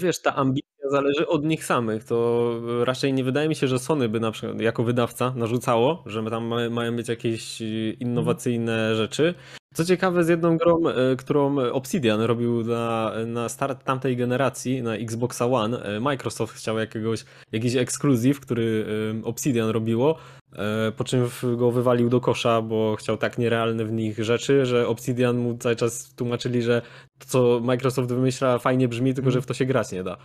Wiesz, 0.00 0.22
ta 0.22 0.34
ambicja 0.34 0.90
zależy 0.90 1.28
od 1.28 1.44
nich 1.44 1.64
samych. 1.64 2.04
To 2.04 2.50
raczej 2.84 3.12
nie 3.12 3.24
wydaje 3.24 3.48
mi 3.48 3.54
się, 3.54 3.68
że 3.68 3.78
Sony 3.78 4.08
by 4.08 4.20
na 4.20 4.30
przykład 4.30 4.60
jako 4.60 4.84
wydawca 4.84 5.32
narzucało, 5.36 6.04
że 6.06 6.30
tam 6.30 6.44
ma, 6.44 6.70
mają 6.70 6.96
być 6.96 7.08
jakieś 7.08 7.62
e, 7.62 7.64
innowacyjne 7.90 8.96
rzeczy. 8.96 9.34
Co 9.72 9.84
ciekawe, 9.84 10.24
z 10.24 10.28
jedną 10.28 10.56
grą, 10.56 10.88
e, 10.88 11.16
którą 11.16 11.58
Obsidian 11.58 12.20
robił 12.20 12.64
na, 12.64 13.12
na 13.26 13.48
start 13.48 13.84
tamtej 13.84 14.16
generacji, 14.16 14.82
na 14.82 14.94
Xboxa 14.94 15.46
One, 15.46 15.82
e, 15.82 16.00
Microsoft 16.00 16.54
chciał 16.54 16.78
jakiegoś, 16.78 17.24
jakiś 17.52 17.76
ekskluzyw, 17.76 18.40
który 18.40 18.86
e, 19.20 19.24
Obsidian 19.24 19.68
robiło, 19.68 20.18
po 20.96 21.04
czym 21.04 21.28
go 21.56 21.70
wywalił 21.70 22.08
do 22.08 22.20
kosza, 22.20 22.62
bo 22.62 22.96
chciał 22.96 23.16
tak 23.16 23.38
nierealne 23.38 23.84
w 23.84 23.92
nich 23.92 24.24
rzeczy, 24.24 24.66
że 24.66 24.88
Obsidian 24.88 25.36
mu 25.36 25.58
cały 25.58 25.76
czas 25.76 26.14
tłumaczyli, 26.14 26.62
że 26.62 26.82
to, 27.18 27.26
co 27.26 27.60
Microsoft 27.60 28.08
wymyśla, 28.08 28.58
fajnie 28.58 28.88
brzmi, 28.88 29.14
tylko 29.14 29.30
że 29.30 29.42
w 29.42 29.46
to 29.46 29.54
się 29.54 29.64
grać 29.64 29.92
nie 29.92 30.04
da. 30.04 30.16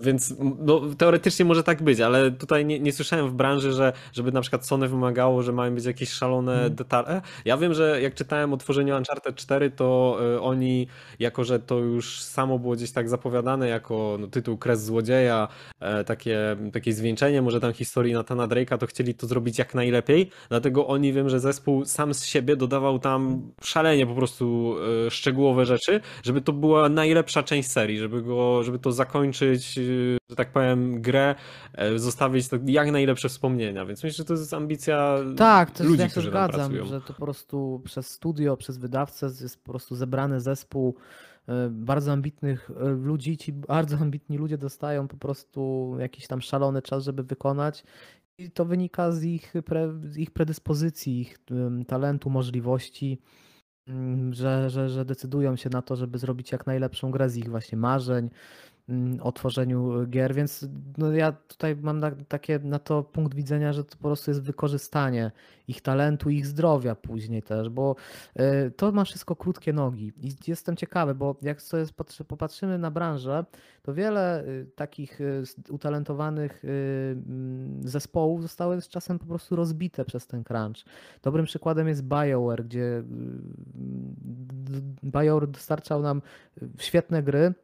Więc 0.00 0.34
no, 0.58 0.80
teoretycznie 0.98 1.44
może 1.44 1.62
tak 1.62 1.82
być, 1.82 2.00
ale 2.00 2.30
tutaj 2.30 2.64
nie, 2.66 2.80
nie 2.80 2.92
słyszałem 2.92 3.28
w 3.28 3.32
branży, 3.32 3.72
że 3.72 3.92
żeby 4.12 4.32
na 4.32 4.40
przykład 4.40 4.66
Sony 4.66 4.88
wymagało, 4.88 5.42
że 5.42 5.52
mają 5.52 5.74
być 5.74 5.84
jakieś 5.84 6.10
szalone 6.10 6.52
Mhm. 6.52 6.74
detale. 6.74 7.22
Ja 7.44 7.56
wiem, 7.56 7.74
że 7.74 8.02
jak 8.02 8.14
czytałem 8.14 8.52
o 8.52 8.56
tworzeniu 8.56 8.96
Uncharted 8.96 9.36
4, 9.36 9.70
to 9.70 10.18
e, 10.36 10.40
oni, 10.40 10.86
jako 11.18 11.44
że 11.44 11.58
to 11.60 11.78
już 11.78 12.20
samo 12.22 12.58
było 12.58 12.74
gdzieś 12.74 12.92
tak 12.92 13.08
zapowiadane 13.08 13.68
jako 13.68 14.16
no, 14.20 14.26
tytuł 14.26 14.58
Kres 14.58 14.84
Złodzieja, 14.84 15.48
e, 15.80 16.04
takie, 16.04 16.56
takie 16.72 16.92
zwieńczenie 16.92 17.42
może 17.42 17.60
tam 17.60 17.72
historii 17.72 18.12
Natana 18.14 18.48
Drake'a, 18.48 18.78
to 18.78 18.86
chcieli 18.86 19.14
to 19.14 19.26
zrobić 19.26 19.58
jak 19.58 19.74
najlepiej, 19.74 20.30
dlatego 20.48 20.86
oni 20.86 21.12
wiem, 21.12 21.28
że 21.28 21.40
zespół 21.40 21.84
sam 21.84 22.14
z 22.14 22.24
siebie 22.24 22.56
dodawał 22.56 22.98
tam 22.98 23.50
szalenie 23.62 24.06
po 24.06 24.14
prostu 24.14 24.76
e, 25.06 25.10
szczegółowe 25.10 25.66
rzeczy, 25.66 26.00
żeby 26.22 26.40
to 26.40 26.52
była 26.52 26.88
najlepsza 26.88 27.42
część 27.42 27.70
serii, 27.70 27.98
żeby 27.98 28.22
go, 28.22 28.62
żeby 28.62 28.78
to 28.78 28.92
zakończyć, 28.92 29.78
że 30.30 30.36
tak 30.36 30.52
powiem, 30.52 31.02
grę, 31.02 31.34
e, 31.74 31.98
zostawić 31.98 32.48
jak 32.66 32.90
najlepsze 32.90 33.28
wspomnienia, 33.28 33.86
więc 33.86 34.04
myślę, 34.04 34.16
że 34.16 34.24
to 34.24 34.34
jest 34.34 34.54
ambicja 34.54 35.18
Tak, 35.36 35.70
to 35.70 35.84
ludzi, 35.84 36.00
ja 36.00 36.08
się 36.08 36.20
zgadzam, 36.20 36.50
pracują. 36.50 36.86
że 36.86 37.00
to 37.00 37.12
po 37.14 37.22
prostu 37.22 37.80
przez 37.84 38.10
studio, 38.10 38.56
przez 38.56 38.78
wydawcę 38.78 39.26
jest 39.26 39.64
po 39.64 39.70
prostu 39.72 39.94
zebrany 39.96 40.40
zespół 40.40 40.94
e, 41.48 41.68
bardzo 41.70 42.12
ambitnych 42.12 42.70
e, 42.80 42.88
ludzi. 42.88 43.36
Ci 43.36 43.52
bardzo 43.52 43.96
ambitni 43.96 44.38
ludzie 44.38 44.58
dostają 44.58 45.08
po 45.08 45.16
prostu 45.16 45.96
jakiś 45.98 46.26
tam 46.26 46.40
szalony 46.40 46.82
czas, 46.82 47.04
żeby 47.04 47.22
wykonać. 47.22 47.84
I 48.38 48.50
to 48.50 48.64
wynika 48.64 49.12
z 49.12 49.24
ich, 49.24 49.52
pre, 49.64 49.92
z 50.04 50.16
ich 50.16 50.30
predyspozycji, 50.30 51.20
ich 51.20 51.38
talentu, 51.86 52.30
możliwości, 52.30 53.18
mm, 53.88 54.34
że, 54.34 54.70
że, 54.70 54.88
że 54.88 55.04
decydują 55.04 55.56
się 55.56 55.70
na 55.70 55.82
to, 55.82 55.96
żeby 55.96 56.18
zrobić 56.18 56.52
jak 56.52 56.66
najlepszą 56.66 57.10
grę 57.10 57.30
z 57.30 57.36
ich 57.36 57.50
właśnie 57.50 57.78
marzeń 57.78 58.30
o 59.22 59.32
tworzeniu 59.32 60.06
gier, 60.06 60.34
więc 60.34 60.66
no 60.98 61.12
ja 61.12 61.32
tutaj 61.32 61.76
mam 61.76 61.98
na, 61.98 62.10
takie 62.28 62.58
na 62.58 62.78
to 62.78 63.02
punkt 63.02 63.34
widzenia, 63.34 63.72
że 63.72 63.84
to 63.84 63.96
po 63.96 64.02
prostu 64.02 64.30
jest 64.30 64.42
wykorzystanie 64.42 65.30
ich 65.68 65.80
talentu, 65.80 66.30
ich 66.30 66.46
zdrowia 66.46 66.94
później 66.94 67.42
też, 67.42 67.68
bo 67.68 67.96
y, 68.40 68.70
to 68.70 68.92
ma 68.92 69.04
wszystko 69.04 69.36
krótkie 69.36 69.72
nogi 69.72 70.12
i 70.20 70.30
jestem 70.46 70.76
ciekawy, 70.76 71.14
bo 71.14 71.36
jak 71.42 71.62
sobie 71.62 71.84
popatrzymy 72.28 72.78
na 72.78 72.90
branżę, 72.90 73.44
to 73.82 73.94
wiele 73.94 74.44
y, 74.44 74.66
takich 74.74 75.20
y, 75.20 75.42
utalentowanych 75.70 76.64
y, 76.64 76.68
mm, 77.26 77.88
zespołów 77.88 78.42
zostały 78.42 78.80
z 78.80 78.88
czasem 78.88 79.18
po 79.18 79.26
prostu 79.26 79.56
rozbite 79.56 80.04
przez 80.04 80.26
ten 80.26 80.44
crunch. 80.44 80.84
Dobrym 81.22 81.46
przykładem 81.46 81.88
jest 81.88 82.02
BioWare, 82.02 82.64
gdzie 82.64 83.02
BioWare 85.04 85.48
dostarczał 85.48 86.02
nam 86.02 86.22
świetne 86.78 87.22
gry, 87.22 87.54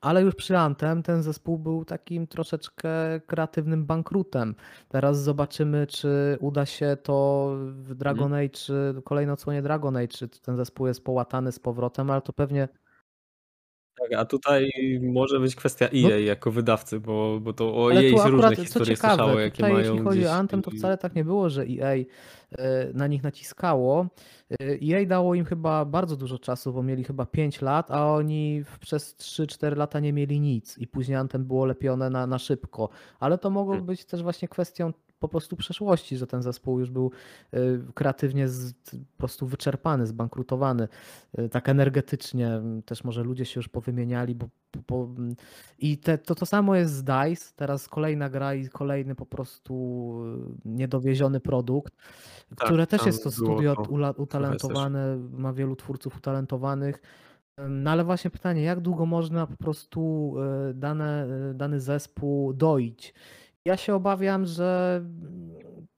ale 0.00 0.22
już 0.22 0.34
przy 0.34 0.58
Anthem 0.58 1.02
ten 1.02 1.22
zespół 1.22 1.58
był 1.58 1.84
takim 1.84 2.26
troszeczkę 2.26 2.90
kreatywnym 3.26 3.86
bankrutem. 3.86 4.54
Teraz 4.88 5.22
zobaczymy, 5.22 5.86
czy 5.86 6.38
uda 6.40 6.66
się 6.66 6.96
to 7.02 7.50
w 7.68 7.94
Dragon 7.94 8.34
Age, 8.34 8.48
czy 8.48 8.94
kolejne 9.04 9.32
odsłonie 9.32 9.62
Dragon 9.62 9.96
Age, 9.96 10.08
czy 10.08 10.28
ten 10.28 10.56
zespół 10.56 10.86
jest 10.86 11.04
połatany 11.04 11.52
z 11.52 11.58
powrotem, 11.58 12.10
ale 12.10 12.22
to 12.22 12.32
pewnie 12.32 12.68
a 14.16 14.24
tutaj 14.24 14.70
może 15.02 15.40
być 15.40 15.56
kwestia 15.56 15.88
EA 15.88 16.18
jako 16.18 16.50
wydawcy, 16.50 17.00
bo, 17.00 17.40
bo 17.40 17.52
to 17.52 17.74
o 17.76 17.88
No 17.88 17.90
Ale 17.90 18.00
EA 18.00 18.16
tu 18.16 18.22
się 18.22 18.28
różne 18.30 18.56
historie 18.56 18.96
ciekawe, 18.96 19.14
słyszało, 19.14 19.40
jakie 19.40 19.56
tutaj 19.56 19.72
mają 19.72 19.84
jeśli 19.84 20.04
chodzi 20.04 20.18
gdzieś... 20.18 20.30
o 20.30 20.34
Anthem, 20.34 20.62
to 20.62 20.70
wcale 20.70 20.98
tak 20.98 21.14
nie 21.14 21.24
było, 21.24 21.50
że 21.50 21.62
EA 21.62 21.94
y, 21.94 22.06
na 22.94 23.06
nich 23.06 23.22
naciskało. 23.22 24.06
EA 24.60 25.06
dało 25.06 25.34
im 25.34 25.44
chyba 25.44 25.84
bardzo 25.84 26.16
dużo 26.16 26.38
czasu, 26.38 26.72
bo 26.72 26.82
mieli 26.82 27.04
chyba 27.04 27.26
5 27.26 27.62
lat, 27.62 27.90
a 27.90 28.12
oni 28.12 28.64
przez 28.80 29.16
3-4 29.16 29.76
lata 29.76 30.00
nie 30.00 30.12
mieli 30.12 30.40
nic 30.40 30.78
i 30.78 30.86
później 30.86 31.16
Anthem 31.16 31.44
było 31.44 31.66
lepione 31.66 32.10
na, 32.10 32.26
na 32.26 32.38
szybko. 32.38 32.88
Ale 33.20 33.38
to 33.38 33.50
mogło 33.50 33.72
Hmm. 33.72 33.86
być 33.86 34.04
też 34.04 34.22
właśnie 34.22 34.48
kwestią 34.48 34.92
po 35.18 35.28
prostu 35.28 35.56
przeszłości, 35.56 36.16
że 36.16 36.26
ten 36.26 36.42
zespół 36.42 36.80
już 36.80 36.90
był 36.90 37.10
y, 37.54 37.82
kreatywnie 37.94 38.48
z, 38.48 38.72
po 38.92 39.18
prostu 39.18 39.46
wyczerpany, 39.46 40.06
zbankrutowany, 40.06 40.88
y, 41.38 41.48
tak 41.48 41.68
energetycznie. 41.68 42.62
Też 42.84 43.04
może 43.04 43.22
ludzie 43.22 43.44
się 43.44 43.58
już 43.58 43.68
powymieniali, 43.68 44.34
bo, 44.34 44.48
bo 44.88 45.08
i 45.78 45.98
te, 45.98 46.18
to, 46.18 46.34
to 46.34 46.46
samo 46.46 46.76
jest 46.76 46.94
z 46.94 47.04
DICE, 47.04 47.52
teraz 47.56 47.88
kolejna 47.88 48.30
gra 48.30 48.54
i 48.54 48.68
kolejny 48.68 49.14
po 49.14 49.26
prostu 49.26 49.74
y, 50.64 50.68
niedowieziony 50.68 51.40
produkt, 51.40 51.96
Tak, 52.48 52.58
które 52.58 52.86
też 52.86 53.06
jest 53.06 53.24
to 53.24 53.30
studio 53.30 53.76
to 53.76 54.12
utalentowane, 54.22 55.16
ma 55.16 55.52
wielu 55.52 55.76
twórców 55.76 56.16
utalentowanych. 56.16 57.02
No 57.68 57.90
ale 57.90 58.04
właśnie 58.04 58.30
pytanie, 58.30 58.62
jak 58.62 58.80
długo 58.80 59.06
można 59.06 59.46
po 59.46 59.56
prostu 59.56 60.34
dane, 60.74 61.26
dany 61.54 61.80
zespół 61.80 62.52
doić? 62.52 63.14
Ja 63.66 63.76
się 63.76 63.94
obawiam, 63.94 64.44
że 64.46 65.02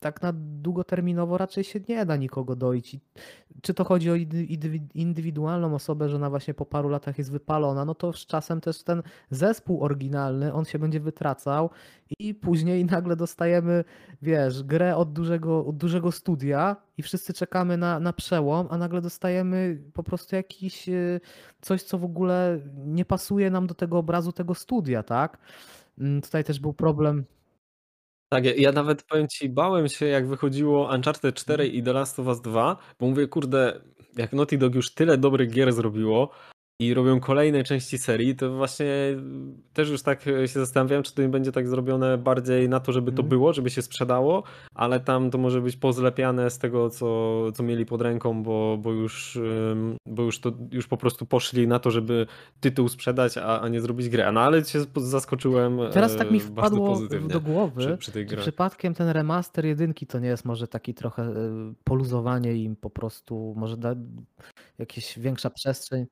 tak 0.01 0.23
na 0.23 0.33
długoterminowo 0.37 1.39
raczej 1.39 1.65
się 1.65 1.81
nie 1.89 2.07
da 2.07 2.17
nikogo. 2.17 2.73
I 2.75 2.83
Czy 3.63 3.75
to 3.75 3.85
chodzi 3.85 4.11
o 4.11 4.15
indy- 4.15 4.47
indywi- 4.47 4.87
indywidualną 4.95 5.75
osobę, 5.75 6.09
że 6.09 6.17
ona 6.17 6.31
właśnie 6.31 6.55
po 6.55 6.67
paru 6.67 6.89
latach 6.89 7.19
jest 7.19 7.33
wypalona, 7.33 7.85
no 7.85 7.95
to 7.95 8.13
z 8.13 8.27
czasem 8.27 8.61
też 8.61 8.83
ten 8.83 9.03
zespół 9.31 9.85
oryginalny, 9.85 10.53
on 10.53 10.65
się 10.65 10.79
będzie 10.79 11.01
wytracał 11.01 11.71
i 12.19 12.35
później 12.35 12.85
nagle 12.85 13.17
dostajemy, 13.17 13.85
wiesz, 14.23 14.63
grę 14.63 14.97
od 14.97 15.13
dużego, 15.13 15.67
od 15.67 15.77
dużego 15.77 16.13
studia 16.13 16.77
i 16.99 17.03
wszyscy 17.03 17.33
czekamy 17.33 17.77
na, 17.77 18.01
na 18.01 18.13
przełom, 18.13 18.67
a 18.71 18.79
nagle 18.79 19.01
dostajemy 19.01 19.83
po 19.95 20.03
prostu 20.03 20.37
jakiś 20.37 20.89
y, 20.89 21.21
coś, 21.61 21.83
co 21.83 21.99
w 21.99 22.05
ogóle 22.05 22.61
nie 22.87 23.05
pasuje 23.05 23.51
nam 23.51 23.67
do 23.67 23.75
tego 23.75 23.99
obrazu 23.99 24.33
tego 24.33 24.55
studia, 24.55 25.03
tak? 25.03 25.39
Mm, 25.99 26.21
Tutaj 26.23 26.45
też 26.45 26.61
był 26.61 26.73
problem. 26.73 27.25
Tak, 28.31 28.45
ja, 28.45 28.53
ja 28.57 28.73
nawet 28.73 29.03
powiem 29.03 29.29
ci, 29.29 29.49
bałem 29.49 29.89
się 29.89 30.07
jak 30.07 30.29
wychodziło 30.29 30.95
Uncharted 30.95 31.35
4 31.35 31.65
Mhm. 31.65 31.81
i 31.81 31.83
The 31.83 31.93
Last 31.93 32.19
of 32.19 32.27
Us 32.27 32.41
2, 32.41 32.77
bo 33.01 33.07
mówię, 33.07 33.29
kurde, 33.29 33.81
jak 34.17 34.33
Naughty 34.33 34.59
Dog 34.59 34.75
już 34.75 34.95
tyle 34.95 35.19
dobrych 35.19 35.51
gier 35.51 35.73
zrobiło 35.73 36.31
i 36.81 36.95
robią 36.95 37.21
kolejne 37.21 37.65
części 37.65 37.99
serii, 37.99 38.37
to 38.37 38.57
właśnie 38.57 38.87
też 39.73 39.89
już 39.91 40.03
tak 40.03 40.23
się 40.23 40.47
zastanawiałem, 40.61 41.03
czy 41.03 41.15
to 41.15 41.23
nie 41.23 41.29
będzie 41.29 41.53
tak 41.53 41.69
zrobione 41.69 42.19
bardziej 42.19 42.69
na 42.69 42.81
to, 42.81 42.93
żeby 42.93 43.11
to 43.13 43.23
Mhm. 43.23 43.29
było, 43.29 43.53
żeby 43.53 43.71
się 43.71 43.83
sprzedało, 43.83 44.43
ale 44.75 45.01
tam 45.01 45.31
to 45.31 45.39
może 45.39 45.61
być 45.61 45.77
pozlepiane 45.77 46.51
z 46.51 46.59
tego, 46.59 46.91
co, 46.91 47.53
co 47.53 47.63
mieli 47.63 47.87
pod 47.87 48.03
ręką, 48.03 48.43
bo, 48.43 48.79
bo, 48.83 48.93
już, 48.93 49.39
bo 50.07 50.23
już, 50.23 50.41
to, 50.41 50.53
już 50.73 50.87
po 50.87 50.97
prostu 50.97 51.27
poszli 51.27 51.69
na 51.69 51.79
to, 51.79 51.91
żeby 51.91 52.27
tytuł 52.61 52.89
sprzedać, 52.89 53.39
a, 53.39 53.61
a 53.61 53.69
nie 53.69 53.81
zrobić 53.81 54.09
grę. 54.09 54.33
No 54.33 54.41
ale 54.41 54.65
się 54.65 54.79
zaskoczyłem 54.97 55.79
Teraz 55.93 56.17
tak 56.17 56.31
mi 56.31 56.39
e, 56.39 56.41
wpadło 56.41 57.01
do 57.29 57.41
głowy, 57.41 57.81
przy, 57.81 57.97
przy 57.97 58.13
tej 58.13 58.27
grze. 58.27 58.37
przypadkiem 58.37 58.95
ten 58.95 59.09
remaster 59.09 59.67
jedynki 59.67 60.07
to 60.07 60.19
nie 60.19 60.29
jest 60.29 60.45
może 60.45 60.69
taki 60.69 60.95
trochę 60.95 61.23
y, 61.23 61.35
poluzowanie 61.85 62.55
im 62.55 62.77
po 62.77 62.91
prostu, 62.91 63.55
może 63.57 63.77
da 63.77 63.95
jakaś 64.79 65.19
większa 65.19 65.51
przestrzeń. 65.51 66.07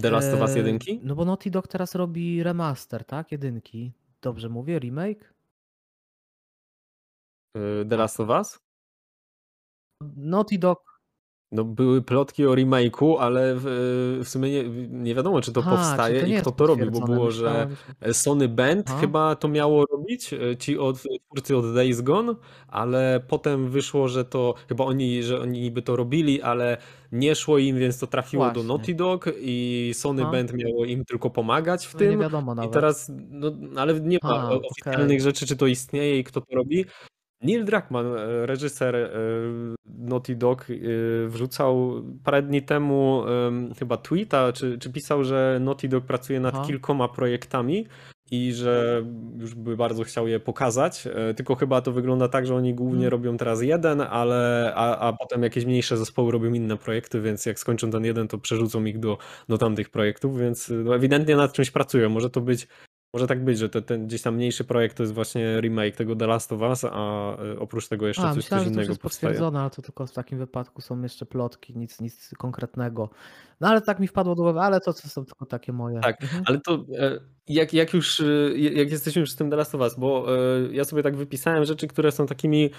The 0.00 0.10
Last 0.10 0.32
of 0.34 0.40
Us 0.40 0.56
E, 0.56 0.62
1? 0.62 1.00
No 1.02 1.14
bo 1.14 1.24
Naughty 1.24 1.50
Dog 1.50 1.68
teraz 1.68 1.94
robi 1.94 2.42
remaster, 2.42 3.04
tak? 3.04 3.32
Jedynki. 3.32 3.92
Dobrze 4.22 4.48
mówię? 4.48 4.78
Remake? 4.78 5.34
Y, 7.56 7.84
The 7.88 7.96
Last 7.96 8.20
of 8.20 8.28
Us? 8.28 8.58
Naughty 10.16 10.58
Dog. 10.58 10.91
No 11.52 11.64
były 11.64 12.02
plotki 12.02 12.46
o 12.46 12.54
remake'u, 12.54 13.16
ale 13.20 13.54
w, 13.56 13.62
w 14.24 14.28
sumie 14.28 14.50
nie, 14.50 14.64
nie 14.88 15.14
wiadomo, 15.14 15.40
czy 15.40 15.52
to 15.52 15.62
czyli 15.62 15.76
powstaje 15.76 16.20
to 16.20 16.26
nie 16.26 16.36
i 16.36 16.40
kto 16.40 16.52
to 16.52 16.66
robi, 16.66 16.90
bo 16.90 17.00
było, 17.00 17.30
że. 17.30 17.68
Sony 18.12 18.48
Band 18.48 18.86
Aha. 18.90 19.00
chyba 19.00 19.36
to 19.36 19.48
miało 19.48 19.86
robić, 19.86 20.32
e, 20.32 20.56
ci 20.56 20.78
od 20.78 21.02
twórcy 21.26 21.56
od 21.56 21.74
Days 21.74 22.00
Gone, 22.00 22.34
ale 22.68 23.20
potem 23.28 23.70
wyszło, 23.70 24.08
że 24.08 24.24
to 24.24 24.54
chyba 24.68 24.84
oni, 24.84 25.22
że 25.22 25.40
oni 25.40 25.60
niby 25.60 25.82
to 25.82 25.96
robili, 25.96 26.42
ale 26.42 26.76
nie 27.12 27.34
szło 27.34 27.58
im, 27.58 27.78
więc 27.78 27.98
to 27.98 28.06
trafiło 28.06 28.44
do 28.46 28.52
Właśnie. 28.52 28.68
Naughty 28.68 28.94
Dog 28.94 29.24
i 29.40 29.90
Sony 29.94 30.22
Aha. 30.22 30.32
Band 30.32 30.52
miało 30.52 30.84
im 30.84 31.04
tylko 31.04 31.30
pomagać 31.30 31.86
w 31.86 31.94
No 31.94 32.00
nie 32.00 32.06
tym. 32.10 32.20
wiadomo 32.20 32.52
I 32.52 32.56
nawet. 32.56 32.72
teraz, 32.72 33.12
no, 33.30 33.52
ale 33.76 34.00
nie 34.00 34.18
ma 34.22 34.30
A, 34.30 34.50
oficjalnych 34.50 35.06
okej. 35.06 35.20
rzeczy, 35.20 35.46
czy 35.46 35.56
to 35.56 35.66
istnieje 35.66 36.18
i 36.18 36.24
kto 36.24 36.40
to 36.40 36.56
robi. 36.56 36.84
Neil 37.42 37.64
Druckmann, 37.64 38.06
e, 38.06 38.46
reżyser 38.46 38.96
e, 38.96 39.10
Naughty 39.86 40.36
Dog, 40.36 40.66
e, 40.70 40.74
wrzucał 41.28 42.02
parę 42.24 42.42
dni 42.42 42.62
temu 42.62 43.24
em, 43.28 43.74
chyba 43.74 43.96
tweeta, 43.96 44.52
czy, 44.52 44.78
czy 44.78 44.92
pisał, 44.92 45.24
że 45.24 45.58
Naughty 45.60 45.88
Dog 45.88 46.04
pracuje 46.04 46.40
nad 46.40 46.54
Aha. 46.54 46.64
kilkoma 46.66 47.08
projektami 47.08 47.86
i 48.30 48.52
że 48.52 49.04
już 49.38 49.54
by 49.54 49.76
bardzo 49.76 50.04
chciał 50.04 50.28
je 50.28 50.40
pokazać, 50.40 51.08
tylko 51.36 51.54
chyba 51.54 51.80
to 51.80 51.92
wygląda 51.92 52.28
tak, 52.28 52.46
że 52.46 52.54
oni 52.54 52.74
głównie 52.74 53.06
Mm. 53.06 53.10
robią 53.10 53.36
teraz 53.36 53.62
jeden, 53.62 54.00
ale 54.00 54.72
a, 54.74 54.98
a 54.98 55.12
potem 55.12 55.42
jakieś 55.42 55.64
mniejsze 55.64 55.96
zespoły 55.96 56.32
robią 56.32 56.52
inne 56.52 56.76
projekty, 56.76 57.20
więc 57.20 57.46
jak 57.46 57.58
skończą 57.58 57.90
ten 57.90 58.04
jeden, 58.04 58.28
to 58.28 58.38
przerzucą 58.38 58.84
ich 58.84 58.98
do, 58.98 59.18
do 59.48 59.58
tamtych 59.58 59.90
projektów, 59.90 60.38
więc 60.38 60.72
no, 60.84 60.94
ewidentnie 60.94 61.36
nad 61.36 61.52
czymś 61.52 61.70
pracują. 61.70 62.08
Może 62.08 62.30
to 62.30 62.40
być 62.40 62.68
może 63.14 63.26
tak 63.26 63.44
być, 63.44 63.58
że 63.58 63.68
te, 63.68 63.82
ten 63.82 64.06
gdzieś 64.06 64.22
tam 64.22 64.34
mniejszy 64.34 64.64
projekt 64.64 64.96
to 64.96 65.02
jest 65.02 65.14
właśnie 65.14 65.60
remake 65.60 65.96
tego 65.96 66.16
The 66.16 66.26
Last 66.26 66.52
of 66.52 66.60
Us, 66.60 66.84
a 66.92 67.34
y, 67.44 67.58
oprócz 67.58 67.88
tego 67.88 68.06
jeszcze 68.06 68.22
A, 68.22 68.28
coś, 68.28 68.36
myślałem, 68.36 68.64
coś 68.64 68.70
że 68.70 68.74
to 68.74 68.80
już 68.80 68.86
innego 68.86 68.90
jest 68.92 69.02
powstaje. 69.02 69.30
potwierdzone, 69.32 69.60
ale 69.60 69.70
to 69.70 69.82
tylko 69.82 70.06
w 70.06 70.12
takim 70.12 70.38
wypadku 70.38 70.80
są 70.80 71.02
jeszcze 71.02 71.26
plotki, 71.26 71.76
nic, 71.78 72.00
nic 72.00 72.30
konkretnego. 72.38 73.10
No 73.60 73.68
ale 73.68 73.80
tak 73.80 74.00
mi 74.00 74.08
wpadło 74.08 74.34
do 74.34 74.42
głowy, 74.42 74.60
ale 74.60 74.80
to, 74.80 74.92
to 74.92 75.08
są 75.08 75.24
tylko 75.24 75.46
takie 75.46 75.72
moje. 75.72 76.00
Tak, 76.00 76.22
Mhm. 76.22 76.42
ale 76.46 76.60
to 76.60 76.74
e, 76.98 77.18
jak, 77.48 77.72
jak 77.74 77.94
już, 77.94 78.20
e, 78.20 78.24
jak 78.58 78.90
jesteśmy 78.90 79.22
przy 79.24 79.36
tym 79.36 79.50
The 79.50 79.56
Last 79.56 79.74
of 79.74 79.80
Us, 79.80 79.94
bo 79.98 80.26
e, 80.36 80.72
ja 80.72 80.84
sobie 80.84 81.02
tak 81.02 81.16
wypisałem 81.16 81.64
rzeczy, 81.64 81.86
które 81.86 82.12
są 82.12 82.26
takimi 82.26 82.70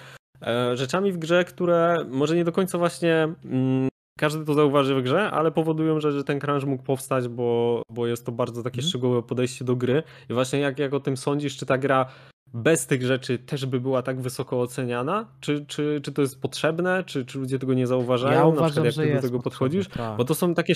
e, 0.42 0.78
rzeczami 0.78 1.12
w 1.12 1.18
grze, 1.18 1.44
które 1.46 2.06
może 2.10 2.36
nie 2.36 2.44
do 2.44 2.52
końca 2.52 2.78
właśnie 2.78 3.28
mm, 3.46 3.90
każdy 4.20 4.46
to 4.46 4.54
zauważy 4.54 4.96
w 4.96 5.04
grze, 5.04 5.32
ale 5.32 5.52
powodują, 5.52 6.00
że, 6.00 6.12
że 6.12 6.24
ten 6.24 6.40
crunch 6.40 6.66
mógł 6.66 6.84
powstać, 6.84 7.28
bo, 7.28 7.82
bo 7.90 8.08
jest 8.08 8.26
to 8.26 8.32
bardzo 8.32 8.64
takie 8.64 8.78
Mhm. 8.78 8.90
szczegółowe 8.90 9.24
podejście 9.24 9.66
do 9.66 9.76
gry. 9.76 10.04
I 10.30 10.34
właśnie 10.34 10.60
jak, 10.60 10.80
jak 10.80 10.94
o 10.94 11.00
tym 11.00 11.18
sądzisz, 11.18 11.58
czy 11.58 11.66
ta 11.66 11.78
gra 11.78 12.06
bez 12.54 12.88
tych 12.88 13.04
rzeczy 13.06 13.40
też 13.40 13.66
by 13.66 13.80
była 13.80 14.02
tak 14.02 14.22
wysoko 14.22 14.62
oceniana? 14.62 15.28
Czy, 15.40 15.66
czy, 15.66 16.00
czy 16.04 16.12
to 16.12 16.22
jest 16.22 16.42
potrzebne? 16.42 17.04
Czy, 17.04 17.26
czy 17.26 17.40
ludzie 17.40 17.60
tego 17.60 17.74
nie 17.74 17.88
zauważają? 17.88 18.34
Ja 18.34 18.40
Na 18.40 18.46
uważam, 18.46 18.84
przykład 18.84 19.06
jak 19.08 19.16
ty 19.16 19.22
do 19.22 19.28
tego 19.28 19.40
podchodzisz? 19.40 19.88
tak. 19.88 20.18
Bo 20.18 20.26
to 20.26 20.36
są 20.36 20.54
takie. 20.54 20.74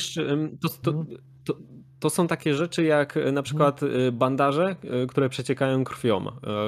To, 0.61 0.69
to, 0.81 0.91
Mhm. 0.91 1.17
to, 1.45 1.57
to 1.99 2.09
są 2.09 2.27
takie 2.27 2.53
rzeczy 2.55 2.83
jak 2.83 3.17
e, 3.17 3.31
na 3.31 3.43
przykład 3.43 3.83
e, 3.83 4.11
bandaże, 4.11 4.75
e, 5.03 5.07
które 5.07 5.29
przeciekają 5.29 5.83
krwią. 5.83 6.25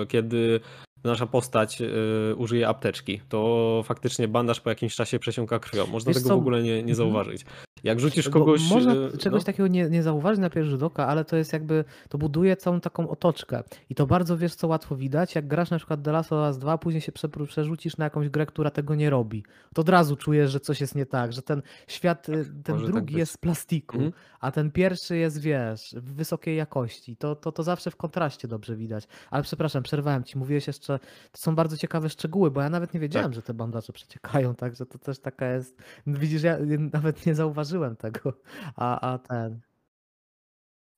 Kiedy 0.07 0.59
nasza 1.03 1.25
postać 1.25 1.81
e, 1.81 2.35
użyje 2.35 2.67
apteczki, 2.67 3.21
to 3.29 3.81
faktycznie 3.85 4.27
bandaż 4.27 4.61
po 4.61 4.69
jakimś 4.69 4.95
czasie 4.95 5.19
przesiąka 5.19 5.59
krwią. 5.59 5.87
Można 5.87 6.09
Wiesz 6.09 6.17
tego 6.17 6.29
co, 6.29 6.35
w 6.35 6.39
ogóle 6.39 6.61
nie, 6.63 6.73
nie 6.73 6.79
mhm. 6.79 6.95
zauważyć. 6.95 7.45
Jak 7.83 7.99
rzucisz 7.99 8.29
Bo 8.29 8.39
kogoś. 8.39 8.69
Można 8.69 8.93
e, 8.93 9.17
czegoś 9.17 9.41
no, 9.41 9.45
takiego 9.45 9.67
nie, 9.67 9.89
nie 9.89 10.03
zauważyć 10.03 10.39
na 10.41 10.49
pierwszy 10.49 10.71
rzut 10.71 10.83
oka, 10.83 11.07
ale 11.07 11.25
to 11.25 11.35
jest 11.35 11.53
jakby, 11.53 11.83
to 12.09 12.17
buduje 12.17 12.57
całą 12.57 12.79
taką 12.79 13.09
otoczkę. 13.09 13.63
I 13.89 13.95
to 13.95 14.07
bardzo 14.07 14.37
wiesz, 14.37 14.55
co 14.55 14.67
łatwo 14.67 14.95
widać, 14.95 15.35
jak 15.35 15.47
grasz 15.47 15.69
na 15.69 15.77
przykład 15.77 16.03
The 16.03 16.11
Last 16.11 16.33
of 16.33 16.47
Us 16.47 16.57
2, 16.57 16.77
później 16.77 17.01
się 17.01 17.11
prze- 17.11 17.45
przerzucisz 17.47 17.97
na 17.97 18.03
jakąś 18.03 18.29
grę, 18.29 18.45
która 18.45 18.69
tego 18.71 18.95
nie 18.95 19.09
robi. 19.09 19.43
To 19.73 19.81
od 19.81 19.89
razu 19.89 20.15
czujesz, 20.15 20.51
że 20.51 20.59
coś 20.59 20.81
jest 20.81 20.95
nie 20.95 21.05
tak, 21.05 21.33
że 21.33 21.41
ten 21.41 21.61
świat, 21.87 22.29
y, 22.29 22.45
ten 22.63 22.77
tak 22.77 22.85
drugi 22.85 23.13
być. 23.13 23.15
jest 23.15 23.31
z 23.31 23.37
plastiku, 23.37 23.95
Mhm. 23.97 24.13
a 24.39 24.51
ten 24.51 24.71
pierwszy 24.71 25.17
jest, 25.17 25.41
wiesz, 25.41 25.95
w 25.97 26.13
wysokiej 26.13 26.57
jakości. 26.57 27.15
To, 27.17 27.35
to, 27.35 27.51
to 27.51 27.63
zawsze 27.63 27.91
w 27.91 27.95
kontraście 27.95 28.47
dobrze 28.47 28.75
widać. 28.75 29.07
Ale 29.31 29.43
przepraszam, 29.43 29.83
przerwałem 29.83 30.23
ci, 30.23 30.37
mówiłeś 30.37 30.67
jeszcze, 30.67 30.88
to 31.31 31.37
są 31.37 31.55
bardzo 31.55 31.77
ciekawe 31.77 32.09
szczegóły, 32.09 32.51
bo 32.51 32.61
ja 32.61 32.69
nawet 32.69 32.93
nie 32.93 32.99
wiedziałem, 32.99 33.33
że 33.33 33.41
te 33.41 33.53
bandaże 33.53 33.93
przeciekają, 33.93 34.55
także 34.55 34.85
to 34.85 34.99
też 34.99 35.19
taka 35.19 35.51
jest, 35.51 35.81
widzisz, 36.07 36.43
ja 36.43 36.57
nawet 36.93 37.25
nie 37.25 37.35
zauważyłem 37.35 37.95
tego. 37.95 38.33
A, 38.75 39.11
a 39.13 39.17
ten. 39.17 39.68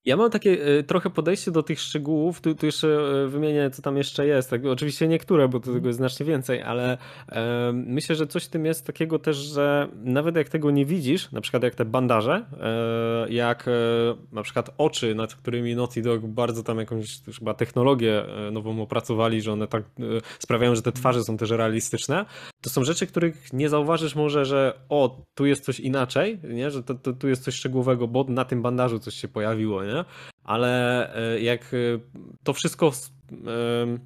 Ja 0.06 0.18
mam 0.18 0.32
takie 0.32 0.66
e, 0.66 0.84
trochę 0.84 1.10
podejście 1.10 1.52
do 1.52 1.64
tych 1.64 1.80
szczegółów. 1.80 2.42
Tu, 2.42 2.56
tu 2.56 2.66
jeszcze 2.66 2.88
e, 2.88 3.28
wymienię, 3.28 3.70
co 3.70 3.82
tam 3.82 3.98
jeszcze 3.98 4.28
jest. 4.28 4.50
Tak, 4.50 4.66
oczywiście 4.66 5.08
niektóre, 5.08 5.48
bo 5.48 5.60
to 5.60 5.74
tego 5.74 5.88
jest 5.88 5.98
znacznie 5.98 6.26
więcej, 6.26 6.62
ale 6.62 6.98
e, 7.30 7.72
myślę, 7.74 8.16
że 8.16 8.28
coś 8.28 8.46
w 8.46 8.50
tym 8.50 8.66
jest 8.66 8.88
takiego 8.88 9.20
też, 9.20 9.38
że 9.38 9.88
nawet 10.04 10.36
jak 10.36 10.50
tego 10.50 10.72
nie 10.72 10.86
widzisz, 10.86 11.32
na 11.32 11.42
przykład 11.42 11.64
jak 11.64 11.76
te 11.76 11.86
bandaże, 11.86 12.46
e, 12.62 13.34
jak 13.34 13.68
e, 13.68 13.72
na 14.32 14.44
przykład 14.44 14.70
oczy, 14.78 15.16
nad 15.16 15.36
którymi 15.36 15.76
Naughty 15.76 16.02
Dog 16.02 16.22
bardzo 16.22 16.64
tam 16.64 16.78
jakąś 16.78 17.22
chyba 17.40 17.54
technologię 17.54 18.26
e, 18.48 18.52
nową 18.52 18.82
opracowali, 18.82 19.42
że 19.42 19.54
one 19.54 19.68
tak 19.68 19.84
sprawiają, 20.40 20.76
że 20.76 20.82
te 20.82 20.92
twarze 20.92 21.24
są 21.24 21.38
też 21.38 21.50
realistyczne, 21.50 22.26
to 22.62 22.70
są 22.70 22.84
rzeczy, 22.84 23.08
których 23.08 23.54
nie 23.54 23.70
zauważysz 23.70 24.16
może, 24.16 24.46
że 24.46 24.74
o, 24.90 25.26
tu 25.36 25.46
jest 25.46 25.66
coś 25.66 25.80
inaczej, 25.80 26.40
nie? 26.44 26.72
że 26.72 26.84
to, 26.84 26.96
to, 26.96 27.14
tu 27.14 27.28
jest 27.28 27.44
coś 27.44 27.56
szczegółowego, 27.56 28.08
bo 28.08 28.26
na 28.30 28.46
tym 28.46 28.62
bandażu 28.62 29.00
coś 29.00 29.14
się 29.14 29.28
pojawiło, 29.28 29.84
nie? 29.84 29.91
Ale 30.44 31.16
e, 31.16 31.42
jak 31.42 31.74
e, 31.74 31.78
to 32.44 32.54
wszystko 32.54 32.92
em, 33.32 34.00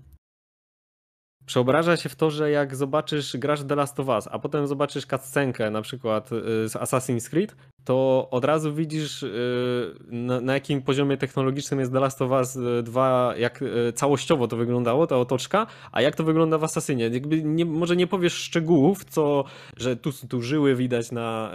przeobraża 1.46 1.98
się 1.98 2.10
w 2.10 2.16
to, 2.16 2.32
że 2.32 2.52
jak 2.52 2.76
zobaczysz, 2.76 3.38
grasz 3.38 3.64
The 3.64 3.76
Last 3.76 4.00
of 4.00 4.08
Us, 4.08 4.28
a 4.32 4.40
potem 4.40 4.68
zobaczysz 4.68 5.06
cutscenkę 5.06 5.72
na 5.72 5.82
przykład 5.82 6.30
z 6.66 6.74
Assassin's 6.74 7.30
Creed, 7.30 7.56
to 7.86 8.28
od 8.32 8.46
razu 8.46 8.74
widzisz 8.74 9.24
y, 9.24 9.96
na, 10.08 10.42
na, 10.42 10.54
jakim 10.54 10.82
poziomie 10.82 11.18
technologicznym 11.18 11.80
jest 11.80 11.94
The 11.94 12.00
Last 12.00 12.22
of 12.22 12.32
Us 12.32 12.58
2, 12.84 13.34
jak 13.38 13.62
y, 13.62 13.94
całościowo 13.96 14.48
to 14.48 14.58
wyglądało, 14.58 15.08
ta 15.08 15.18
otoczka, 15.18 15.68
a 15.92 16.02
jak 16.02 16.16
to 16.16 16.24
wygląda 16.24 16.58
w 16.58 16.64
Assassinie. 16.64 17.04
Jakby 17.04 17.44
nie, 17.44 17.66
może 17.66 17.96
nie 17.96 18.08
powiesz 18.08 18.34
szczegółów, 18.34 19.06
co, 19.06 19.44
że 19.78 19.96
tu, 19.96 20.10
tu 20.30 20.42
żyły 20.42 20.76
widać 20.76 21.12
na 21.12 21.52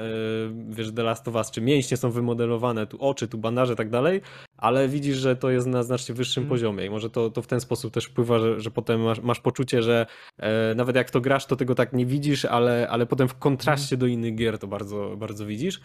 wiesz, 0.68 0.92
The 0.94 1.02
Last 1.02 1.28
of 1.28 1.34
Us, 1.34 1.50
czy 1.50 1.60
mięśnie 1.60 1.96
są 1.96 2.10
wymodelowane, 2.10 2.86
tu 2.86 2.98
oczy, 3.00 3.28
tu 3.28 3.38
bandaże 3.38 3.72
i 3.72 3.76
tak 3.76 3.90
dalej, 3.90 4.20
ale 4.60 4.88
widzisz, 4.88 5.16
że 5.16 5.36
to 5.36 5.50
jest 5.50 5.66
na 5.66 5.82
znacznie 5.82 6.14
wyższym 6.14 6.42
mm. 6.42 6.48
poziomie 6.48 6.86
i 6.86 6.90
może 6.90 7.10
to, 7.10 7.30
to 7.30 7.42
w 7.42 7.46
ten 7.46 7.60
sposób 7.60 7.92
też 7.92 8.04
wpływa, 8.04 8.38
że, 8.38 8.60
że 8.60 8.70
potem 8.70 9.00
masz, 9.00 9.20
masz 9.20 9.40
poczucie, 9.40 9.82
że 9.82 10.06
e, 10.38 10.74
nawet 10.74 10.96
jak 10.96 11.10
to 11.10 11.20
grasz, 11.20 11.46
to 11.46 11.56
tego 11.56 11.74
tak 11.74 11.92
nie 11.92 12.06
widzisz, 12.06 12.44
ale, 12.44 12.88
ale 12.90 13.06
potem 13.06 13.28
w 13.28 13.38
kontraście 13.38 13.94
mm. 13.94 14.00
do 14.00 14.06
innych 14.06 14.34
gier 14.34 14.58
to 14.58 14.66
bardzo, 14.66 15.16
bardzo 15.16 15.46
widzisz. 15.46 15.80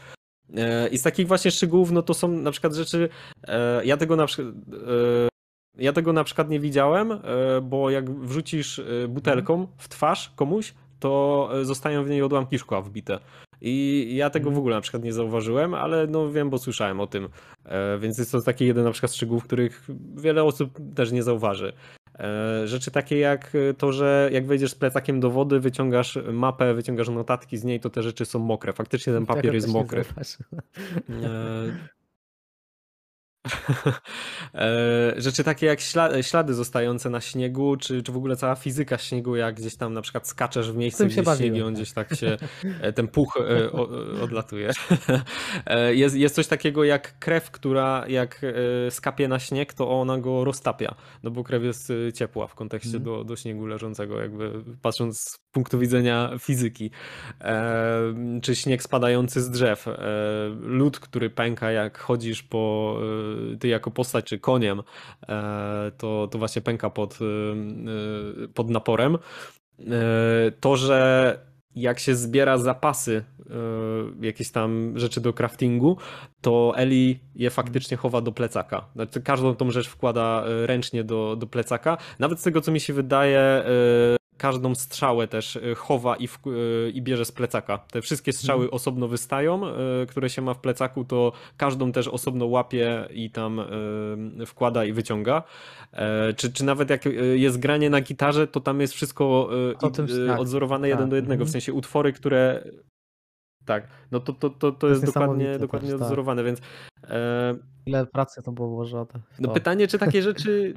E, 0.54 0.88
I 0.88 0.98
z 0.98 1.04
takich 1.04 1.28
właśnie 1.28 1.52
szczegółów, 1.52 1.92
no 1.92 2.02
to 2.02 2.14
są 2.14 2.28
na 2.28 2.52
przykład 2.52 2.74
rzeczy, 2.74 3.10
e, 3.48 3.86
ja 3.86 3.98
tego 3.98 4.16
na 4.16 4.26
przykład 4.26 4.48
e, 4.48 5.30
ja 5.78 5.94
tego 5.94 6.14
na 6.14 6.24
przykład 6.24 6.50
nie 6.50 6.60
widziałem, 6.60 7.20
bo 7.64 7.90
jak 7.90 8.12
wrzucisz 8.12 8.82
butelką 9.10 9.54
mhm. 9.54 9.78
w 9.78 9.90
twarz 9.90 10.32
komuś, 10.36 10.74
to 11.00 11.50
zostają 11.62 12.04
w 12.04 12.10
niej 12.10 12.22
odłamki 12.22 12.60
szkła 12.60 12.82
wbite. 12.82 13.20
I 13.62 14.08
ja 14.16 14.30
tego 14.30 14.44
w 14.44 14.48
mhm. 14.48 14.60
ogóle 14.60 14.76
na 14.76 14.82
przykład 14.82 15.04
nie 15.04 15.14
zauważyłem, 15.14 15.74
ale 15.74 16.08
no 16.08 16.32
wiem, 16.32 16.50
bo 16.50 16.58
słyszałem 16.58 17.00
o 17.00 17.08
tym. 17.08 17.30
Więc 18.00 18.18
jest 18.18 18.32
to 18.32 18.42
taki 18.42 18.66
jeden 18.66 18.84
na 18.84 18.92
przykład 18.92 19.14
szczegół, 19.14 19.42
których 19.42 19.88
wiele 20.16 20.44
osób 20.44 20.80
też 20.96 21.12
nie 21.12 21.24
zauważy. 21.24 21.74
E, 22.20 22.68
rzeczy 22.68 22.92
takie 22.92 23.20
jak 23.20 23.52
to, 23.78 23.92
że 23.92 24.30
jak 24.34 24.46
wejdziesz 24.46 24.72
z 24.72 24.76
plecakiem 24.76 25.20
do 25.20 25.32
wody, 25.32 25.60
wyciągasz 25.60 26.20
mapę, 26.34 26.74
wyciągasz 26.74 27.10
notatki 27.10 27.58
z 27.58 27.64
niej, 27.64 27.80
to 27.80 27.90
te 27.90 28.04
rzeczy 28.04 28.26
są 28.26 28.40
mokre. 28.40 28.74
Faktycznie 28.74 29.14
ten 29.14 29.26
papier 29.26 29.54
jest 29.54 29.68
mokry. 29.68 30.06
E, 34.56 35.14
rzeczy 35.18 35.44
takie 35.44 35.66
jak 35.66 35.80
ślady 36.22 36.54
zostające 36.54 37.10
na 37.10 37.22
śniegu, 37.22 37.78
czy, 37.78 38.04
czy 38.04 38.12
w 38.12 38.18
ogóle 38.18 38.36
cała 38.36 38.56
fizyka 38.56 38.98
śniegu, 38.98 39.36
jak 39.36 39.56
gdzieś 39.56 39.76
tam 39.76 39.94
na 39.94 40.02
przykład 40.02 40.28
skaczesz 40.28 40.72
w 40.72 40.76
miejscu, 40.76 41.06
gdzie 41.06 41.24
śnieg 41.38 41.66
on 41.66 41.74
gdzieś 41.74 41.94
tak 41.94 42.16
się, 42.16 42.38
e, 42.82 42.94
ten 42.94 43.08
puch 43.08 43.38
e, 43.38 43.72
odlatuje. 44.22 44.72
Jest, 45.92 46.16
jest 46.16 46.36
coś 46.36 46.48
takiego 46.48 46.84
jak 46.84 47.20
krew, 47.20 47.52
która 47.52 48.06
jak 48.08 48.42
skapie 48.90 49.28
na 49.28 49.40
śnieg, 49.40 49.74
to 49.74 49.92
ona 50.02 50.18
go 50.18 50.44
roztapia, 50.44 50.96
no 51.24 51.32
bo 51.32 51.44
krew 51.44 51.64
jest 51.64 51.94
ciepła 52.14 52.48
w 52.48 52.56
kontekście 52.56 52.98
mm. 52.98 53.04
do, 53.04 53.24
do 53.24 53.36
śniegu 53.36 53.66
leżącego, 53.66 54.22
jakby 54.22 54.64
patrząc 54.82 55.45
punktu 55.56 55.80
widzenia 55.80 56.32
fizyki. 56.40 56.92
Czy 58.42 58.56
śnieg 58.56 58.84
spadający 58.84 59.42
z 59.42 59.50
drzew, 59.50 59.88
lód, 60.62 61.00
który 61.00 61.30
pęka 61.30 61.72
jak 61.72 61.98
chodzisz 61.98 62.44
po 62.44 62.96
ty 63.60 63.68
jako 63.68 63.92
postać 63.92 64.26
czy 64.26 64.40
koniem, 64.40 64.82
e, 65.30 65.92
to, 65.98 66.28
to 66.32 66.38
właśnie 66.38 66.62
pęka 66.62 66.90
pod, 66.90 67.20
e, 67.22 67.26
e, 68.44 68.48
pod 68.48 68.70
naporem. 68.70 69.18
To, 70.60 70.78
że 70.78 71.40
jak 71.76 72.00
się 72.00 72.16
zbiera 72.16 72.58
zapasy, 72.58 73.24
jakieś 74.22 74.52
tam 74.52 75.00
rzeczy 75.00 75.22
do 75.22 75.34
craftingu, 75.34 75.98
to 76.42 76.74
Eli 76.78 77.20
je 77.36 77.50
faktycznie 77.50 77.98
chowa 77.98 78.22
do 78.22 78.32
plecaka. 78.32 78.86
Znaczy, 78.96 79.22
każdą 79.22 79.56
tą 79.56 79.72
rzecz 79.72 79.88
wkłada 79.88 80.44
ręcznie 80.66 81.04
do, 81.04 81.36
do 81.36 81.48
plecaka. 81.48 81.98
Nawet 82.20 82.40
z 82.40 82.44
tego, 82.44 82.62
co 82.62 82.72
mi 82.72 82.80
się 82.80 82.94
wydaje, 82.94 83.64
każdą 84.38 84.76
strzałę 84.76 85.28
też 85.28 85.56
y, 85.56 85.76
chowa 85.76 86.16
i, 86.16 86.28
w, 86.28 86.40
y, 86.48 86.92
i 86.94 87.02
bierze 87.02 87.26
z 87.26 87.32
plecaka. 87.32 87.78
Te 87.78 88.02
wszystkie 88.02 88.34
strzały 88.34 88.64
mhm. 88.64 88.76
osobno 88.76 89.08
wystają, 89.08 89.62
y, 89.68 90.06
które 90.08 90.30
się 90.30 90.42
ma 90.42 90.54
w 90.54 90.60
plecaku, 90.60 91.06
to 91.06 91.32
każdą 91.58 91.92
też 91.92 92.08
osobno 92.08 92.46
łapie 92.46 93.08
i 93.14 93.30
tam 93.30 93.62
wkłada 94.46 94.86
i 94.86 94.94
wyciąga. 94.94 95.44
E, 95.94 96.34
czy, 96.34 96.54
czy 96.54 96.66
nawet 96.66 96.90
jak 96.90 97.06
jest 97.34 97.60
granie 97.60 97.90
na 97.90 98.02
gitarze, 98.02 98.48
to 98.48 98.60
tam 98.60 98.82
jest 98.82 98.94
wszystko 98.94 99.50
tak, 99.80 100.40
odzorowane 100.40 100.88
tak, 100.88 100.90
jeden 100.90 101.10
do 101.10 101.16
jednego, 101.16 101.46
w 101.46 101.48
mhm. 101.48 101.52
sensie 101.52 101.74
utwory, 101.74 102.14
które 102.14 102.64
tak, 103.66 103.88
no 104.12 104.20
to, 104.20 104.34
to, 104.34 104.50
to, 104.50 104.72
to 104.72 104.88
jest, 104.88 105.02
jest 105.02 105.14
dokładnie, 105.14 105.60
dokładnie 105.60 105.90
też, 105.90 106.00
tak. 106.00 106.06
odzorowane, 106.06 106.42
tak. 106.42 106.46
więc. 106.46 106.62
E... 107.04 107.56
Ile 107.86 108.06
pracy 108.06 108.42
to 108.44 108.52
było 108.52 108.70
włożone? 108.70 109.06
No 109.40 109.54
pytanie, 109.54 109.88
czy 109.88 110.00
takie 110.00 110.22
rzeczy. 110.30 110.74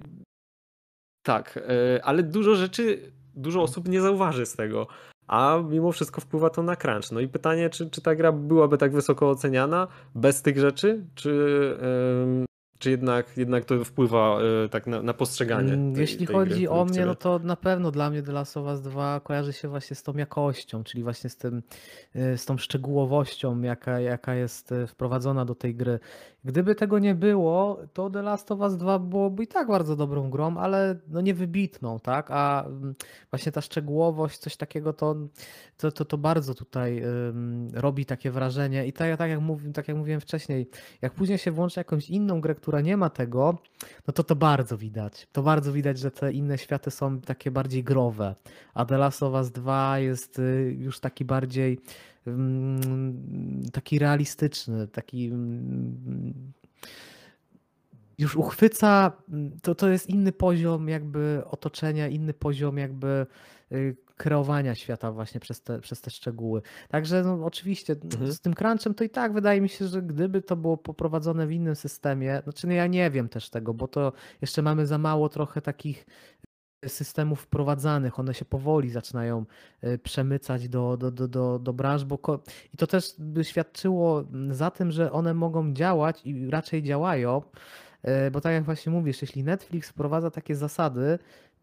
tak, 1.23 1.57
e, 1.57 2.05
ale 2.05 2.23
dużo 2.23 2.55
rzeczy 2.55 3.13
dużo 3.39 3.63
osób 3.63 3.89
nie 3.89 4.01
zauważy 4.01 4.47
z 4.47 4.57
tego, 4.57 4.87
a 5.27 5.59
mimo 5.71 5.93
wszystko 5.93 6.21
wpływa 6.21 6.51
to 6.51 6.63
na 6.63 6.77
crunch. 6.77 7.13
No 7.13 7.21
i 7.21 7.29
pytanie, 7.29 7.71
czy, 7.71 7.91
czy 7.91 8.01
ta 8.01 8.15
gra 8.15 8.33
byłaby 8.33 8.79
tak 8.79 8.93
wysoko 8.93 9.31
oceniana 9.31 9.89
bez 10.15 10.43
tych 10.43 10.59
rzeczy, 10.59 11.05
czy, 11.15 11.77
czy 12.79 12.91
jednak, 12.91 13.37
jednak 13.37 13.65
to 13.65 13.85
wpływa 13.85 14.39
y, 14.65 14.69
tak 14.69 14.87
na, 14.87 15.03
na 15.03 15.15
postrzeganie? 15.15 15.73
Mm, 15.73 15.93
tej, 15.95 16.01
Jeśli 16.01 16.27
tej 16.27 16.37
chodzi 16.37 16.69
o 16.69 16.85
mnie, 16.85 17.07
no 17.07 17.15
to 17.15 17.39
na 17.39 17.57
pewno 17.57 17.91
dla 17.91 18.11
mnie 18.11 18.23
The 18.23 18.33
Last 18.33 18.57
of 18.57 18.67
Us 18.67 18.81
2 18.81 19.21
kojarzy 19.21 19.53
się 19.53 19.69
właśnie 19.69 19.97
z 19.97 20.03
tą 20.03 20.17
jakością, 20.17 20.85
czyli 20.85 21.03
właśnie 21.03 21.31
z, 21.31 21.37
tym, 21.37 21.63
y, 22.17 22.39
z 22.39 22.45
tą 22.45 22.59
szczegółowością, 22.59 23.63
jaka, 23.63 24.01
jaka 24.01 24.35
jest 24.35 24.73
y, 24.73 24.87
wprowadzona 24.87 25.45
do 25.45 25.55
tej 25.55 25.75
gry. 25.75 25.99
Gdyby 26.49 26.75
tego 26.75 26.99
nie 26.99 27.15
było, 27.15 27.81
to 27.93 28.11
The 28.11 28.23
Last 28.23 28.53
of 28.53 28.61
Us 28.61 28.77
2 28.77 28.99
byłoby 28.99 29.43
i 29.43 29.47
tak 29.47 29.69
bardzo 29.69 29.97
dobrą 29.97 30.31
grą, 30.31 30.57
ale 30.57 30.99
no 31.09 31.21
nie 31.21 31.35
wybitną, 31.35 32.01
tak? 32.01 32.31
A 32.31 32.65
mm, 32.67 32.95
właśnie 33.31 33.53
ta 33.53 33.61
szczegółowość, 33.61 34.39
coś 34.39 34.57
takiego, 34.57 34.93
to, 34.93 35.17
to, 35.77 35.93
to, 35.93 36.05
to 36.05 36.19
bardzo 36.19 36.55
tutaj 36.55 37.03
robi 37.73 38.07
takie 38.07 38.31
wrażenie. 38.31 38.87
I 38.87 38.93
tak, 38.93 39.19
tak, 39.19 39.31
jak 39.31 39.41
tak 39.75 39.89
jak 39.89 39.97
mówiłem 39.97 40.21
wcześniej, 40.21 40.69
jak 41.03 41.15
później 41.15 41.39
się 41.39 41.51
włączy 41.51 41.81
jakąś 41.81 42.11
inną 42.11 42.41
grę, 42.41 42.55
która 42.55 42.81
nie 42.81 42.97
ma 42.97 43.11
tego, 43.11 43.59
no 44.07 44.13
to 44.13 44.25
to 44.25 44.37
bardzo 44.37 44.79
widać. 44.79 45.29
To 45.33 45.43
bardzo 45.43 45.73
widać, 45.73 45.99
że 45.99 46.11
te 46.11 46.33
inne 46.33 46.59
światy 46.59 46.91
są 46.91 47.21
takie 47.21 47.51
bardziej 47.51 47.85
growe. 47.85 48.35
A 48.75 48.85
The 48.85 48.99
Last 48.99 49.23
of 49.23 49.33
Us 49.35 49.51
2 49.51 49.99
jest 49.99 50.39
y, 50.39 50.77
już 50.79 51.01
taki 51.01 51.25
bardziej 51.25 51.79
taki 53.73 53.99
realistyczny, 53.99 54.89
taki 54.89 55.27
mm, 55.27 56.53
już 58.19 58.37
uchwyca, 58.37 59.13
mm, 59.29 59.61
to, 59.63 59.75
to 59.75 59.89
jest 59.89 60.09
inny 60.09 60.33
poziom 60.33 60.89
jakby 60.89 61.43
otoczenia, 61.51 62.09
inny 62.09 62.35
poziom 62.35 62.79
jakby 62.79 63.27
y, 63.73 63.97
kreowania 64.19 64.75
świata 64.75 65.13
właśnie 65.13 65.41
przez 65.41 65.63
te, 65.63 65.81
przez 65.81 66.01
te 66.01 66.11
szczegóły. 66.11 66.63
Także 66.89 67.23
no, 67.23 67.45
oczywiście 67.45 67.97
mhm. 68.05 68.33
z 68.33 68.41
tym 68.41 68.55
crunchem 68.55 68.95
to 68.95 69.05
i 69.05 69.11
tak 69.11 69.33
wydaje 69.33 69.61
mi 69.61 69.69
się, 69.69 69.87
że 69.87 70.03
gdyby 70.03 70.43
to 70.43 70.57
było 70.57 70.77
poprowadzone 70.77 71.47
w 71.47 71.53
innym 71.53 71.77
systemie, 71.77 72.41
znaczy 72.45 72.67
no 72.67 72.73
ja 72.73 72.87
nie 72.87 73.11
wiem 73.11 73.29
też 73.29 73.51
tego, 73.51 73.75
bo 73.75 73.89
to 73.89 74.13
jeszcze 74.41 74.63
mamy 74.63 74.87
za 74.87 74.99
mało 74.99 75.29
trochę 75.29 75.63
takich 75.63 76.07
systemów 76.87 77.41
wprowadzanych, 77.41 78.19
one 78.19 78.35
się 78.35 78.45
powoli 78.45 78.91
zaczynają 78.91 79.45
e, 79.81 79.99
przemycać 79.99 80.69
do, 80.69 80.97
do, 80.97 81.11
do, 81.11 81.29
do, 81.29 81.59
do 81.59 81.73
branż, 81.73 82.05
bo 82.05 82.19
i 82.75 82.77
to 82.77 82.87
też 82.87 83.15
by 83.19 83.45
świadczyło 83.45 84.25
za 84.51 84.71
tym, 84.71 84.91
że 84.91 85.13
one 85.13 85.35
mogą 85.35 85.73
działać 85.73 86.21
i 86.25 86.51
raczej 86.51 86.83
działają, 86.83 87.43
e, 88.03 88.31
bo 88.31 88.41
tak 88.41 88.53
jak 88.53 88.65
właśnie 88.65 88.93
mówisz, 88.93 89.23
jeśli 89.23 89.45
Netflix 89.45 89.89
wprowadza 89.89 90.31
takie 90.31 90.55
zasady, 90.55 91.19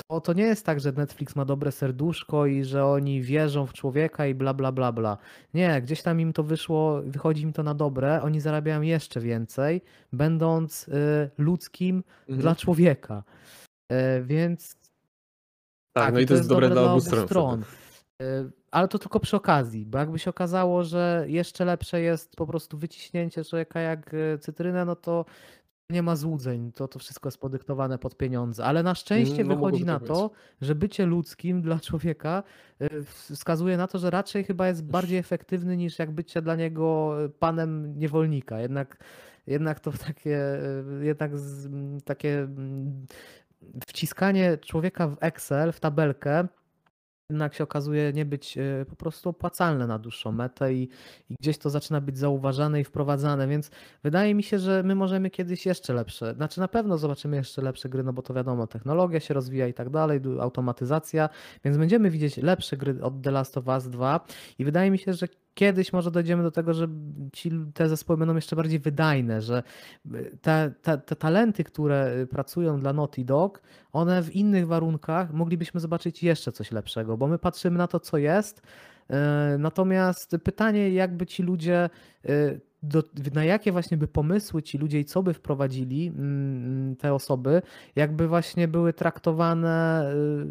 to, 0.07 0.21
to 0.21 0.33
nie 0.33 0.43
jest 0.43 0.65
tak, 0.65 0.79
że 0.79 0.91
Netflix 0.91 1.35
ma 1.35 1.45
dobre 1.45 1.71
serduszko 1.71 2.45
i 2.45 2.63
że 2.63 2.85
oni 2.85 3.21
wierzą 3.21 3.65
w 3.65 3.73
człowieka 3.73 4.27
i 4.27 4.33
bla, 4.33 4.53
bla, 4.53 4.71
bla, 4.71 4.91
bla. 4.91 5.17
Nie, 5.53 5.81
gdzieś 5.81 6.01
tam 6.01 6.21
im 6.21 6.33
to 6.33 6.43
wyszło, 6.43 7.01
wychodzi 7.01 7.43
im 7.43 7.53
to 7.53 7.63
na 7.63 7.73
dobre, 7.73 8.21
oni 8.21 8.41
zarabiają 8.41 8.81
jeszcze 8.81 9.19
więcej, 9.21 9.81
będąc 10.13 10.87
y, 10.87 11.29
ludzkim 11.37 12.03
mhm. 12.21 12.39
dla 12.41 12.55
człowieka. 12.55 13.23
Więc 14.23 14.75
tak, 15.95 16.05
tak, 16.05 16.13
no 16.13 16.19
i 16.19 16.25
to, 16.25 16.33
jest 16.33 16.49
dobre 16.49 16.69
dla 16.69 16.91
obu 16.91 17.01
stron. 17.01 17.25
stron. 17.25 17.63
Y, 18.21 18.51
ale 18.71 18.87
to 18.87 18.99
tylko 18.99 19.19
przy 19.19 19.35
okazji, 19.35 19.85
bo 19.85 19.97
jakby 19.97 20.19
się 20.19 20.29
okazało, 20.29 20.83
że 20.83 21.25
jeszcze 21.27 21.65
lepsze 21.65 22.01
jest 22.01 22.35
po 22.35 22.47
prostu 22.47 22.77
wyciśnięcie 22.77 23.43
człowieka 23.43 23.79
jak 23.79 24.13
y, 24.13 24.37
cytrynę, 24.41 24.85
no 24.85 24.95
to 24.95 25.25
nie 25.89 26.03
ma 26.03 26.15
złudzeń, 26.15 26.71
to, 26.71 26.87
to 26.87 26.99
wszystko 26.99 27.27
jest 27.27 27.37
podyktowane 27.37 27.97
pod 27.97 28.17
pieniądze. 28.17 28.65
Ale 28.65 28.83
na 28.83 28.95
szczęście 28.95 29.43
no, 29.43 29.55
wychodzi 29.55 29.85
na 29.85 29.99
to, 29.99 30.31
że 30.61 30.75
bycie 30.75 31.05
ludzkim 31.05 31.61
dla 31.61 31.79
człowieka 31.79 32.43
y, 32.81 33.03
wskazuje 33.03 33.77
na 33.77 33.87
to, 33.87 33.99
że 33.99 34.09
raczej 34.09 34.43
chyba 34.43 34.67
jest 34.67 34.83
bardziej 34.83 35.17
efektywny 35.17 35.77
niż 35.77 35.99
jak 35.99 36.11
bycie 36.11 36.41
dla 36.41 36.55
niego 36.55 37.17
panem 37.39 37.99
niewolnika. 37.99 38.59
Jednak, 38.59 38.97
jednak 39.47 39.79
to 39.79 39.91
takie, 39.91 40.39
jednak 41.01 41.31
takie 42.05 42.47
wciskanie 43.87 44.57
człowieka 44.57 45.07
w 45.07 45.17
Excel, 45.21 45.71
w 45.71 45.79
tabelkę, 45.79 46.47
jednak 47.29 47.53
się 47.53 47.63
okazuje 47.63 48.13
nie 48.13 48.25
być 48.25 48.57
e, 48.57 48.85
po 48.89 48.95
prostu 48.95 49.29
opłacalne 49.29 49.87
na 49.87 49.99
dłuższą 49.99 50.31
metę 50.31 50.73
i, 50.73 50.89
i 51.29 51.35
gdzieś 51.39 51.57
to 51.57 51.69
zaczyna 51.69 52.01
być 52.01 52.17
zauważane 52.17 52.81
i 52.81 52.83
wprowadzane, 52.83 53.47
więc 53.47 53.71
wydaje 54.03 54.35
mi 54.35 54.43
się, 54.43 54.59
że 54.59 54.83
my 54.83 54.95
możemy 54.95 55.29
kiedyś 55.29 55.65
jeszcze 55.65 55.93
lepsze, 55.93 56.33
znaczy 56.33 56.59
na 56.59 56.67
pewno 56.67 56.97
zobaczymy 56.97 57.37
jeszcze 57.37 57.61
lepsze 57.61 57.89
gry, 57.89 58.03
no 58.03 58.13
bo 58.13 58.21
to 58.21 58.33
wiadomo, 58.33 58.67
technologia 58.67 59.19
się 59.19 59.33
rozwija 59.33 59.67
i 59.67 59.73
tak 59.73 59.89
dalej, 59.89 60.21
automatyzacja, 60.39 61.29
więc 61.63 61.77
będziemy 61.77 62.09
widzieć 62.09 62.37
lepsze 62.37 62.77
gry 62.77 63.03
od 63.03 63.21
The 63.21 63.31
Last 63.31 63.57
of 63.57 63.67
Us 63.67 63.89
2 63.89 64.25
i 64.59 64.65
wydaje 64.65 64.91
mi 64.91 64.97
się, 64.97 65.13
że 65.13 65.27
kiedyś 65.55 65.93
może 65.93 66.11
dojdziemy 66.11 66.43
do 66.43 66.51
tego, 66.51 66.73
że 66.73 66.87
ci, 67.33 67.51
te 67.73 67.89
zespoły 67.89 68.17
będą 68.17 68.35
jeszcze 68.35 68.55
bardziej 68.55 68.79
wydajne, 68.79 69.41
że 69.41 69.63
te, 70.41 70.73
te, 70.81 70.97
te 70.97 71.15
talenty, 71.15 71.63
które 71.63 72.27
pracują 72.29 72.79
dla 72.79 72.93
Naughty 72.93 73.25
Dog, 73.25 73.61
one 73.91 74.23
w 74.23 74.35
innych 74.35 74.67
warunkach 74.67 75.33
moglibyśmy 75.33 75.79
zobaczyć 75.79 76.23
jeszcze 76.23 76.51
coś 76.51 76.71
lepszego, 76.71 77.17
bo 77.17 77.27
my 77.27 77.39
patrzymy 77.39 77.77
na 77.77 77.87
to, 77.87 77.99
co 77.99 78.17
jest. 78.17 78.61
E, 79.09 79.55
natomiast 79.59 80.35
pytanie, 80.43 80.89
jakby 80.89 81.25
ci 81.25 81.43
ludzie 81.43 81.89
do, 82.87 83.03
na 83.33 83.43
jakie 83.43 83.71
właśnie 83.71 83.97
by 83.97 84.07
pomysły 84.07 84.63
ci 84.63 84.77
ludzie 84.77 84.99
i 84.99 85.05
co 85.05 85.23
by 85.23 85.33
wprowadzili 85.33 86.07
mm, 86.07 86.65
mm, 86.65 86.95
te 86.95 87.13
osoby, 87.13 87.61
jakby 87.95 88.27
właśnie 88.27 88.67
były 88.67 88.93
traktowane 88.93 90.05
y, 90.11 90.45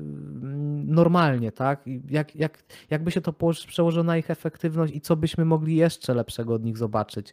normalnie, 0.87 1.53
tak? 1.53 1.85
Jak, 2.11 2.37
jak, 2.37 2.63
jakby 2.91 3.11
się 3.11 3.21
to 3.21 3.33
przełożyło 3.67 4.05
na 4.05 4.17
ich 4.17 4.31
efektywność 4.31 4.95
i 4.95 5.01
co 5.01 5.17
byśmy 5.17 5.45
mogli 5.45 5.77
jeszcze 5.77 6.15
lepszego 6.15 6.55
od 6.55 6.65
nich 6.65 6.79
zobaczyć. 6.79 7.33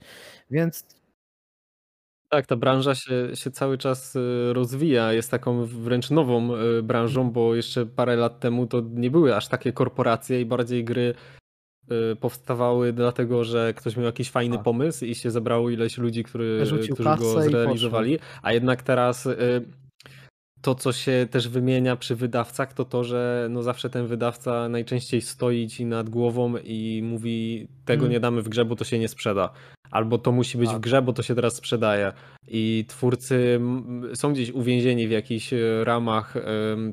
Więc 0.52 0.86
tak, 2.30 2.45
ta 2.45 2.56
branża 2.56 2.95
się, 2.95 3.36
się 3.36 3.52
cały 3.52 3.78
czas 3.78 4.16
y, 4.16 4.54
rozwija, 4.54 5.14
jest 5.14 5.32
taką 5.32 5.66
wręcz 5.66 6.10
nową 6.10 6.56
y, 6.56 6.84
branżą, 6.84 7.32
bo 7.32 7.56
jeszcze 7.56 7.86
parę 7.86 8.16
lat 8.16 8.39
temu 8.39 8.68
to 8.68 8.82
nie 8.93 9.12
były 9.12 9.36
aż 9.36 9.47
takie 9.47 9.74
korporacje 9.74 10.41
i 10.41 10.45
bardziej 10.45 10.84
gry 10.86 11.14
powstawały 12.20 12.94
dlatego, 12.94 13.44
że 13.44 13.74
ktoś 13.74 13.98
miał 13.98 14.06
jakiś 14.06 14.30
fajny 14.30 14.60
pomysł 14.60 15.06
i 15.06 15.16
się 15.16 15.32
zebrało 15.32 15.70
ileś 15.70 15.98
ludzi, 15.98 16.24
który, 16.24 16.64
którzy 16.94 17.10
go 17.18 17.42
zrealizowali, 17.42 18.20
a 18.42 18.54
jednak 18.54 18.84
teraz 18.84 19.26
y, 19.26 19.66
to, 20.62 20.76
co 20.76 20.94
się 20.94 21.28
też 21.32 21.48
wymienia 21.48 21.96
przy 21.96 22.16
wydawcach, 22.16 22.74
to 22.74 22.86
to, 22.86 23.04
że 23.04 23.48
no 23.50 23.64
zawsze 23.64 23.89
ten 23.89 24.08
wydawca 24.08 24.70
najczęściej 24.70 25.22
stoi 25.22 25.68
ci 25.68 25.86
nad 25.86 26.10
głową 26.10 26.58
i 26.64 27.02
mówi 27.04 27.68
tego 27.86 28.00
hmm. 28.00 28.12
nie 28.12 28.20
damy 28.20 28.42
w 28.42 28.50
grze, 28.50 28.66
bo 28.66 28.76
to 28.76 28.84
się 28.84 29.00
nie 29.00 29.08
sprzeda. 29.08 29.50
Albo 29.92 30.18
to 30.18 30.32
musi 30.32 30.58
być 30.58 30.70
tak. 30.70 30.78
w 30.78 30.82
grze, 30.82 31.02
bo 31.02 31.14
to 31.14 31.24
się 31.24 31.36
teraz 31.36 31.56
sprzedaje. 31.56 32.14
I 32.48 32.86
twórcy 32.88 33.62
są 34.14 34.34
gdzieś 34.34 34.52
uwięzieni 34.52 35.08
w 35.08 35.12
jakichś 35.12 35.54
y, 35.54 35.84
ramach 35.84 36.34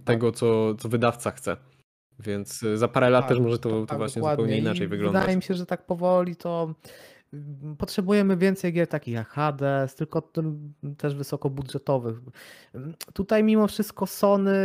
tego, 0.05 0.33
co, 0.33 0.75
co 0.75 0.89
wydawca 0.89 1.31
chce. 1.31 1.57
Więc 2.19 2.63
y, 2.63 2.79
za 2.79 2.89
parę 2.89 3.11
lat 3.11 3.23
tak, 3.23 3.29
też 3.29 3.41
może 3.41 3.59
to, 3.59 3.71
to 3.71 3.87
tak, 3.87 3.99
właśnie 3.99 4.21
dokładnie. 4.21 4.45
zupełnie 4.45 4.59
inaczej 4.59 4.87
I 4.87 4.89
wyglądać. 4.89 5.23
Wydaje 5.23 5.37
mi 5.37 5.43
się, 5.43 5.55
że 5.55 5.67
tak 5.67 5.87
powoli 5.87 6.37
to 6.37 6.75
mm, 7.33 7.77
potrzebujemy 7.77 8.37
więcej 8.37 8.73
gier 8.73 8.89
takich 8.89 9.15
jak 9.15 9.29
Hades, 9.29 9.95
tylko 9.95 10.33
też 10.99 11.15
wysokobudżetowych. 11.15 12.17
Mm, 12.75 12.95
tutaj 13.13 13.45
mimo 13.45 13.67
wszystko 13.67 14.07
Sony 14.07 14.57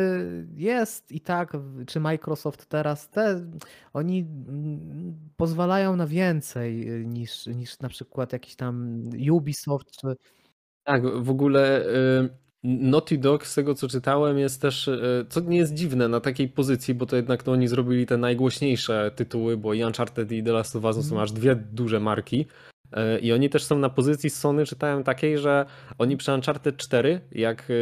jest 0.56 1.12
i 1.12 1.22
tak, 1.22 1.54
czy 1.88 2.00
Microsoft 2.00 2.66
teraz, 2.66 3.10
te, 3.10 3.46
oni 3.94 4.20
mm, 4.20 5.16
pozwalają 5.38 5.96
na 5.96 6.08
więcej 6.08 6.92
y, 6.92 7.06
niż, 7.06 7.48
niż 7.48 7.80
na 7.80 7.90
przykład 7.90 8.34
jakiś 8.34 8.56
tam 8.56 9.04
Ubisoft. 9.32 9.92
Czy... 9.92 10.16
Tak, 10.84 11.24
w 11.24 11.30
ogóle 11.30 11.86
y, 11.86 12.44
Naughty 12.64 13.18
Dog, 13.18 13.48
z 13.48 13.56
tego 13.56 13.76
co 13.76 13.88
czytałem, 13.88 14.38
jest 14.38 14.62
też, 14.62 14.88
e, 14.88 15.26
co 15.30 15.40
nie 15.40 15.58
jest 15.58 15.74
dziwne 15.74 16.08
na 16.08 16.20
takiej 16.20 16.48
pozycji, 16.50 16.94
bo 16.94 17.06
to 17.06 17.16
jednak 17.16 17.46
no, 17.46 17.54
oni 17.54 17.68
zrobili 17.68 18.06
te 18.06 18.18
najgłośniejsze 18.18 19.12
tytuły, 19.16 19.58
bo 19.58 19.74
i 19.74 19.84
Uncharted 19.84 20.32
i 20.32 20.44
The 20.44 20.52
Last 20.52 20.76
of 20.76 20.84
Us 20.84 20.96
mm. 20.96 21.10
są 21.10 21.22
aż 21.22 21.32
dwie 21.32 21.56
duże 21.56 22.00
marki. 22.00 22.46
E, 22.92 23.20
I 23.20 23.34
oni 23.34 23.50
też 23.50 23.64
są 23.64 23.80
na 23.80 23.90
pozycji 23.90 24.30
z 24.30 24.40
Sony, 24.40 24.66
czytałem 24.66 25.04
takiej, 25.04 25.38
że 25.38 25.66
oni 25.98 26.18
przy 26.18 26.34
Uncharted 26.34 26.78
4, 26.78 27.22
jak 27.32 27.68
e, 27.70 27.74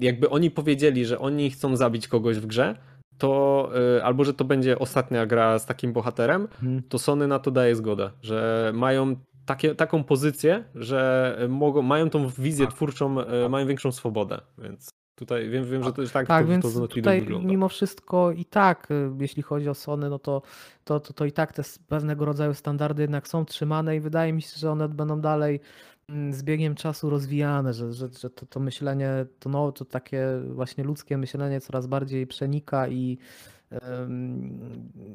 jakby 0.00 0.30
oni 0.30 0.50
powiedzieli, 0.50 1.06
że 1.06 1.18
oni 1.18 1.50
chcą 1.50 1.76
zabić 1.76 2.08
kogoś 2.08 2.38
w 2.38 2.46
grze, 2.46 2.76
to 3.18 3.70
albo 4.02 4.24
że 4.24 4.34
to 4.34 4.44
będzie 4.44 4.78
ostatnia 4.78 5.26
gra 5.26 5.58
z 5.58 5.66
takim 5.66 5.92
bohaterem, 5.92 6.48
mm. 6.62 6.82
to 6.88 6.98
Sony 6.98 7.28
na 7.28 7.38
to 7.38 7.50
daje 7.50 7.76
zgodę, 7.76 8.10
że 8.22 8.72
mają 8.74 9.16
takie, 9.46 9.74
taką 9.74 10.04
pozycję, 10.04 10.64
że 10.74 11.38
mogą, 11.48 11.82
mają 11.82 12.10
tą 12.10 12.28
wizję 12.28 12.66
tak. 12.66 12.74
twórczą, 12.74 13.20
e, 13.20 13.48
mają 13.48 13.66
większą 13.66 13.92
swobodę, 13.92 14.40
więc 14.58 14.90
tutaj 15.14 15.50
wiem, 15.50 15.64
wiem 15.64 15.84
że 15.84 15.92
to 15.92 16.02
jest 16.02 16.14
tak, 16.14 16.26
tak 16.26 16.44
to, 16.44 16.50
więc 16.50 16.74
to 16.74 16.88
tutaj 16.88 17.20
wygląda. 17.20 17.48
mimo 17.48 17.68
wszystko 17.68 18.32
i 18.32 18.44
tak, 18.44 18.88
e, 18.90 19.16
jeśli 19.20 19.42
chodzi 19.42 19.68
o 19.68 19.74
Sony, 19.74 20.10
no 20.10 20.18
to, 20.18 20.42
to, 20.84 21.00
to, 21.00 21.12
to 21.12 21.24
i 21.24 21.32
tak 21.32 21.52
te 21.52 21.62
pewnego 21.88 22.24
rodzaju 22.24 22.54
standardy 22.54 23.02
jednak 23.02 23.28
są 23.28 23.44
trzymane 23.44 23.96
i 23.96 24.00
wydaje 24.00 24.32
mi 24.32 24.42
się, 24.42 24.58
że 24.58 24.70
one 24.70 24.88
będą 24.88 25.20
dalej 25.20 25.60
mm, 26.08 26.32
z 26.32 26.42
biegiem 26.42 26.74
czasu 26.74 27.10
rozwijane, 27.10 27.74
że, 27.74 27.92
że, 27.92 28.08
że 28.20 28.30
to, 28.30 28.46
to 28.46 28.60
myślenie, 28.60 29.26
to, 29.38 29.48
no, 29.48 29.72
to 29.72 29.84
takie 29.84 30.26
właśnie 30.48 30.84
ludzkie 30.84 31.18
myślenie 31.18 31.60
coraz 31.60 31.86
bardziej 31.86 32.26
przenika 32.26 32.88
i 32.88 33.18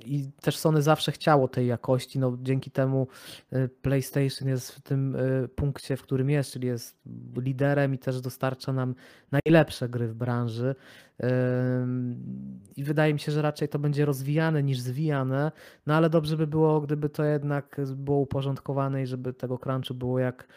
i 0.05 0.31
też 0.41 0.57
Sony 0.57 0.81
zawsze 0.81 1.11
chciało 1.11 1.47
tej 1.47 1.67
jakości. 1.67 2.19
No, 2.19 2.37
dzięki 2.41 2.71
temu 2.71 3.07
y, 3.53 3.69
PlayStation 3.81 4.47
jest 4.47 4.71
w 4.71 4.81
tym 4.81 5.15
y, 5.15 5.47
punkcie, 5.55 5.97
w 5.97 6.01
którym 6.01 6.29
jest, 6.29 6.51
czyli 6.51 6.67
jest 6.67 6.97
liderem 7.35 7.93
i 7.93 7.97
też 7.97 8.21
dostarcza 8.21 8.73
nam 8.73 8.95
najlepsze 9.31 9.89
gry 9.89 10.07
w 10.07 10.13
branży. 10.13 10.75
I 12.75 12.83
wydaje 12.83 13.13
mi 13.13 13.19
się, 13.19 13.31
że 13.31 13.41
raczej 13.41 13.69
to 13.69 13.79
będzie 13.79 14.05
rozwijane 14.05 14.63
niż 14.63 14.79
zwijane, 14.79 15.51
no 15.85 15.95
ale 15.95 16.09
dobrze 16.09 16.37
by 16.37 16.47
było, 16.47 16.81
gdyby 16.81 17.09
to 17.09 17.23
jednak 17.23 17.81
było 17.95 18.19
uporządkowane 18.19 19.03
i 19.03 19.05
żeby 19.07 19.33
tego 19.33 19.57
crunchu 19.57 19.93
było 19.93 20.19
jak 20.19 20.47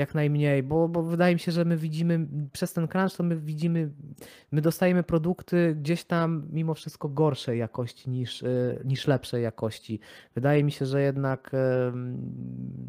jak 0.00 0.14
najmniej, 0.14 0.62
bo, 0.62 0.88
bo 0.88 1.02
wydaje 1.02 1.34
mi 1.34 1.40
się, 1.40 1.52
że 1.52 1.64
my 1.64 1.76
widzimy 1.76 2.26
przez 2.52 2.72
ten 2.72 2.88
crunch, 2.88 3.16
to 3.16 3.22
my 3.22 3.36
widzimy, 3.36 3.90
my 4.52 4.60
dostajemy 4.60 5.02
produkty 5.02 5.76
gdzieś 5.80 6.04
tam 6.04 6.46
mimo 6.52 6.74
wszystko 6.74 7.08
gorszej 7.08 7.58
jakości 7.58 8.10
niż, 8.10 8.42
y, 8.42 8.82
niż 8.84 9.06
lepszej 9.06 9.42
jakości. 9.42 10.00
Wydaje 10.34 10.64
mi 10.64 10.72
się, 10.72 10.86
że 10.86 11.02
jednak 11.02 11.50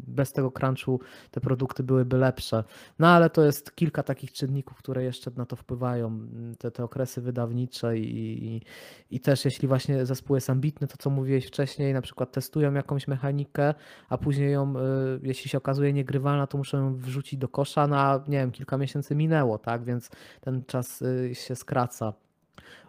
bez 0.06 0.32
tego 0.32 0.50
crunchu 0.50 1.00
te 1.30 1.40
produkty 1.40 1.82
byłyby 1.82 2.16
lepsze. 2.16 2.64
No 2.98 3.08
ale 3.08 3.30
to 3.30 3.44
jest 3.44 3.74
kilka 3.74 4.02
takich 4.02 4.32
czynników, 4.32 4.78
które 4.78 5.04
jeszcze 5.04 5.30
na 5.36 5.46
to 5.46 5.56
wpływają, 5.56 6.28
te, 6.58 6.70
te 6.70 6.84
okresy 6.84 7.20
wydawnicze 7.20 7.98
i, 7.98 8.44
i, 8.46 8.62
i 9.10 9.20
też 9.20 9.44
jeśli 9.44 9.68
właśnie 9.68 10.06
zespół 10.06 10.36
jest 10.36 10.50
ambitny, 10.50 10.86
to 10.86 10.96
co 10.96 11.10
mówiłeś 11.10 11.46
wcześniej, 11.46 11.94
na 11.94 12.02
przykład 12.02 12.32
testują 12.32 12.74
jakąś 12.74 13.08
mechanikę, 13.08 13.74
a 14.08 14.18
później 14.18 14.52
ją, 14.52 14.74
y, 14.76 14.80
jeśli 15.22 15.50
się 15.50 15.58
okazuje 15.58 15.92
niegrywalna, 15.92 16.46
to 16.46 16.58
muszą 16.58 16.78
ją 16.78 16.94
wrzucić 17.02 17.38
do 17.38 17.48
kosza 17.48 17.86
na, 17.86 18.24
nie 18.28 18.38
wiem, 18.38 18.50
kilka 18.50 18.78
miesięcy 18.78 19.14
minęło, 19.14 19.58
tak, 19.58 19.84
więc 19.84 20.10
ten 20.40 20.64
czas 20.64 21.02
y, 21.02 21.30
się 21.34 21.56
skraca. 21.56 22.12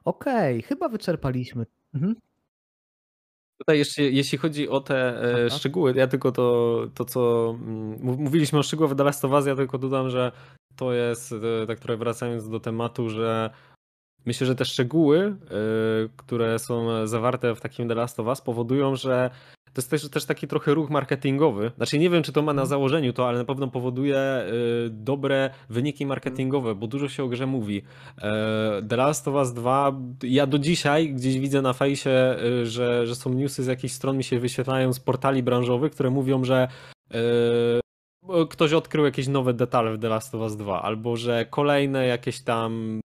Okej, 0.06 0.58
okay, 0.58 0.68
chyba 0.68 0.90
wyczerpaliśmy. 0.90 1.66
Mhm. 1.94 2.16
Tutaj 3.58 3.78
jeszcze, 3.78 4.04
jeśli 4.04 4.38
chodzi 4.38 4.70
o 4.70 4.80
te 4.80 4.96
e, 4.96 5.46
Aha. 5.48 5.58
szczegóły, 5.58 5.94
ja 5.96 6.08
tylko 6.08 6.32
to, 6.32 6.78
to 6.94 7.06
co 7.06 7.56
mm, 7.60 8.00
mówiliśmy 8.02 8.60
o 8.60 8.64
szczegółach 8.64 8.96
The 8.96 9.04
Last 9.04 9.26
of 9.26 9.32
Us, 9.32 9.46
ja 9.46 9.56
tylko 9.56 9.78
dodam, 9.78 10.10
że 10.10 10.32
to 10.76 10.94
jest, 10.94 11.34
tak 11.68 11.80
trochę 11.80 11.98
wracając 11.98 12.50
do 12.50 12.60
tematu, 12.60 13.10
że 13.10 13.50
myślę, 14.26 14.48
że 14.48 14.56
te 14.56 14.66
szczegóły, 14.66 15.20
e, 15.20 15.36
które 16.18 16.60
są 16.60 17.08
zawarte 17.08 17.56
w 17.56 17.62
takim 17.62 17.88
The 17.88 17.96
Last 17.96 18.20
of 18.20 18.28
Us 18.28 18.42
powodują, 18.42 18.96
że 18.96 19.30
to 19.74 19.82
jest 19.82 19.90
też, 19.90 20.10
też 20.10 20.26
taki 20.26 20.48
trochę 20.48 20.74
ruch 20.74 20.90
marketingowy. 20.90 21.72
Znaczy 21.76 22.00
nie 22.00 22.10
wiem, 22.10 22.24
czy 22.24 22.32
to 22.32 22.42
ma 22.42 22.54
na 22.54 22.66
założeniu 22.66 23.14
to, 23.14 23.28
ale 23.28 23.38
na 23.38 23.46
pewno 23.46 23.68
powoduje 23.68 24.46
y, 24.86 24.90
dobre 24.90 25.50
wyniki 25.70 26.06
marketingowe, 26.06 26.76
bo 26.76 26.88
dużo 26.88 27.10
się 27.10 27.24
o 27.24 27.28
grze 27.28 27.46
mówi. 27.46 27.82
E, 28.22 28.82
The 28.90 28.96
Last 28.96 29.28
of 29.28 29.36
Us 29.36 29.54
2, 29.54 29.92
ja 30.24 30.48
do 30.48 30.60
dzisiaj 30.60 31.14
gdzieś 31.14 31.40
widzę 31.40 31.62
na 31.62 31.74
fejsie, 31.74 32.36
y, 32.62 32.66
że, 32.66 33.08
że 33.08 33.16
są 33.16 33.34
newsy 33.34 33.64
z 33.64 33.68
jakichś 33.68 33.94
stron 33.94 34.18
mi 34.18 34.24
się 34.24 34.40
wyświetlają 34.40 34.94
z 34.94 35.00
portali 35.00 35.44
branżowych, 35.44 35.92
które 35.92 36.10
mówią, 36.10 36.44
że 36.44 36.68
y, 37.16 38.48
ktoś 38.50 38.74
odkrył 38.74 39.06
jakieś 39.06 39.28
nowe 39.28 39.54
detale 39.54 39.94
w 39.94 40.00
The 40.00 40.10
Last 40.10 40.36
of 40.36 40.42
Us 40.42 40.58
2, 40.58 40.82
albo 40.82 41.18
że 41.18 41.46
kolejne 41.50 42.06
jakieś 42.06 42.40
tam 42.40 43.00
Y, 43.00 43.13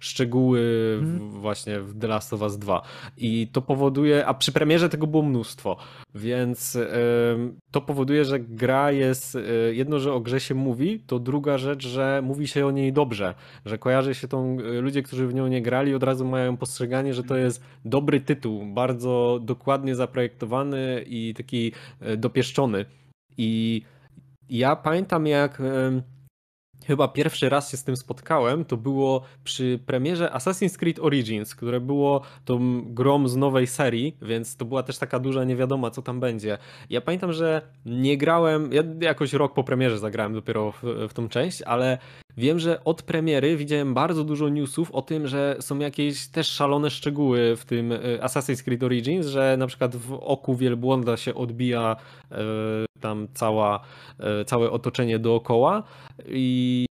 szczegóły 0.00 0.60
hmm. 1.00 1.30
właśnie 1.30 1.80
w 1.80 1.98
The 1.98 2.06
Last 2.06 2.32
of 2.32 2.42
Us 2.42 2.58
2. 2.58 2.82
I 3.16 3.48
to 3.52 3.62
powoduje, 3.62 4.26
a 4.26 4.34
przy 4.34 4.52
premierze 4.52 4.88
tego 4.88 5.06
było 5.06 5.22
mnóstwo, 5.22 5.76
więc 6.14 6.74
y, 6.74 6.88
to 7.70 7.80
powoduje, 7.80 8.24
że 8.24 8.40
gra 8.40 8.92
jest, 8.92 9.34
y, 9.34 9.74
jedno, 9.74 9.98
że 9.98 10.12
o 10.12 10.20
grze 10.20 10.40
się 10.40 10.54
mówi, 10.54 11.00
to 11.06 11.18
druga 11.18 11.58
rzecz, 11.58 11.86
że 11.86 12.20
mówi 12.24 12.48
się 12.48 12.66
o 12.66 12.70
niej 12.70 12.92
dobrze, 12.92 13.34
że 13.64 13.78
kojarzy 13.78 14.14
się 14.14 14.28
tą, 14.28 14.56
ludzie, 14.80 15.02
którzy 15.02 15.26
w 15.26 15.34
nią 15.34 15.46
nie 15.46 15.62
grali 15.62 15.94
od 15.94 16.02
razu 16.02 16.24
mają 16.24 16.56
postrzeganie, 16.56 17.14
że 17.14 17.22
to 17.22 17.36
jest 17.36 17.62
dobry 17.84 18.20
tytuł, 18.20 18.66
bardzo 18.66 19.40
dokładnie 19.42 19.94
zaprojektowany 19.94 21.04
i 21.06 21.34
taki 21.34 21.72
dopieszczony. 22.16 22.84
I 23.36 23.82
ja 24.50 24.76
pamiętam 24.76 25.26
jak 25.26 25.62
chyba 26.88 27.08
pierwszy 27.08 27.48
raz 27.48 27.70
się 27.70 27.76
z 27.76 27.84
tym 27.84 27.96
spotkałem, 27.96 28.64
to 28.64 28.76
było 28.76 29.22
przy 29.44 29.78
premierze 29.86 30.30
Assassin's 30.34 30.78
Creed 30.78 30.98
Origins, 30.98 31.54
które 31.54 31.80
było 31.80 32.20
tą 32.44 32.82
grą 32.84 33.28
z 33.28 33.36
nowej 33.36 33.66
serii, 33.66 34.16
więc 34.22 34.56
to 34.56 34.64
była 34.64 34.82
też 34.82 34.98
taka 34.98 35.18
duża 35.18 35.44
niewiadoma, 35.44 35.90
co 35.90 36.02
tam 36.02 36.20
będzie. 36.20 36.58
Ja 36.90 37.00
pamiętam, 37.00 37.32
że 37.32 37.62
nie 37.86 38.16
grałem, 38.16 38.72
ja 38.72 38.82
jakoś 39.00 39.32
rok 39.32 39.54
po 39.54 39.64
premierze 39.64 39.98
zagrałem 39.98 40.34
dopiero 40.34 40.72
w, 40.72 40.82
w 41.08 41.14
tą 41.14 41.28
część, 41.28 41.62
ale 41.62 41.98
wiem, 42.38 42.58
że 42.58 42.84
od 42.84 43.02
premiery 43.02 43.56
widziałem 43.56 43.94
bardzo 43.94 44.24
dużo 44.24 44.48
newsów 44.48 44.90
o 44.90 45.02
tym, 45.02 45.26
że 45.26 45.56
są 45.60 45.78
jakieś 45.78 46.28
też 46.28 46.46
szalone 46.46 46.90
szczegóły 46.90 47.56
w 47.56 47.64
tym 47.64 47.92
e, 47.92 47.98
Assassin's 47.98 48.62
Creed 48.64 48.82
Origins, 48.82 49.26
że 49.26 49.56
na 49.58 49.66
przykład 49.66 49.96
w 49.96 50.12
oku 50.12 50.56
wielbłąda 50.56 51.16
się 51.16 51.34
odbija 51.34 51.96
e, 52.30 52.36
tam 53.00 53.28
cała, 53.34 53.80
e, 54.18 54.44
całe 54.44 54.70
otoczenie 54.70 55.18
dookoła 55.18 55.82
i 56.28 56.86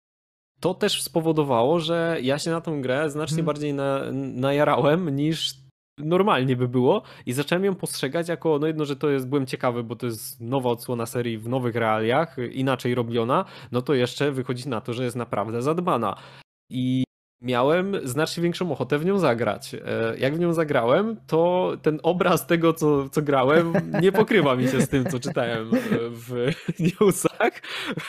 to 0.61 0.75
też 0.75 1.03
spowodowało, 1.03 1.81
że 1.81 2.19
ja 2.23 2.39
się 2.39 2.51
na 2.51 2.61
tą 2.61 2.83
grę 2.83 3.11
znacznie 3.11 3.39
Mhm. 3.39 3.47
bardziej 3.47 3.75
na, 3.75 4.01
najarałem 4.13 5.17
niż 5.17 5.62
normalnie 5.99 6.57
by 6.57 6.69
było 6.69 7.03
i 7.27 7.33
zacząłem 7.33 7.65
ją 7.65 7.75
postrzegać 7.75 8.29
jako, 8.29 8.59
no 8.59 8.67
jedno, 8.67 8.85
że 8.85 8.97
to 8.97 9.11
jest, 9.11 9.29
byłem 9.29 9.47
ciekawy, 9.47 9.85
bo 9.85 9.97
to 9.97 10.07
jest 10.07 10.41
nowa 10.41 10.71
odsłona 10.71 11.07
serii 11.07 11.39
w 11.39 11.49
nowych 11.49 11.75
realiach, 11.75 12.37
inaczej 12.53 12.95
robiona, 12.95 13.45
no 13.73 13.83
to 13.83 13.95
jeszcze 13.95 14.33
wychodzi 14.33 14.69
na 14.69 14.81
to, 14.81 14.93
że 14.93 15.05
jest 15.05 15.17
naprawdę 15.17 15.63
zadbana. 15.63 16.17
I 16.71 17.05
miałem 17.43 17.97
znacznie 18.05 18.43
większą 18.43 18.73
ochotę 18.73 18.99
w 18.99 19.05
nią 19.05 19.19
zagrać. 19.19 19.75
E, 19.75 19.79
Jak 20.19 20.37
w 20.37 20.39
nią 20.39 20.53
zagrałem, 20.53 21.17
to 21.27 21.73
ten 21.83 22.01
obraz 22.03 22.47
tego, 22.47 22.73
co, 22.73 23.09
co 23.09 23.23
grałem, 23.23 23.73
nie 24.03 24.13
pokrywa 24.13 24.57
mi 24.57 24.69
się 24.69 24.81
z 24.81 24.89
tym, 24.89 25.05
co 25.11 25.19
czytałem 25.21 25.69
e, 25.75 25.79
w 26.11 26.53
newsach, 27.01 27.53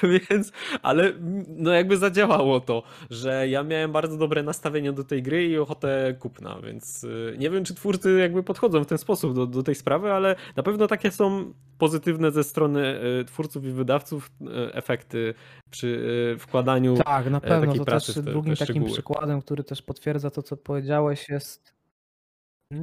więc, 0.04 0.52
ale 0.82 1.14
no 1.48 1.72
jakby 1.72 1.98
zadziałało 1.98 2.60
to, 2.60 2.84
że 3.10 3.48
ja 3.50 3.64
miałem 3.64 3.92
bardzo 3.92 4.18
dobre 4.18 4.44
nastawienie 4.44 4.94
do 4.94 5.04
tej 5.04 5.24
gry 5.24 5.46
i 5.48 5.58
ochotę 5.58 6.16
kupna, 6.20 6.58
więc 6.64 7.04
e, 7.34 7.38
nie 7.38 7.50
wiem, 7.50 7.64
czy 7.66 7.76
twórcy 7.76 8.20
jakby 8.20 8.44
podchodzą 8.44 8.84
w 8.84 8.88
ten 8.88 8.98
sposób 8.98 9.34
do, 9.36 9.48
do 9.48 9.64
tej 9.64 9.76
sprawy, 9.76 10.12
ale 10.12 10.36
na 10.56 10.64
pewno 10.64 10.88
takie 10.88 11.12
są 11.12 11.54
pozytywne 11.78 12.32
ze 12.32 12.44
strony 12.44 13.00
twórców 13.28 13.66
i 13.66 13.72
wydawców 13.72 14.32
efekty 14.74 15.34
przy 15.70 16.04
wkładaniu 16.40 16.96
Tak, 16.98 17.30
na 17.30 17.40
pewno. 17.42 17.66
takiej 17.66 17.80
To 17.80 17.86
pracy 17.86 18.14
też 18.14 18.22
w 18.22 18.26
te, 18.26 18.32
drugim 18.32 18.56
takim 18.56 18.66
szczegóły. 18.74 18.92
Przykładem, 19.24 19.42
który 19.42 19.64
też 19.64 19.82
potwierdza 19.82 20.30
to, 20.30 20.44
co 20.44 20.58
powiedziałeś, 20.58 21.30
jest. 21.30 21.74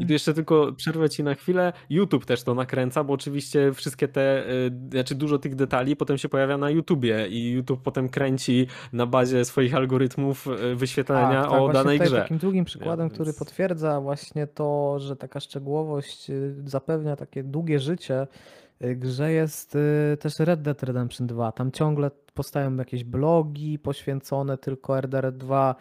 I 0.00 0.06
tu 0.06 0.12
jeszcze 0.12 0.34
tylko 0.34 0.72
przerwę 0.72 1.08
ci 1.10 1.24
na 1.24 1.34
chwilę. 1.34 1.72
YouTube 1.90 2.24
też 2.26 2.42
to 2.42 2.54
nakręca, 2.54 3.04
bo 3.04 3.12
oczywiście 3.14 3.72
wszystkie 3.72 4.08
te, 4.08 4.50
y, 4.50 4.70
znaczy 4.92 5.14
dużo 5.14 5.38
tych 5.38 5.54
detali 5.54 5.96
potem 5.96 6.18
się 6.18 6.28
pojawia 6.28 6.58
na 6.58 6.70
YouTubie 6.70 7.26
i 7.28 7.50
YouTube 7.50 7.82
potem 7.82 8.08
kręci 8.08 8.66
na 8.92 9.06
bazie 9.06 9.44
swoich 9.44 9.74
algorytmów 9.74 10.46
y, 10.72 10.76
wyświetlenia 10.76 11.42
Tak, 11.42 11.50
tak, 11.50 11.60
o 11.60 11.68
danej 11.72 11.98
tutaj 11.98 12.08
grze. 12.08 12.22
takim 12.22 12.38
drugim 12.38 12.64
przykładem, 12.64 13.06
więc- 13.08 13.14
który 13.14 13.32
potwierdza 13.32 14.00
właśnie 14.00 14.46
to, 14.46 14.98
że 14.98 15.16
taka 15.16 15.40
szczegółowość 15.40 16.30
y, 16.30 16.54
zapewnia 16.64 17.16
takie 17.16 17.42
długie 17.42 17.78
życie 17.80 18.26
grze 18.80 19.32
jest 19.32 19.74
y, 19.74 20.16
też 20.20 20.38
Red 20.38 20.62
Dead 20.62 20.82
Redemption 20.82 21.26
2. 21.26 21.52
Tam 21.52 21.72
ciągle 21.72 22.10
powstają 22.34 22.76
jakieś 22.76 23.04
blogi 23.04 23.78
poświęcone 23.78 24.58
tylko 24.58 24.98
RDR 25.00 25.32
2, 25.32 25.74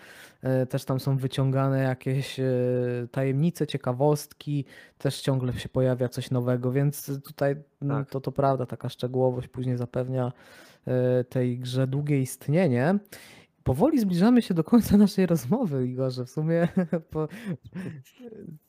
y, 0.63 0.65
też 0.65 0.85
tam 0.85 0.99
są 0.99 1.17
wyciągane 1.17 1.83
jakieś 1.83 2.39
y, 2.39 3.07
tajemnice, 3.11 3.67
ciekawostki, 3.67 4.65
też 4.97 5.21
ciągle 5.21 5.53
się 5.53 5.69
pojawia 5.69 6.09
coś 6.09 6.31
nowego, 6.31 6.71
więc 6.71 7.11
tutaj 7.23 7.55
mm, 7.81 7.97
Tak. 7.97 8.09
to 8.11 8.21
to 8.21 8.31
prawda, 8.31 8.65
taka 8.65 8.89
szczegółowość 8.89 9.47
później 9.47 9.77
zapewnia 9.77 10.31
tej 11.29 11.59
grze 11.59 11.87
długie 11.87 12.21
istnienie. 12.21 12.99
Powoli 13.69 13.99
zbliżamy 13.99 14.41
się 14.41 14.53
do 14.53 14.63
końca 14.63 14.97
naszej 14.97 15.25
rozmowy, 15.25 15.87
Igorze. 15.87 16.25
W 16.25 16.29
sumie 16.29 16.67
po... 17.11 17.27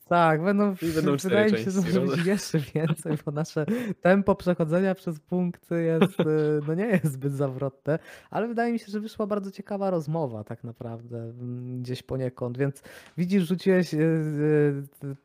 tak, 0.07 0.43
będą, 0.43 0.75
I 0.81 0.91
będą 0.95 1.17
wydaje 1.17 1.51
mi 1.51 1.57
się, 1.57 1.71
że 1.71 2.01
być 2.01 2.25
jeszcze 2.25 2.59
więcej, 2.59 3.17
bo 3.25 3.31
nasze 3.31 3.65
tempo 4.01 4.35
przechodzenia 4.35 4.95
przez 4.95 5.19
punkty 5.19 5.83
jest, 5.83 6.19
y, 6.19 6.61
no 6.67 6.73
nie 6.73 6.85
jest 6.85 7.05
zbyt 7.05 7.33
zawrotne, 7.33 7.99
ale 8.29 8.47
wydaje 8.47 8.73
mi 8.73 8.79
się, 8.79 8.85
że 8.91 8.99
wyszła 8.99 9.27
bardzo 9.27 9.51
ciekawa 9.51 9.89
rozmowa 9.89 10.43
tak 10.43 10.63
naprawdę 10.63 11.17
mm, 11.17 11.81
gdzieś 11.81 12.03
poniekąd, 12.03 12.57
więc 12.57 12.83
widzisz, 13.17 13.47
rzuciłeś 13.47 13.93
y, 13.93 13.97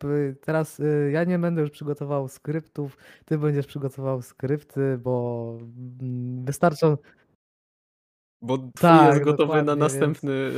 y, 0.05 0.37
teraz 0.41 0.81
ja 1.13 1.25
nie 1.25 1.39
będę 1.39 1.61
już 1.61 1.71
przygotował 1.71 2.29
skryptów, 2.29 2.97
ty 3.25 3.39
będziesz 3.39 3.67
przygotował 3.67 4.23
skrypty, 4.23 4.99
bo 4.99 5.59
mm, 6.01 6.45
wystarczą 6.45 6.97
Bo 8.43 8.59
Tak, 8.81 9.15
jest 9.15 9.25
gotowy 9.25 9.63
na 9.63 9.77
następny 9.77 10.51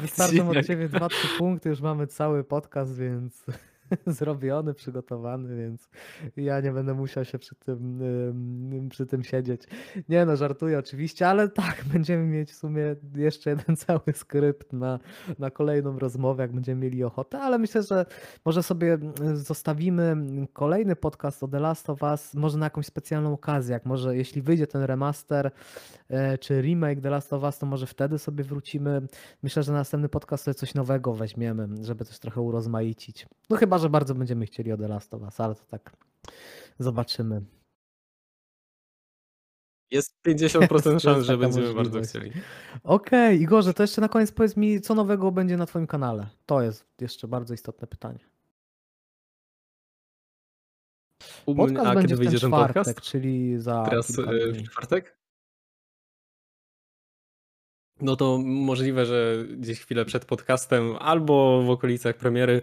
Wystarczą 0.00 0.50
od 0.50 0.66
ciebie 0.66 0.88
dwa, 0.88 1.08
trzy 1.08 1.38
punkty, 1.38 1.68
już 1.68 1.80
mamy 1.80 2.06
cały 2.06 2.44
podcast, 2.44 2.98
więc 2.98 3.46
zrobiony, 4.06 4.74
przygotowany, 4.74 5.56
więc 5.56 5.88
ja 6.36 6.60
nie 6.60 6.72
będę 6.72 6.94
musiał 6.94 7.24
się 7.24 7.38
przy 7.38 7.54
tym, 7.54 8.02
ym, 8.02 8.88
przy 8.90 9.06
tym 9.06 9.24
siedzieć. 9.24 9.62
Nie 10.08 10.26
no, 10.26 10.36
żartuję 10.36 10.78
oczywiście, 10.78 11.28
ale 11.28 11.48
tak, 11.48 11.84
będziemy 11.92 12.24
mieć 12.24 12.52
w 12.52 12.56
sumie 12.56 12.96
jeszcze 13.14 13.50
jeden 13.50 13.76
cały 13.86 14.12
skrypt 14.14 14.72
na, 14.72 14.98
na 15.38 15.50
kolejną 15.50 15.98
rozmowę, 15.98 16.42
jak 16.42 16.52
będziemy 16.52 16.80
mieli 16.80 17.04
ochotę, 17.04 17.40
ale 17.40 17.58
myślę, 17.58 17.82
że 17.82 18.06
może 18.44 18.62
sobie 18.62 18.98
zostawimy 19.34 20.16
kolejny 20.52 20.96
podcast 20.96 21.42
o 21.42 21.48
The 21.48 21.60
Last 21.60 21.90
of 21.90 22.02
Us, 22.02 22.34
może 22.34 22.58
na 22.58 22.66
jakąś 22.66 22.86
specjalną 22.86 23.32
okazję, 23.32 23.72
jak 23.72 23.86
może 23.86 24.16
jeśli 24.16 24.42
wyjdzie 24.42 24.66
ten 24.66 24.82
remaster, 24.82 25.50
e, 26.08 26.38
czy 26.38 26.62
remake 26.62 27.00
The 27.00 27.10
Last 27.10 27.32
of 27.32 27.42
Us, 27.42 27.58
to 27.58 27.66
może 27.66 27.86
wtedy 27.86 28.18
sobie 28.18 28.44
wrócimy. 28.44 29.02
Myślę, 29.42 29.62
że 29.62 29.72
na 29.72 29.78
następny 29.78 30.08
podcast 30.08 30.44
sobie 30.44 30.54
coś 30.54 30.74
nowego 30.74 31.14
weźmiemy, 31.14 31.68
żeby 31.80 32.04
też 32.04 32.18
trochę 32.18 32.40
urozmaicić. 32.40 33.26
No 33.50 33.56
chyba, 33.56 33.75
że 33.78 33.90
bardzo 33.90 34.14
będziemy 34.14 34.46
chcieli 34.46 34.72
o 34.72 34.76
The 34.76 34.88
Last 34.88 35.14
of 35.14 35.22
Us, 35.22 35.40
ale 35.40 35.54
to 35.54 35.64
tak 35.64 35.96
zobaczymy. 36.78 37.42
Jest 39.90 40.16
Jest, 40.26 40.60
50% 40.60 40.90
jest 40.92 41.04
szans, 41.04 41.26
że 41.26 41.38
będziemy 41.38 41.66
bardzo 41.74 41.78
możliwość. 41.98 42.08
chcieli. 42.08 42.32
Okej, 42.82 43.40
Igorze, 43.40 43.74
to 43.74 43.82
jeszcze 43.82 44.00
na 44.00 44.08
koniec 44.08 44.32
powiedz 44.32 44.56
mi, 44.56 44.80
co 44.80 44.94
nowego 44.94 45.32
będzie 45.32 45.56
na 45.56 45.66
twoim 45.66 45.86
kanale? 45.86 46.26
To 46.46 46.62
jest 46.62 46.86
jeszcze 47.00 47.28
bardzo 47.28 47.54
istotne 47.54 47.86
pytanie. 47.86 48.18
Podcast 51.46 51.86
a 51.86 51.94
będzie 51.94 52.02
kiedy 52.14 52.16
wyjdzie 52.16 52.40
ten 52.40 52.50
czwartek, 52.50 52.74
podcast? 52.84 53.00
czyli 53.00 53.58
za 53.58 53.84
Teraz 53.84 54.12
dni. 54.12 54.64
w 54.64 54.70
czwartek? 54.70 55.16
No 58.00 58.16
to 58.16 58.38
możliwe, 58.44 59.06
że 59.06 59.44
gdzieś 59.56 59.80
chwilę 59.80 60.04
przed 60.04 60.24
podcastem 60.24 60.96
albo 60.98 61.62
w 61.62 61.70
okolicach 61.70 62.16
premiery 62.16 62.62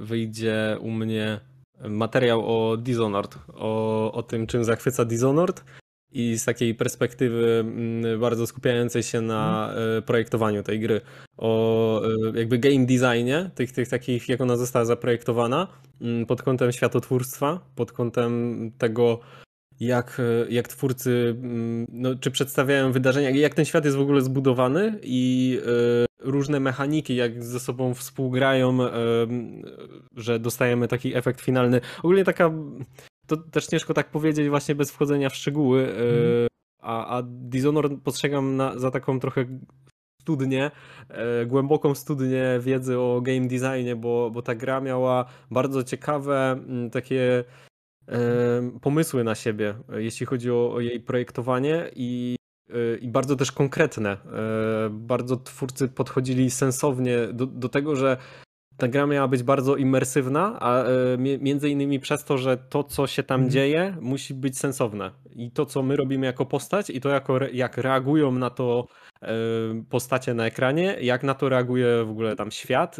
wyjdzie 0.00 0.76
u 0.80 0.90
mnie 0.90 1.40
materiał 1.88 2.42
o 2.46 2.76
Dishonored, 2.76 3.38
o, 3.54 4.12
o 4.12 4.22
tym, 4.22 4.46
czym 4.46 4.64
zachwyca 4.64 5.04
Dishonored 5.04 5.64
i 6.14 6.38
z 6.38 6.44
takiej 6.44 6.74
perspektywy 6.74 7.60
mm, 7.60 8.20
bardzo 8.20 8.46
skupiającej 8.46 9.02
się 9.02 9.20
na 9.20 9.72
e, 9.74 10.02
projektowaniu 10.02 10.62
tej 10.62 10.80
gry, 10.80 11.00
o 11.36 12.02
e, 12.04 12.38
jakby 12.38 12.58
game 12.58 12.86
designie, 12.86 13.50
tych, 13.54 13.72
tych 13.72 13.88
takich, 13.88 14.28
jak 14.28 14.40
ona 14.40 14.56
została 14.56 14.84
zaprojektowana, 14.84 15.66
mm, 16.00 16.26
pod 16.26 16.42
kątem 16.42 16.72
światotwórstwa, 16.72 17.60
pod 17.74 17.92
kątem 17.92 18.70
tego, 18.78 19.20
jak, 19.80 20.20
e, 20.20 20.52
jak 20.52 20.68
twórcy, 20.68 21.36
mm, 21.42 21.86
no, 21.92 22.14
czy 22.14 22.30
przedstawiają 22.30 22.92
wydarzenia, 22.92 23.30
jak 23.30 23.54
ten 23.54 23.64
świat 23.64 23.84
jest 23.84 23.96
w 23.96 24.00
ogóle 24.00 24.20
zbudowany 24.20 24.98
i 25.02 25.58
e, 25.66 26.30
różne 26.30 26.60
mechaniki, 26.60 27.16
jak 27.16 27.44
ze 27.44 27.60
sobą 27.60 27.94
współgrają, 27.94 28.68
m, 28.68 29.62
że 30.16 30.38
dostajemy 30.38 30.88
taki 30.88 31.16
efekt 31.16 31.40
finalny. 31.40 31.80
Ogólnie 31.98 32.24
taka, 32.24 32.50
to 33.26 33.36
też 33.36 33.66
ciężko 33.66 33.94
tak 33.94 34.10
powiedzieć 34.10 34.48
właśnie 34.48 34.74
bez 34.74 34.90
wchodzenia 34.90 35.30
w 35.30 35.36
szczegóły, 35.36 35.82
e, 35.82 35.90
Mhm. 35.90 36.46
a, 36.82 37.16
a 37.16 37.22
Dishonored 37.26 37.92
postrzegam 38.02 38.56
na, 38.56 38.78
za 38.78 38.90
taką 38.90 39.20
trochę 39.20 39.44
studnię, 40.22 40.70
głęboką 41.46 41.94
studnię 41.94 42.44
wiedzy 42.60 42.98
o 42.98 43.20
game 43.20 43.48
designie, 43.48 43.96
bo, 43.96 44.30
bo 44.30 44.42
ta 44.42 44.54
gra 44.54 44.80
miała 44.80 45.24
bardzo 45.50 45.84
ciekawe 45.84 46.50
mm, 46.52 46.90
takie 46.90 47.44
pomysły 48.82 49.24
na 49.24 49.34
siebie, 49.34 49.74
e, 49.92 50.02
jeśli 50.02 50.26
chodzi 50.26 50.50
o, 50.50 50.80
jej 50.80 51.00
projektowanie 51.00 51.90
i, 51.96 52.36
e, 52.70 52.96
i 52.96 53.08
bardzo 53.08 53.36
też 53.36 53.52
konkretne. 53.52 54.10
E, 54.12 54.88
Bardzo 54.90 55.36
twórcy 55.36 55.88
podchodzili 55.88 56.50
sensownie 56.50 57.18
do, 57.32 57.46
do 57.46 57.68
tego, 57.68 57.96
że 57.96 58.16
ta 58.76 58.88
gra 58.88 59.06
miała 59.06 59.28
być 59.28 59.42
bardzo 59.42 59.76
imersywna, 59.76 60.60
a 60.60 60.84
mi- 61.18 61.38
między 61.38 61.68
innymi 61.68 62.00
przez 62.00 62.24
to, 62.24 62.38
że 62.38 62.56
to, 62.56 62.84
co 62.84 63.06
się 63.06 63.22
tam 63.22 63.40
Mhm. 63.40 63.50
dzieje, 63.50 63.96
musi 64.00 64.34
być 64.34 64.58
sensowne. 64.58 65.10
I 65.36 65.50
to, 65.50 65.66
co 65.66 65.82
my 65.82 65.96
robimy 65.96 66.26
jako 66.26 66.46
postać, 66.46 66.90
i 66.90 67.00
to, 67.00 67.08
jako, 67.08 67.38
jak 67.52 67.76
reagują 67.78 68.32
na 68.32 68.50
to 68.50 68.86
postacie 69.90 70.34
na 70.34 70.46
ekranie, 70.46 70.96
jak 71.00 71.22
na 71.22 71.34
to 71.34 71.48
reaguje 71.48 72.04
w 72.04 72.10
ogóle 72.10 72.36
tam 72.36 72.50
świat. 72.50 72.96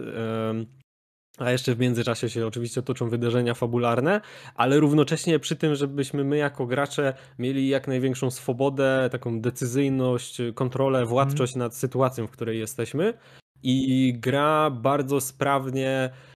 A 1.39 1.51
jeszcze 1.51 1.75
w 1.75 1.79
międzyczasie 1.79 2.31
się 2.31 2.47
oczywiście 2.47 2.83
toczą 2.83 3.09
wydarzenia 3.09 3.55
fabularne, 3.55 4.21
ale 4.55 4.81
równocześnie 4.81 5.39
przy 5.39 5.57
tym, 5.57 5.75
żebyśmy 5.75 6.25
my 6.25 6.37
jako 6.37 6.67
gracze 6.67 7.15
mieli 7.39 7.69
jak 7.69 7.89
największą 7.89 8.31
swobodę, 8.31 9.09
taką 9.13 9.41
decyzyjność, 9.41 10.39
kontrolę, 10.55 11.07
władczość 11.07 11.55
nad 11.55 11.77
sytuacją, 11.77 12.27
w 12.27 12.31
której 12.31 12.59
jesteśmy. 12.59 13.15
I 13.63 14.15
gra 14.19 14.71
bardzo 14.71 15.21
sprawnie 15.21 15.89
mm, 15.89 16.34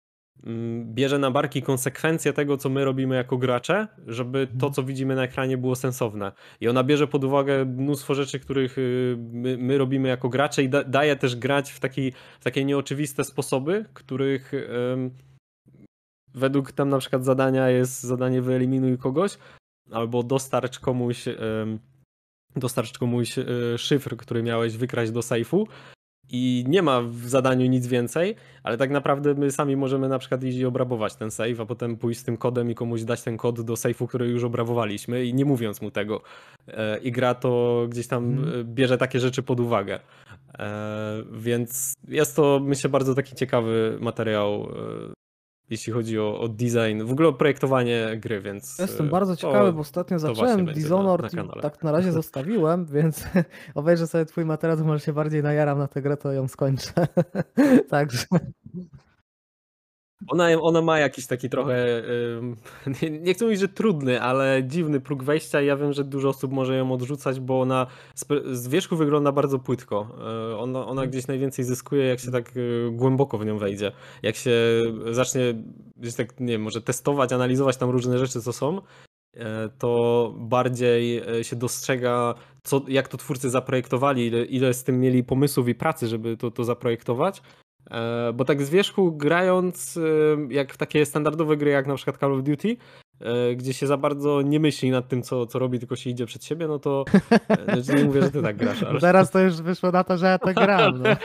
bierze 0.84 1.18
na 1.18 1.30
barki 1.30 1.62
konsekwencje 1.62 2.32
tego, 2.32 2.56
co 2.56 2.68
my 2.68 2.84
robimy 2.84 3.16
jako 3.16 3.38
gracze, 3.38 3.88
żeby 4.06 4.48
to, 4.60 4.70
co 4.70 4.82
widzimy 4.82 5.14
na 5.14 5.22
ekranie, 5.22 5.58
było 5.58 5.76
sensowne. 5.76 6.32
I 6.60 6.68
ona 6.68 6.84
bierze 6.84 7.06
pod 7.06 7.24
uwagę 7.24 7.64
mnóstwo 7.64 8.14
rzeczy, 8.14 8.40
których 8.40 8.78
y, 8.78 9.16
my, 9.18 9.56
my 9.58 9.78
robimy 9.78 10.08
jako 10.08 10.28
gracze 10.28 10.62
i 10.62 10.68
da, 10.68 10.84
daje 10.84 11.16
też 11.16 11.36
grać 11.36 11.70
w, 11.70 11.80
taki, 11.80 12.12
w 12.40 12.44
takie 12.44 12.64
nieoczywiste 12.64 13.24
sposoby, 13.24 13.84
których 13.94 14.52
ym, 14.54 15.10
według 16.34 16.72
tam 16.72 16.88
na 16.88 16.98
przykład 16.98 17.24
zadania 17.24 17.68
jest 17.68 18.02
zadanie 18.02 18.42
wyeliminuj 18.42 18.98
kogoś, 18.98 19.38
albo 19.90 20.22
dostarcz 20.22 20.78
komuś 20.78 21.28
ym, 21.28 21.78
dostarcz 22.56 22.98
komuś 22.98 23.38
y, 23.38 23.44
szyfr, 23.78 24.16
który 24.16 24.42
miałeś 24.42 24.76
wykraść 24.76 25.12
do 25.12 25.22
sejfu 25.22 25.68
i 26.30 26.64
nie 26.68 26.82
ma 26.82 27.00
w 27.02 27.28
zadaniu 27.28 27.66
nic 27.66 27.86
więcej, 27.86 28.34
ale 28.62 28.76
tak 28.76 28.90
naprawdę 28.90 29.34
my 29.34 29.50
sami 29.50 29.76
możemy 29.76 30.08
na 30.08 30.18
przykład 30.18 30.44
iść 30.44 30.58
i 30.58 30.64
obrabować 30.64 31.14
ten 31.14 31.30
save, 31.30 31.60
a 31.60 31.66
potem 31.66 31.96
pójść 31.96 32.20
z 32.20 32.24
tym 32.24 32.36
kodem 32.36 32.70
i 32.70 32.74
komuś 32.74 33.02
dać 33.02 33.22
ten 33.22 33.36
kod 33.36 33.60
do 33.60 33.76
sejfu, 33.76 34.06
który 34.06 34.28
już 34.28 34.44
obrabowaliśmy 34.44 35.24
i 35.24 35.34
nie 35.34 35.44
mówiąc 35.44 35.82
mu 35.82 35.90
tego. 35.90 36.22
E, 36.68 36.98
I 36.98 37.12
gra 37.12 37.34
to 37.34 37.86
gdzieś 37.88 38.06
tam 38.06 38.44
e, 38.60 38.64
bierze 38.64 38.98
takie 38.98 39.20
rzeczy 39.20 39.42
pod 39.42 39.60
uwagę. 39.60 40.00
E, 40.58 41.22
Więc 41.32 41.94
jest 42.08 42.36
to, 42.36 42.60
myślę, 42.62 42.90
bardzo 42.90 43.14
taki 43.14 43.34
ciekawy 43.34 43.98
materiał, 44.00 44.68
jeśli 45.70 45.92
chodzi 45.92 46.18
o, 46.18 46.40
o 46.40 46.48
design, 46.48 47.04
w 47.04 47.12
ogóle 47.12 47.28
o 47.28 47.32
projektowanie 47.32 48.16
gry, 48.16 48.40
więc... 48.40 48.78
Jestem 48.78 49.06
e, 49.06 49.10
bardzo 49.10 49.36
ciekawy, 49.36 49.72
bo 49.72 49.80
ostatnio 49.80 50.18
zacząłem 50.18 50.64
na- 50.64 50.72
Dishonored 50.72 51.32
na 51.32 51.42
i 51.42 51.46
kanale. 51.46 51.62
tak 51.62 51.82
na 51.84 51.92
razie 51.92 52.12
zostawiłem, 52.12 52.86
więc 52.96 53.24
obejrzę 53.74 54.06
sobie 54.06 54.24
twój 54.24 54.44
materiał, 54.44 54.78
to 54.78 54.84
może 54.84 55.00
się 55.00 55.12
bardziej 55.12 55.42
najaram 55.42 55.78
na 55.78 55.88
tę 55.88 56.02
grę, 56.02 56.16
to 56.16 56.32
ją 56.32 56.48
skończę. 56.48 56.92
Także 57.90 58.26
Ona, 60.28 60.48
ona 60.60 60.82
ma 60.82 60.98
jakiś 60.98 61.26
taki 61.26 61.48
trochę, 61.50 62.02
nie, 63.02 63.10
nie 63.10 63.34
chcę 63.34 63.44
mówić, 63.44 63.60
że 63.60 63.68
trudny, 63.68 64.22
ale 64.22 64.62
dziwny 64.64 65.00
próg 65.00 65.24
wejścia 65.24 65.60
ja 65.60 65.76
wiem, 65.76 65.92
że 65.92 66.04
dużo 66.04 66.28
osób 66.28 66.52
może 66.52 66.76
ją 66.76 66.92
odrzucać, 66.92 67.40
bo 67.40 67.60
ona 67.60 67.86
z, 68.52 68.68
wierzchu 68.68 68.96
wygląda 68.96 69.32
bardzo 69.32 69.58
płytko. 69.58 70.08
Y, 70.52 70.56
Ona, 70.56 70.86
ona 70.86 71.06
gdzieś 71.06 71.26
najwięcej 71.26 71.64
zyskuje, 71.64 72.04
jak 72.04 72.20
się 72.20 72.30
tak 72.30 72.56
y, 72.56 72.90
głęboko 72.92 73.38
w 73.38 73.46
nią 73.46 73.58
wejdzie. 73.58 73.92
Jak 74.22 74.36
się 74.36 74.52
zacznie 75.10 75.54
gdzieś 75.96 76.14
tak, 76.14 76.40
nie 76.40 76.52
wiem, 76.52 76.62
może 76.62 76.80
testować, 76.82 77.32
analizować 77.32 77.76
tam 77.76 77.90
różne 77.90 78.18
rzeczy, 78.18 78.40
co 78.40 78.52
są, 78.52 78.78
y, 78.78 79.40
to 79.78 80.32
bardziej 80.36 81.22
się 81.42 81.56
dostrzega, 81.56 82.34
co, 82.62 82.80
jak 82.88 83.08
to 83.08 83.16
twórcy 83.16 83.50
zaprojektowali, 83.50 84.26
ile, 84.26 84.44
ile 84.44 84.74
z 84.74 84.84
tym 84.84 85.00
mieli 85.00 85.24
pomysłów 85.24 85.68
i 85.68 85.74
pracy, 85.74 86.08
żeby 86.08 86.36
to, 86.36 86.50
to 86.50 86.64
zaprojektować. 86.64 87.42
E, 87.90 88.32
Bo 88.32 88.44
tak 88.44 88.62
z 88.62 88.70
wierzchu 88.70 89.12
grając, 89.12 89.96
e, 89.96 90.00
jak 90.54 90.74
w 90.74 90.76
takie 90.76 91.06
standardowe 91.06 91.56
gry, 91.56 91.70
jak 91.70 91.86
na 91.86 91.94
przykład 91.94 92.16
Call 92.18 92.32
of 92.32 92.42
Duty, 92.42 92.76
e, 93.20 93.54
gdzie 93.54 93.72
się 93.74 93.86
za 93.86 93.96
bardzo 93.96 94.42
nie 94.42 94.60
myśli 94.60 94.90
nad 94.90 95.08
tym, 95.08 95.22
co, 95.22 95.46
co 95.46 95.58
robi, 95.58 95.78
tylko 95.78 95.96
się 95.96 96.10
idzie 96.10 96.26
przed 96.26 96.44
siebie, 96.44 96.68
no 96.68 96.78
to 96.78 97.04
znaczy 97.64 97.94
nie 97.94 98.04
mówię, 98.04 98.22
że 98.22 98.30
ty 98.30 98.42
tak 98.42 98.56
grasz, 98.56 98.82
ale 98.82 99.00
teraz 99.00 99.30
to 99.30 99.40
już 99.40 99.56
wyszło 99.56 99.90
na 99.90 100.04
to, 100.04 100.18
że 100.18 100.26
ja 100.26 100.38
to 100.38 100.54
gram. 100.64 101.02
No. 101.02 101.16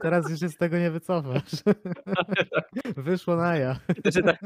Teraz 0.00 0.30
już 0.30 0.40
się 0.40 0.48
z 0.48 0.56
tego 0.56 0.78
nie 0.78 0.90
wycofasz. 0.90 1.52
Wyszło 2.96 3.36
na 3.36 3.56
ja. 3.56 3.76
Znaczy 4.02 4.22
tak, 4.22 4.40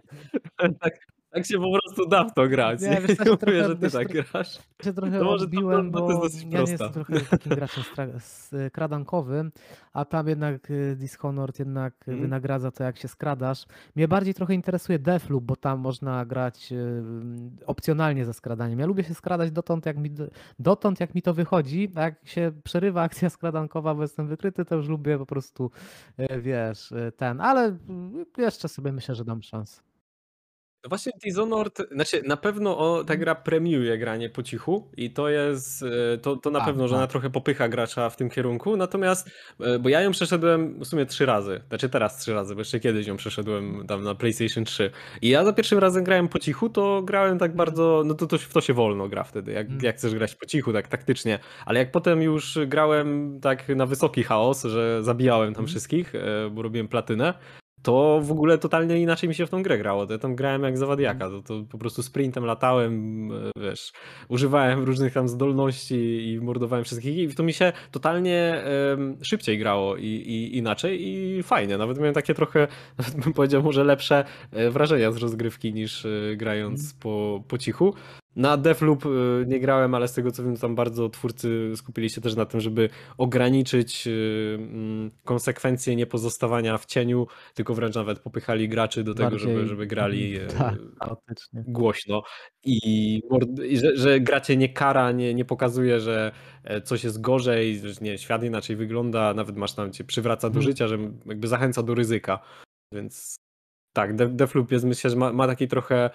tak, 0.80 0.94
tak 1.32 1.46
się 1.46 1.58
po 1.58 1.70
prostu 1.78 2.08
da 2.08 2.24
w 2.24 2.34
to 2.34 2.48
grać. 2.48 2.80
Nie, 2.80 3.00
wiesz, 3.08 3.16
tak 3.18 3.26
mówię, 3.26 3.36
trochę- 3.38 3.64
że 3.68 3.74
ty 3.76 3.80
wiesz, 3.82 3.92
tak 3.92 4.08
grasz. 4.08 4.58
się 4.84 4.92
trochę 4.92 5.18
To 5.18 5.24
może 5.24 5.38
to 5.38 5.44
odbiłem, 5.44 5.92
to 5.92 6.00
bo 6.00 6.10
jest 6.10 6.22
dosyć 6.22 6.42
ja 6.42 6.48
nie 6.48 6.56
prosta. 6.56 6.72
jestem 6.72 6.92
trochę 7.04 7.20
takim 7.20 7.54
graczem 7.54 7.84
skradankowym, 8.68 9.52
a 9.92 10.04
tam 10.04 10.28
jednak 10.28 10.70
y, 10.70 10.96
Dishonored 10.96 11.58
jednak 11.58 11.94
Mhm. 11.98 12.20
wynagradza 12.20 12.70
to, 12.70 12.84
jak 12.84 12.96
się 12.98 13.08
skradasz. 13.08 13.66
Mnie 13.96 14.08
bardziej 14.08 14.34
trochę 14.34 14.54
interesuje 14.54 14.98
Deathloop, 14.98 15.44
bo 15.44 15.56
tam 15.56 15.78
można 15.80 16.24
grać 16.24 16.72
y, 16.72 17.02
opcjonalnie 17.66 18.24
ze 18.24 18.32
skradaniem. 18.34 18.78
Ja 18.78 18.86
lubię 18.86 19.04
się 19.04 19.14
skradać 19.14 19.50
dotąd, 19.50 19.86
jak 19.86 19.96
mi, 19.98 20.10
dotąd, 20.58 21.00
jak 21.00 21.14
mi 21.14 21.22
to 21.22 21.34
wychodzi, 21.34 21.92
a 21.94 22.00
jak 22.02 22.14
się 22.24 22.52
przerywa 22.64 23.02
akcja 23.02 23.30
skradankowa, 23.30 23.94
bo 23.94 24.02
jestem 24.02 24.28
wykryty, 24.28 24.64
to 24.64 24.76
już 24.76 24.88
lubię 24.88 25.18
po 25.18 25.26
prostu, 25.26 25.70
y, 26.20 26.40
wiesz, 26.40 26.94
ten, 27.16 27.40
ale 27.40 27.76
jeszcze 28.38 28.68
sobie 28.68 28.92
myślę, 28.92 29.14
że 29.14 29.24
dam 29.24 29.42
szansę. 29.42 29.82
No 30.84 30.88
Właśnie 30.88 31.12
Dishonored, 31.24 31.78
znaczy 31.92 32.22
na 32.26 32.36
pewno 32.36 32.78
o, 32.78 33.04
ta 33.04 33.16
gra 33.16 33.34
premiuje 33.34 33.98
granie 33.98 34.30
po 34.30 34.42
cichu 34.42 34.90
i 34.96 35.10
to 35.10 35.28
jest, 35.28 35.82
e, 36.14 36.18
to, 36.18 36.36
to 36.36 36.50
na 36.50 36.58
Tak, 36.58 36.68
pewno, 36.68 36.88
że 36.88 36.94
ona 36.94 37.04
tak. 37.04 37.10
trochę 37.10 37.30
popycha 37.30 37.68
gracza 37.68 38.10
w 38.10 38.16
tym 38.16 38.30
kierunku, 38.30 38.76
natomiast, 38.76 39.30
e, 39.60 39.78
bo 39.78 39.88
ja 39.88 40.00
ją 40.00 40.10
przeszedłem 40.10 40.78
w 40.80 40.86
sumie 40.86 41.06
trzy 41.06 41.26
razy, 41.26 41.60
znaczy 41.68 41.88
teraz 41.88 42.18
trzy 42.18 42.34
razy, 42.34 42.54
bo 42.54 42.60
jeszcze 42.60 42.80
kiedyś 42.80 43.06
ją 43.06 43.16
przeszedłem 43.16 43.86
tam 43.86 44.02
na 44.04 44.14
PlayStation 44.14 44.64
3 44.64 44.90
i 45.22 45.28
ja 45.28 45.44
za 45.44 45.52
pierwszym 45.52 45.78
razem 45.78 46.04
grałem 46.04 46.28
po 46.28 46.38
cichu, 46.38 46.68
to 46.68 47.02
grałem 47.02 47.38
tak 47.38 47.56
bardzo, 47.56 48.02
no 48.06 48.14
to, 48.14 48.26
to, 48.26 48.38
w 48.38 48.52
to 48.52 48.60
się 48.60 48.72
wolno 48.74 49.08
gra 49.08 49.24
wtedy, 49.24 49.52
jak, 49.52 49.66
Mm. 49.66 49.78
jak 49.82 49.96
chcesz 49.96 50.14
grać 50.14 50.34
po 50.34 50.46
cichu, 50.46 50.72
tak 50.72 50.88
taktycznie, 50.88 51.38
ale 51.66 51.78
jak 51.78 51.90
potem 51.92 52.22
już 52.22 52.58
grałem 52.66 53.38
tak 53.42 53.68
na 53.68 53.86
wysoki 53.86 54.22
chaos, 54.22 54.62
że 54.64 55.02
zabijałem 55.04 55.48
tam 55.54 55.62
Mhm. 55.62 55.66
wszystkich, 55.68 56.14
e, 56.14 56.50
bo 56.50 56.62
robiłem 56.62 56.88
platynę, 56.88 57.34
to 57.82 58.20
w 58.22 58.32
ogóle 58.32 58.58
totalnie 58.58 59.00
inaczej 59.00 59.28
mi 59.28 59.34
się 59.34 59.46
w 59.46 59.50
tą 59.50 59.62
grę 59.62 59.78
grało. 59.78 60.06
Ja 60.10 60.18
tam 60.18 60.36
grałem 60.36 60.62
jak 60.62 60.78
zawadiaka, 60.78 61.28
to, 61.28 61.42
to 61.42 61.64
po 61.70 61.78
prostu 61.78 62.02
sprintem 62.02 62.44
latałem, 62.44 62.92
e, 63.32 63.50
wiesz, 63.56 63.92
używałem 64.28 64.84
różnych 64.84 65.12
tam 65.12 65.28
zdolności 65.28 66.32
i 66.32 66.40
mordowałem 66.40 66.84
wszystkich 66.84 67.16
i 67.16 67.34
to 67.34 67.42
mi 67.42 67.52
się 67.52 67.72
totalnie 67.90 68.64
em, 68.92 69.16
szybciej 69.22 69.58
grało 69.58 69.96
i, 69.96 70.06
i 70.06 70.56
inaczej 70.56 71.08
i 71.08 71.42
fajnie. 71.42 71.78
Nawet 71.78 71.98
miałem 71.98 72.14
takie 72.14 72.34
trochę, 72.34 72.68
nawet 72.98 73.14
bym 73.14 73.32
powiedział, 73.32 73.62
może 73.62 73.84
lepsze 73.84 74.24
e, 74.52 74.70
wrażenia 74.70 75.12
z 75.12 75.16
rozgrywki 75.16 75.74
niż 75.74 76.04
e, 76.04 76.36
grając 76.36 76.94
po, 76.94 77.42
po 77.48 77.58
cichu. 77.58 77.94
Na 78.36 78.56
Deathloop 78.56 79.06
e, 79.06 79.08
nie 79.46 79.60
grałem, 79.60 79.94
ale 79.94 80.08
z 80.08 80.12
tego 80.12 80.32
co 80.32 80.44
wiem, 80.44 80.56
tam 80.56 80.74
bardzo 80.74 81.08
twórcy 81.08 81.72
skupili 81.76 82.10
się 82.10 82.20
też 82.20 82.34
na 82.36 82.44
tym, 82.46 82.60
żeby 82.60 82.88
ograniczyć 83.18 84.06
e, 84.06 84.10
mm, 84.54 85.10
konsekwencje 85.24 85.96
niepozostawania 85.96 86.78
w 86.78 86.86
cieniu, 86.86 87.26
tylko 87.54 87.74
wręcz 87.74 87.94
nawet 87.94 88.18
popychali 88.18 88.68
graczy 88.68 89.04
do 89.04 89.14
tego, 89.14 89.38
żeby, 89.38 89.52
Bardziej- 89.52 89.68
żeby 89.68 89.86
grali 89.86 90.40
Mhm, 90.40 90.74
e, 91.02 91.06
Tak, 91.06 91.18
głośno. 91.54 92.22
I, 92.64 93.20
że, 93.72 93.96
że 93.96 94.20
gra 94.20 94.40
cię 94.40 94.56
nie 94.56 94.68
kara, 94.68 95.12
nie, 95.12 95.34
nie 95.34 95.44
pokazuje, 95.44 96.00
że 96.00 96.32
e, 96.64 96.82
coś 96.82 97.04
jest 97.04 97.20
gorzej, 97.20 97.78
że 97.78 98.00
nie, 98.00 98.18
świat 98.18 98.44
inaczej 98.44 98.76
wygląda, 98.76 99.34
nawet 99.34 99.56
masz 99.56 99.72
tam 99.74 99.92
cię 99.92 100.04
przywraca 100.04 100.50
do 100.50 100.58
Mhm. 100.58 100.62
życia, 100.62 100.88
że 100.88 100.98
jakby 101.26 101.48
zachęca 101.48 101.82
do 101.82 101.94
ryzyka, 101.94 102.38
więc 102.92 103.36
tak, 103.92 104.16
De- 104.16 104.28
Deathloop 104.28 104.72
jest 104.72 104.84
myślę, 104.84 105.10
że 105.10 105.16
ma, 105.16 105.32
ma 105.32 105.46
taki 105.46 105.68
trochę 105.68 106.10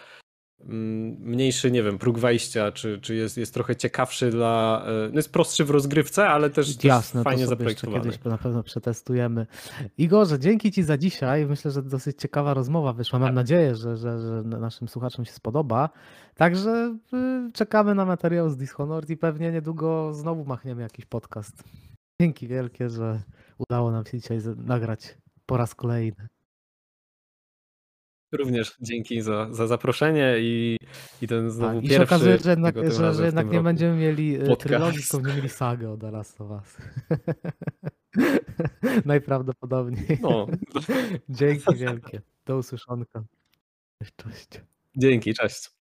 mniejszy, 0.66 1.72
nie 1.72 1.84
wiem, 1.84 1.98
próg 1.98 2.20
wejścia, 2.20 2.72
czy, 2.72 3.00
czy 3.02 3.16
jest, 3.16 3.38
jest 3.38 3.54
trochę 3.54 3.76
ciekawszy 3.76 4.30
dla, 4.30 4.84
e, 4.86 5.10
no 5.10 5.16
jest 5.16 5.32
prostszy 5.32 5.66
w 5.66 5.70
rozgrywce, 5.70 6.30
ale 6.30 6.50
też, 6.50 6.84
Jasne, 6.84 7.24
fajnie 7.24 7.44
to 7.44 7.50
zaprojektowany. 7.50 8.04
kiedyś 8.04 8.24
na 8.24 8.38
pewno 8.38 8.64
przetestujemy. 8.64 9.48
Igorze, 9.98 10.40
dzięki 10.40 10.72
Ci 10.72 10.84
za 10.84 10.98
dzisiaj. 10.98 11.46
Myślę, 11.46 11.72
że 11.72 11.84
dosyć 11.84 12.20
ciekawa 12.20 12.54
rozmowa 12.54 12.94
wyszła. 12.94 13.20
Mam 13.20 13.34
nadzieję, 13.34 13.76
że, 13.76 13.98
że, 13.98 14.20
że 14.20 14.44
naszym 14.44 14.88
słuchaczom 14.88 15.26
się 15.26 15.32
spodoba. 15.32 15.90
Także 16.36 16.98
y, 17.48 17.52
czekamy 17.54 17.96
na 17.96 18.06
materiał 18.06 18.50
z 18.50 18.58
Dishonored 18.58 19.10
i 19.10 19.18
pewnie 19.18 19.52
niedługo 19.52 20.14
znowu 20.14 20.46
machniemy 20.46 20.82
jakiś 20.82 21.06
podcast. 21.06 21.64
Dzięki 22.22 22.48
wielkie, 22.48 22.90
że 22.90 23.22
udało 23.58 23.92
nam 23.92 24.06
się 24.06 24.20
dzisiaj 24.20 24.40
nagrać 24.56 25.18
po 25.46 25.58
raz 25.58 25.76
kolejny. 25.76 26.28
Również 28.32 28.76
dzięki 28.82 29.22
za, 29.22 29.48
za 29.54 29.68
zaproszenie 29.68 30.36
i, 30.40 30.78
i 31.22 31.28
ten 31.28 31.52
znowu 31.52 31.76
Tak, 31.76 31.84
I 31.84 31.88
się 31.88 31.90
pierwszy 31.90 32.16
okazuje, 32.16 32.38
że 32.38 32.50
jednak, 32.50 32.76
tego 32.76 32.92
że, 32.92 33.14
że 33.14 33.26
jednak 33.26 33.46
nie 33.46 33.52
roku. 33.52 33.64
będziemy 33.64 33.98
mieli 33.98 34.38
podcast. 34.38 34.60
trylogii, 34.60 35.02
tylko 35.02 35.18
będziemy 35.18 35.36
mieli 35.36 35.50
sagę 35.50 35.92
o 35.92 35.98
The 35.98 36.12
Last 36.12 36.42
of 36.42 36.50
Us. 36.52 36.78
Najprawdopodobniej. 39.06 40.20
No, 40.22 40.48
Dzięki 41.30 41.76
wielkie. 41.76 42.22
Do 42.46 42.58
usłyszonka. 42.58 43.24
Cześć. 44.16 44.48
dzięki, 44.96 45.34
cześć. 45.34 45.77